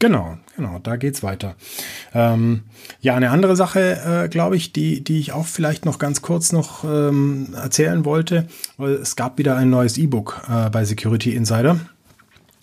Genau, 0.02 0.38
genau, 0.56 0.80
da 0.80 0.95
geht's 0.95 1.24
weiter. 1.24 1.56
Ähm, 2.14 2.64
ja, 3.02 3.16
eine 3.16 3.32
andere 3.32 3.58
Sache, 3.58 4.24
äh, 4.24 4.30
glaube 4.30 4.56
ich, 4.56 4.72
die, 4.72 5.04
die 5.04 5.20
ich 5.20 5.34
auch 5.34 5.45
vielleicht 5.45 5.86
noch 5.86 6.00
ganz 6.00 6.22
kurz 6.22 6.54
noch 6.54 6.86
ähm, 6.86 7.54
erzählen 7.54 8.06
wollte, 8.06 8.47
es 8.78 9.18
gab 9.18 9.38
wieder 9.38 9.58
ein 9.58 9.70
neues 9.70 9.97
E-Book 9.97 10.41
äh, 10.50 10.70
bei 10.70 10.86
Security 10.86 11.36
Insider. 11.36 11.82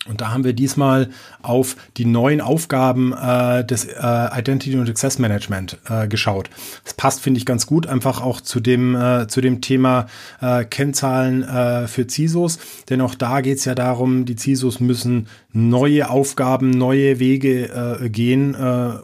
Und 0.07 0.21
da 0.21 0.31
haben 0.31 0.43
wir 0.43 0.53
diesmal 0.53 1.09
auf 1.41 1.75
die 1.97 2.05
neuen 2.05 2.41
Aufgaben 2.41 3.13
äh, 3.13 3.65
des 3.65 3.85
äh, 3.85 4.39
Identity 4.39 4.77
und 4.77 4.89
Access 4.89 5.19
Management 5.19 5.77
äh, 5.89 6.07
geschaut. 6.07 6.49
Das 6.83 6.93
passt, 6.93 7.21
finde 7.21 7.39
ich, 7.39 7.45
ganz 7.45 7.65
gut 7.65 7.87
einfach 7.87 8.21
auch 8.21 8.41
zu 8.41 8.59
dem, 8.59 8.95
äh, 8.95 9.27
zu 9.27 9.41
dem 9.41 9.61
Thema 9.61 10.07
äh, 10.41 10.63
Kennzahlen 10.65 11.43
äh, 11.43 11.87
für 11.87 12.07
CISOs. 12.07 12.59
Denn 12.89 13.01
auch 13.01 13.15
da 13.15 13.41
geht 13.41 13.57
es 13.57 13.65
ja 13.65 13.75
darum, 13.75 14.25
die 14.25 14.37
CISOs 14.37 14.79
müssen 14.79 15.27
neue 15.51 16.09
Aufgaben, 16.09 16.69
neue 16.71 17.19
Wege 17.19 17.99
äh, 18.01 18.09
gehen, 18.09 18.55
äh, 18.55 18.57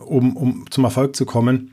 um, 0.05 0.35
um 0.37 0.65
zum 0.69 0.83
Erfolg 0.83 1.15
zu 1.15 1.25
kommen. 1.25 1.71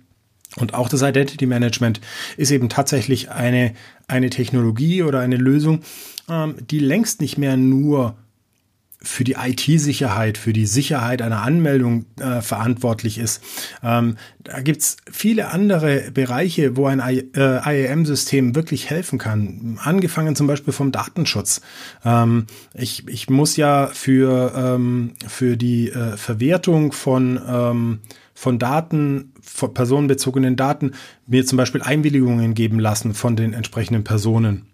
Und 0.57 0.75
auch 0.75 0.89
das 0.89 1.03
Identity 1.03 1.47
Management 1.47 2.01
ist 2.37 2.51
eben 2.51 2.69
tatsächlich 2.69 3.31
eine, 3.31 3.73
eine 4.09 4.31
Technologie 4.31 5.03
oder 5.05 5.21
eine 5.21 5.37
Lösung, 5.37 5.81
ähm, 6.29 6.57
die 6.71 6.81
längst 6.81 7.21
nicht 7.21 7.39
mehr 7.39 7.57
nur 7.57 8.17
für 9.03 9.25
die 9.25 9.37
IT-Sicherheit, 9.41 10.37
für 10.37 10.53
die 10.53 10.67
Sicherheit 10.67 11.23
einer 11.23 11.43
Anmeldung 11.43 12.05
äh, 12.21 12.43
verantwortlich 12.43 13.19
ist. 13.19 13.43
Ähm, 13.83 14.17
da 14.45 14.61
gibt's 14.61 14.99
viele 15.11 15.49
andere 15.49 16.11
Bereiche, 16.11 16.77
wo 16.77 16.87
ein 16.87 17.01
äh, 17.01 17.25
IAM-System 17.35 18.55
wirklich 18.55 18.91
helfen 18.91 19.19
kann. 19.19 19.79
Angefangen 19.83 20.37
zum 20.37 20.47
Beispiel 20.47 20.75
vom 20.75 20.93
Datenschutz. 20.93 21.63
Ähm, 22.05 22.47
ich, 22.75 23.09
ich 23.09 23.31
muss 23.31 23.57
ja 23.57 23.87
für, 23.87 24.53
ähm, 24.55 25.13
für 25.27 25.57
die 25.57 25.91
äh, 25.91 26.17
Verwertung 26.19 26.93
von, 26.93 27.41
ähm, 27.49 27.99
von 28.35 28.59
Daten, 28.59 29.33
von 29.41 29.73
personenbezogenen 29.73 30.57
Daten, 30.57 30.93
mir 31.27 31.47
zum 31.47 31.57
Beispiel 31.57 31.81
Einwilligungen 31.81 32.53
geben 32.55 32.79
lassen 32.79 33.15
von 33.15 33.35
den 33.35 33.55
entsprechenden 33.55 34.05
Personen 34.05 34.70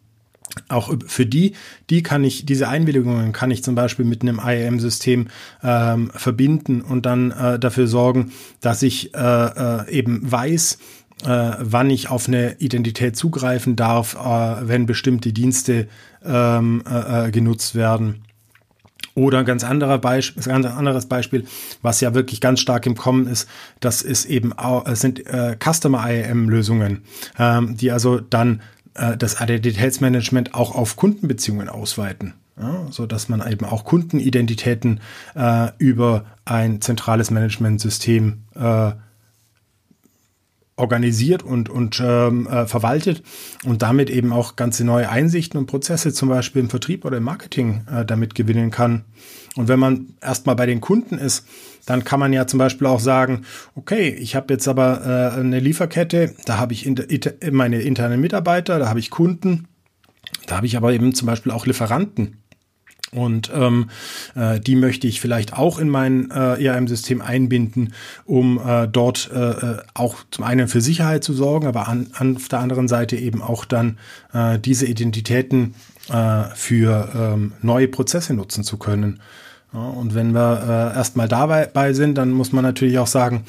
auch 0.69 0.93
für 1.07 1.27
die, 1.27 1.55
die 1.91 2.03
kann 2.03 2.25
ich, 2.25 2.47
diese 2.47 2.69
Einwilligungen 2.69 3.33
kann 3.33 3.51
ich 3.51 3.63
zum 3.63 3.75
Beispiel 3.75 4.05
mit 4.05 4.23
einem 4.23 4.41
IAM-System 4.43 5.29
ähm, 5.63 6.11
verbinden 6.15 6.81
und 6.81 7.07
dann 7.07 7.31
äh, 7.31 7.59
dafür 7.59 7.87
sorgen, 7.87 8.33
dass 8.61 8.83
ich 8.83 9.15
äh, 9.15 9.19
äh, 9.19 9.91
eben 9.91 10.21
weiß, 10.31 10.79
äh, 11.25 11.53
wann 11.59 11.91
ich 11.91 12.11
auf 12.11 12.29
eine 12.29 12.57
Identität 12.59 13.17
zugreifen 13.17 13.77
darf, 13.77 14.15
äh, 14.15 14.69
wenn 14.69 14.87
bestimmte 14.87 15.33
Dienste 15.33 15.89
ähm, 16.25 16.83
äh, 16.89 17.29
äh 17.29 17.31
genutzt 17.31 17.75
werden. 17.75 18.23
Oder 19.15 19.39
ein 19.39 19.45
ganz, 19.47 19.65
anderer 19.65 20.05
ein 20.05 20.23
ganz 20.45 20.67
anderes 20.67 21.07
Beispiel, 21.07 21.47
was 21.81 22.03
ja 22.03 22.13
wirklich 22.13 22.43
ganz 22.43 22.61
stark 22.61 22.85
im 22.85 22.97
Kommen 22.97 23.27
ist, 23.27 23.49
das 23.81 24.03
ist 24.03 24.27
eben 24.27 24.53
auch, 24.53 24.87
sind 24.95 25.27
äh, 25.27 25.57
Customer 25.59 26.07
IAM-Lösungen, 26.07 27.03
ähm, 27.39 27.79
die 27.79 27.93
also 27.93 28.21
dann 28.21 28.61
äh, 28.97 29.17
das 29.17 29.41
Identitätsmanagement 29.41 30.55
auch 30.55 30.75
auf 30.75 30.97
Kundenbeziehungen 30.97 31.69
ausweiten. 31.69 32.35
Ja, 32.59 32.87
so 32.91 33.05
dass 33.05 33.29
man 33.29 33.47
eben 33.51 33.67
auch 33.67 33.85
Kundenidentitäten 33.85 35.01
äh, 35.35 35.69
über 35.77 36.25
ein 36.47 36.81
zentrales 36.81 37.31
Managementsystem 37.31 38.45
äh, 38.55 38.93
organisiert 40.77 41.43
und, 41.43 41.69
und 41.69 42.01
ähm, 42.05 42.47
äh, 42.47 42.67
verwaltet 42.67 43.23
und 43.65 43.83
damit 43.83 44.11
eben 44.11 44.33
auch 44.33 44.57
ganze 44.57 44.85
neue 44.85 45.09
Einsichten 45.09 45.59
und 45.59 45.67
Prozesse 45.67 46.13
zum 46.13 46.29
Beispiel 46.29 46.63
im 46.63 46.71
Vertrieb 46.71 47.05
oder 47.05 47.17
im 47.17 47.25
Marketing 47.25 47.87
äh, 47.91 48.05
damit 48.05 48.35
gewinnen 48.35 48.71
kann. 48.71 49.05
Und 49.57 49.69
wenn 49.69 49.79
man 49.79 50.15
erstmal 50.21 50.55
bei 50.55 50.67
den 50.67 50.81
Kunden 50.81 51.17
ist, 51.17 51.47
dann 51.87 52.05
kann 52.05 52.21
man 52.21 52.33
ja 52.33 52.47
zum 52.47 52.59
Beispiel 52.59 52.87
auch 52.87 53.01
sagen, 53.01 53.43
okay, 53.75 54.11
ich 54.11 54.37
habe 54.37 54.53
jetzt 54.53 54.69
aber 54.69 55.33
äh, 55.35 55.41
eine 55.41 55.61
Lieferkette, 55.61 56.35
da 56.45 56.59
habe 56.59 56.75
ich 56.75 56.85
inter, 56.85 57.33
meine 57.51 57.81
internen 57.81 58.21
Mitarbeiter, 58.21 58.79
da 58.79 58.89
habe 58.89 58.99
ich 58.99 59.11
Kunden, 59.11 59.69
da 60.47 60.57
habe 60.57 60.67
ich 60.67 60.77
aber 60.77 60.93
eben 60.93 61.15
zum 61.15 61.27
Beispiel 61.27 61.53
auch 61.53 61.67
Lieferanten. 61.67 62.43
Und 63.13 63.53
ähm, 63.55 63.89
äh, 64.35 64.59
die 64.59 64.75
möchte 64.75 65.07
ich 65.07 65.21
vielleicht 65.21 65.53
auch 65.53 65.79
in 65.79 65.89
mein 65.89 66.31
äh, 66.33 66.63
ERM-System 66.63 67.23
einbinden, 67.23 67.95
um 68.25 68.59
äh, 68.59 68.89
dort 68.89 69.31
äh, 69.33 69.51
äh, 69.51 69.79
auch 69.95 70.17
zum 70.33 70.45
einen 70.45 70.67
für 70.67 70.81
Sicherheit 70.81 71.23
zu 71.23 71.33
sorgen, 71.33 71.69
aber 71.69 71.87
an, 71.89 72.09
an 72.15 72.37
auf 72.37 72.49
der 72.49 72.59
anderen 72.59 72.89
Seite 72.89 73.17
eben 73.17 73.43
auch 73.43 73.65
dann 73.65 73.99
äh, 74.33 74.59
diese 74.59 74.87
Identitäten 74.87 75.75
äh, 76.11 76.45
für 76.55 77.09
ähm, 77.15 77.53
neue 77.63 77.87
Prozesse 77.87 78.35
nutzen 78.35 78.65
zu 78.65 78.77
können. 78.77 79.21
Und 79.77 80.15
wenn 80.15 80.33
wir 80.33 80.93
äh, 80.95 80.97
erstmal 80.97 81.29
dabei 81.29 81.93
sind, 81.93 82.17
dann 82.17 82.31
muss 82.31 82.53
man 82.53 82.65
natürlich 82.65 82.99
auch 82.99 83.07
sagen, 83.07 83.45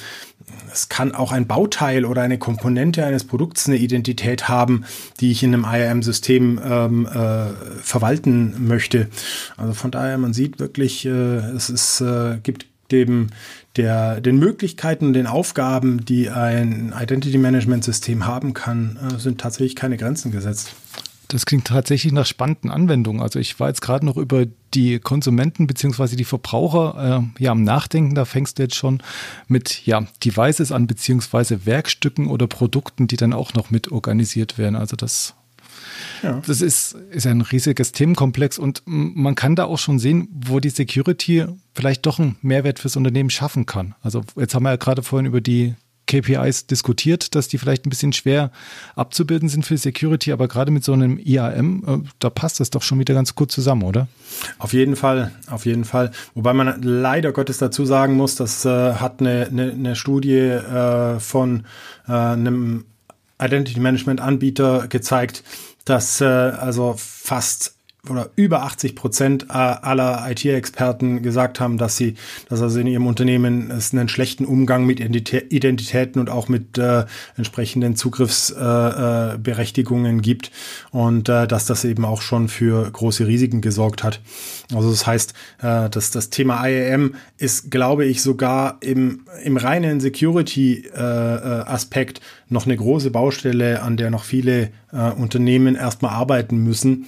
es 0.72 0.90
kann 0.90 1.14
auch 1.16 1.32
ein 1.32 1.48
Bauteil 1.48 2.06
oder 2.06 2.22
eine 2.22 2.38
Komponente 2.38 3.06
eines 3.06 3.24
Produkts 3.24 3.68
eine 3.68 3.78
Identität 3.78 4.48
haben, 4.48 4.86
die 5.20 5.32
ich 5.32 5.44
in 5.44 5.54
einem 5.54 5.66
IAM-System 5.66 6.60
ähm, 6.64 7.06
äh, 7.06 7.48
verwalten 7.82 8.68
möchte. 8.68 9.08
Also 9.56 9.74
von 9.74 9.92
daher, 9.92 10.18
man 10.18 10.34
sieht 10.34 10.60
wirklich, 10.60 11.06
äh, 11.06 11.10
es 11.10 11.70
ist, 11.70 12.02
äh, 12.02 12.38
gibt 12.44 12.68
dem 12.92 13.30
der, 13.76 14.22
den 14.22 14.38
Möglichkeiten 14.40 15.08
und 15.08 15.14
den 15.14 15.28
Aufgaben, 15.28 16.04
die 16.04 16.30
ein 16.30 16.94
Identity 17.00 17.38
Management 17.38 17.84
System 17.84 18.26
haben 18.26 18.54
kann, 18.54 18.98
äh, 18.98 19.20
sind 19.20 19.40
tatsächlich 19.40 19.76
keine 19.76 19.98
Grenzen 19.98 20.32
gesetzt. 20.32 20.74
Das 21.30 21.46
klingt 21.46 21.68
tatsächlich 21.68 22.14
nach 22.14 22.26
spannenden 22.26 22.72
Anwendungen. 22.72 23.22
Also 23.22 23.40
ich 23.40 23.60
war 23.60 23.68
jetzt 23.68 23.82
gerade 23.82 24.06
noch 24.06 24.18
über 24.18 24.46
die 24.74 25.00
Konsumenten 25.00 25.68
beziehungsweise 25.68 26.16
die 26.16 26.24
Verbraucher 26.24 27.22
äh, 27.38 27.44
ja 27.44 27.52
am 27.52 27.64
Nachdenken. 27.64 28.16
Da 28.16 28.26
fängst 28.26 28.58
du 28.60 28.64
jetzt 28.64 28.76
schon 28.76 29.02
mit 29.48 29.86
ja 29.86 30.06
Devices 30.24 30.72
an 30.72 30.88
beziehungsweise 30.88 31.66
Werkstücken 31.66 32.28
oder 32.28 32.48
Produkten, 32.48 33.08
die 33.08 33.18
dann 33.18 33.34
auch 33.34 33.54
noch 33.54 33.72
mit 33.72 33.92
organisiert 33.92 34.58
werden. 34.58 34.76
Also 34.76 34.96
das 34.96 35.36
ja. 36.24 36.42
Das 36.46 36.62
ist, 36.62 36.94
ist 37.12 37.28
ein 37.28 37.42
riesiges 37.42 37.92
Themenkomplex 37.92 38.58
und 38.58 38.84
man 38.86 39.36
kann 39.36 39.56
da 39.56 39.66
auch 39.66 39.78
schon 39.78 40.00
sehen, 40.00 40.28
wo 40.32 40.60
die 40.60 40.70
Security 40.70 41.46
vielleicht 41.74 42.06
doch 42.06 42.20
einen 42.20 42.38
Mehrwert 42.42 42.80
fürs 42.80 42.96
Unternehmen 42.96 43.30
schaffen 43.30 43.66
kann. 43.66 43.96
Also 44.02 44.24
jetzt 44.36 44.56
haben 44.56 44.64
wir 44.64 44.72
ja 44.72 44.76
gerade 44.78 45.04
vorhin 45.04 45.26
über 45.26 45.42
die 45.42 45.76
KPIs 46.08 46.68
diskutiert, 46.68 47.36
dass 47.36 47.48
die 47.48 47.58
vielleicht 47.58 47.86
ein 47.86 47.90
bisschen 47.90 48.14
schwer 48.14 48.52
abzubilden 48.96 49.50
sind 49.50 49.66
für 49.66 49.78
Security, 49.78 50.32
aber 50.32 50.48
gerade 50.48 50.72
mit 50.72 50.84
so 50.84 50.94
einem 50.94 51.20
IAM, 51.20 51.84
äh, 51.86 52.10
da 52.20 52.30
passt 52.30 52.60
das 52.60 52.70
doch 52.70 52.82
schon 52.82 53.00
wieder 53.00 53.14
ganz 53.14 53.36
gut 53.36 53.52
zusammen, 53.52 53.84
oder? 53.84 54.08
Auf 54.58 54.74
jeden 54.74 54.96
Fall, 54.96 55.32
auf 55.50 55.66
jeden 55.66 55.86
Fall. 55.86 56.12
Wobei 56.34 56.54
man 56.54 56.82
leider 56.82 57.32
Gottes 57.32 57.60
dazu 57.60 57.86
sagen 57.86 58.16
muss, 58.16 58.36
das 58.36 58.66
äh, 58.66 58.94
hat 58.96 59.20
eine, 59.20 59.48
eine, 59.48 59.72
eine 59.72 59.96
Studie 59.96 60.38
äh, 60.38 61.20
von 61.20 61.66
äh, 62.08 62.12
einem 62.12 62.86
Identity 63.40 63.80
Management 63.80 64.20
Anbieter 64.20 64.88
gezeigt, 64.88 65.44
dass 65.86 66.22
äh, 66.22 66.26
also 66.26 66.96
fast 66.98 67.77
oder 68.10 68.30
über 68.36 68.64
80 68.64 68.96
Prozent 68.96 69.50
aller 69.50 70.26
IT-Experten 70.30 71.22
gesagt 71.22 71.60
haben, 71.60 71.78
dass 71.78 71.98
sie, 71.98 72.16
dass 72.50 72.62
also 72.62 72.80
in 72.80 72.88
ihrem 72.88 73.06
Unternehmen 73.08 73.70
es 73.72 73.94
einen 73.94 74.10
schlechten 74.10 74.46
Umgang 74.46 74.86
mit 74.86 75.00
Identitäten 75.00 76.20
und 76.20 76.30
auch 76.30 76.50
mit 76.50 76.78
äh, 76.78 77.06
entsprechenden 77.36 77.96
Zugriffsberechtigungen 77.96 80.20
äh, 80.20 80.22
gibt 80.22 80.52
und 80.92 81.30
äh, 81.30 81.48
dass 81.48 81.66
das 81.66 81.86
eben 81.86 82.06
auch 82.06 82.22
schon 82.22 82.48
für 82.48 82.92
große 82.92 83.26
Risiken 83.28 83.62
gesorgt 83.62 84.04
hat. 84.04 84.22
Also 84.74 84.90
das 84.90 85.06
heißt, 85.08 85.34
äh, 85.62 85.90
dass 85.90 86.12
das 86.12 86.30
Thema 86.30 86.68
IAM 86.68 87.16
ist, 87.38 87.72
glaube 87.72 88.06
ich, 88.06 88.22
sogar 88.22 88.78
im, 88.82 89.22
im 89.44 89.58
reinen 89.58 90.00
Security-Aspekt 90.00 92.20
äh, 92.20 92.22
äh 92.22 92.26
noch 92.50 92.66
eine 92.66 92.78
große 92.78 93.12
Baustelle, 93.12 93.82
an 93.82 93.98
der 93.98 94.10
noch 94.10 94.24
viele 94.24 94.72
äh, 94.92 95.12
Unternehmen 95.12 95.76
erstmal 95.76 96.12
arbeiten 96.12 96.58
müssen 96.58 97.08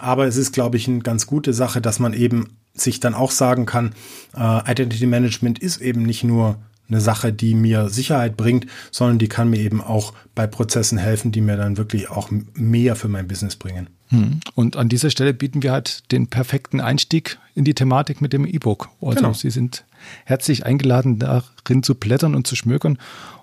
aber 0.00 0.26
es 0.26 0.36
ist, 0.36 0.52
glaube 0.52 0.76
ich, 0.76 0.88
eine 0.88 1.00
ganz 1.00 1.26
gute 1.26 1.52
Sache, 1.52 1.80
dass 1.80 1.98
man 1.98 2.12
eben 2.12 2.56
sich 2.74 3.00
dann 3.00 3.14
auch 3.14 3.30
sagen 3.30 3.66
kann, 3.66 3.94
äh, 4.36 4.70
Identity 4.70 5.06
Management 5.06 5.58
ist 5.58 5.80
eben 5.80 6.02
nicht 6.02 6.24
nur 6.24 6.58
eine 6.88 7.00
Sache, 7.00 7.32
die 7.32 7.54
mir 7.54 7.88
Sicherheit 7.88 8.36
bringt, 8.36 8.66
sondern 8.90 9.18
die 9.18 9.28
kann 9.28 9.48
mir 9.48 9.60
eben 9.60 9.80
auch 9.80 10.12
bei 10.34 10.46
Prozessen 10.46 10.98
helfen, 10.98 11.32
die 11.32 11.40
mir 11.40 11.56
dann 11.56 11.76
wirklich 11.76 12.10
auch 12.10 12.30
mehr 12.54 12.96
für 12.96 13.08
mein 13.08 13.28
Business 13.28 13.56
bringen. 13.56 13.88
Hm. 14.08 14.40
Und 14.54 14.76
an 14.76 14.88
dieser 14.88 15.10
Stelle 15.10 15.32
bieten 15.32 15.62
wir 15.62 15.72
halt 15.72 16.10
den 16.10 16.26
perfekten 16.26 16.80
Einstieg 16.80 17.38
in 17.54 17.64
die 17.64 17.74
Thematik 17.74 18.20
mit 18.20 18.32
dem 18.32 18.44
E-Book. 18.44 18.88
Also 19.00 19.16
genau. 19.16 19.32
Sie 19.32 19.50
sind 19.50 19.84
herzlich 20.24 20.66
eingeladen, 20.66 21.18
darin 21.18 21.82
zu 21.82 21.94
blättern 21.94 22.34
und 22.34 22.46
zu 22.46 22.56
schmökern. 22.56 22.98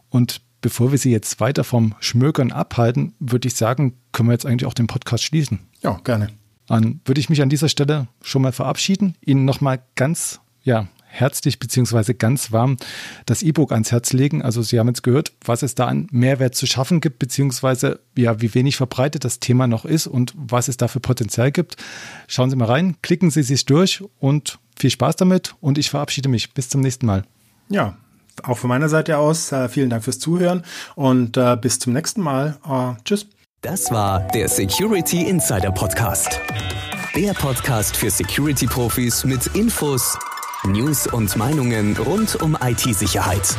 Und 0.10 0.42
bevor 0.62 0.92
wir 0.92 0.98
Sie 0.98 1.12
jetzt 1.12 1.40
weiter 1.40 1.64
vom 1.64 1.96
Schmökern 2.00 2.52
abhalten, 2.52 3.14
würde 3.20 3.48
ich 3.48 3.56
sagen, 3.56 3.94
können 4.12 4.28
wir 4.30 4.34
jetzt 4.34 4.46
eigentlich 4.46 4.66
auch 4.66 4.74
den 4.74 4.88
Podcast 4.88 5.24
schließen. 5.24 5.60
Ja, 5.82 6.00
gerne. 6.04 6.30
Dann 6.68 7.00
würde 7.06 7.20
ich 7.20 7.30
mich 7.30 7.42
an 7.42 7.50
dieser 7.50 7.70
Stelle 7.70 8.08
schon 8.22 8.42
mal 8.42 8.52
verabschieden, 8.52 9.16
Ihnen 9.22 9.46
nochmal 9.46 9.82
ganz, 9.96 10.40
ja, 10.64 10.88
herzlich 11.10 11.60
beziehungsweise 11.60 12.14
ganz 12.14 12.52
warm 12.52 12.78
das 13.26 13.42
E-Book 13.42 13.72
ans 13.72 13.92
Herz 13.92 14.14
legen. 14.14 14.42
Also 14.42 14.62
Sie 14.62 14.80
haben 14.80 14.88
jetzt 14.88 15.04
gehört, 15.04 15.34
was 15.44 15.64
es 15.64 15.76
da 15.76 15.88
an 15.88 16.08
Mehrwert 16.12 16.56
zu 16.56 16.68
schaffen 16.68 17.02
gibt, 17.02 17.20
beziehungsweise 17.20 18.00
ja, 18.16 18.42
wie 18.42 18.54
wenig 18.54 18.78
verbreitet 18.78 19.26
das 19.26 19.40
Thema 19.40 19.68
noch 19.68 19.86
ist 19.86 20.08
und 20.08 20.34
was 20.36 20.68
es 20.68 20.78
da 20.78 20.88
für 20.88 21.00
Potenzial 21.00 21.52
gibt. 21.52 21.78
Schauen 22.28 22.50
Sie 22.50 22.56
mal 22.56 22.66
rein, 22.66 22.98
klicken 23.02 23.32
Sie 23.32 23.44
sich 23.44 23.66
durch 23.66 24.04
und 24.20 24.60
viel 24.78 24.92
Spaß 24.92 25.16
damit 25.16 25.56
und 25.60 25.78
ich 25.78 25.90
verabschiede 25.90 26.30
mich. 26.30 26.54
Bis 26.54 26.70
zum 26.70 26.82
nächsten 26.82 27.06
Mal. 27.06 27.24
Ja, 27.70 27.98
auch 28.44 28.58
von 28.58 28.70
meiner 28.70 28.90
Seite 28.90 29.18
aus 29.18 29.52
äh, 29.52 29.68
vielen 29.70 29.90
Dank 29.90 30.04
fürs 30.04 30.20
Zuhören 30.20 30.64
und 30.96 31.38
äh, 31.38 31.58
bis 31.60 31.80
zum 31.80 31.94
nächsten 31.94 32.22
Mal. 32.22 32.58
Äh, 32.68 33.02
tschüss. 33.04 33.28
Das 33.68 33.92
war 33.92 34.22
der 34.34 34.48
Security 34.48 35.24
Insider 35.24 35.74
Podcast. 35.74 36.40
Der 37.18 37.34
Podcast 37.34 37.98
für 37.98 38.10
Security-Profis 38.10 39.26
mit 39.26 39.46
Infos, 39.58 40.18
News 40.64 41.06
und 41.08 41.36
Meinungen 41.36 41.98
rund 41.98 42.42
um 42.42 42.58
IT-Sicherheit. 42.64 43.58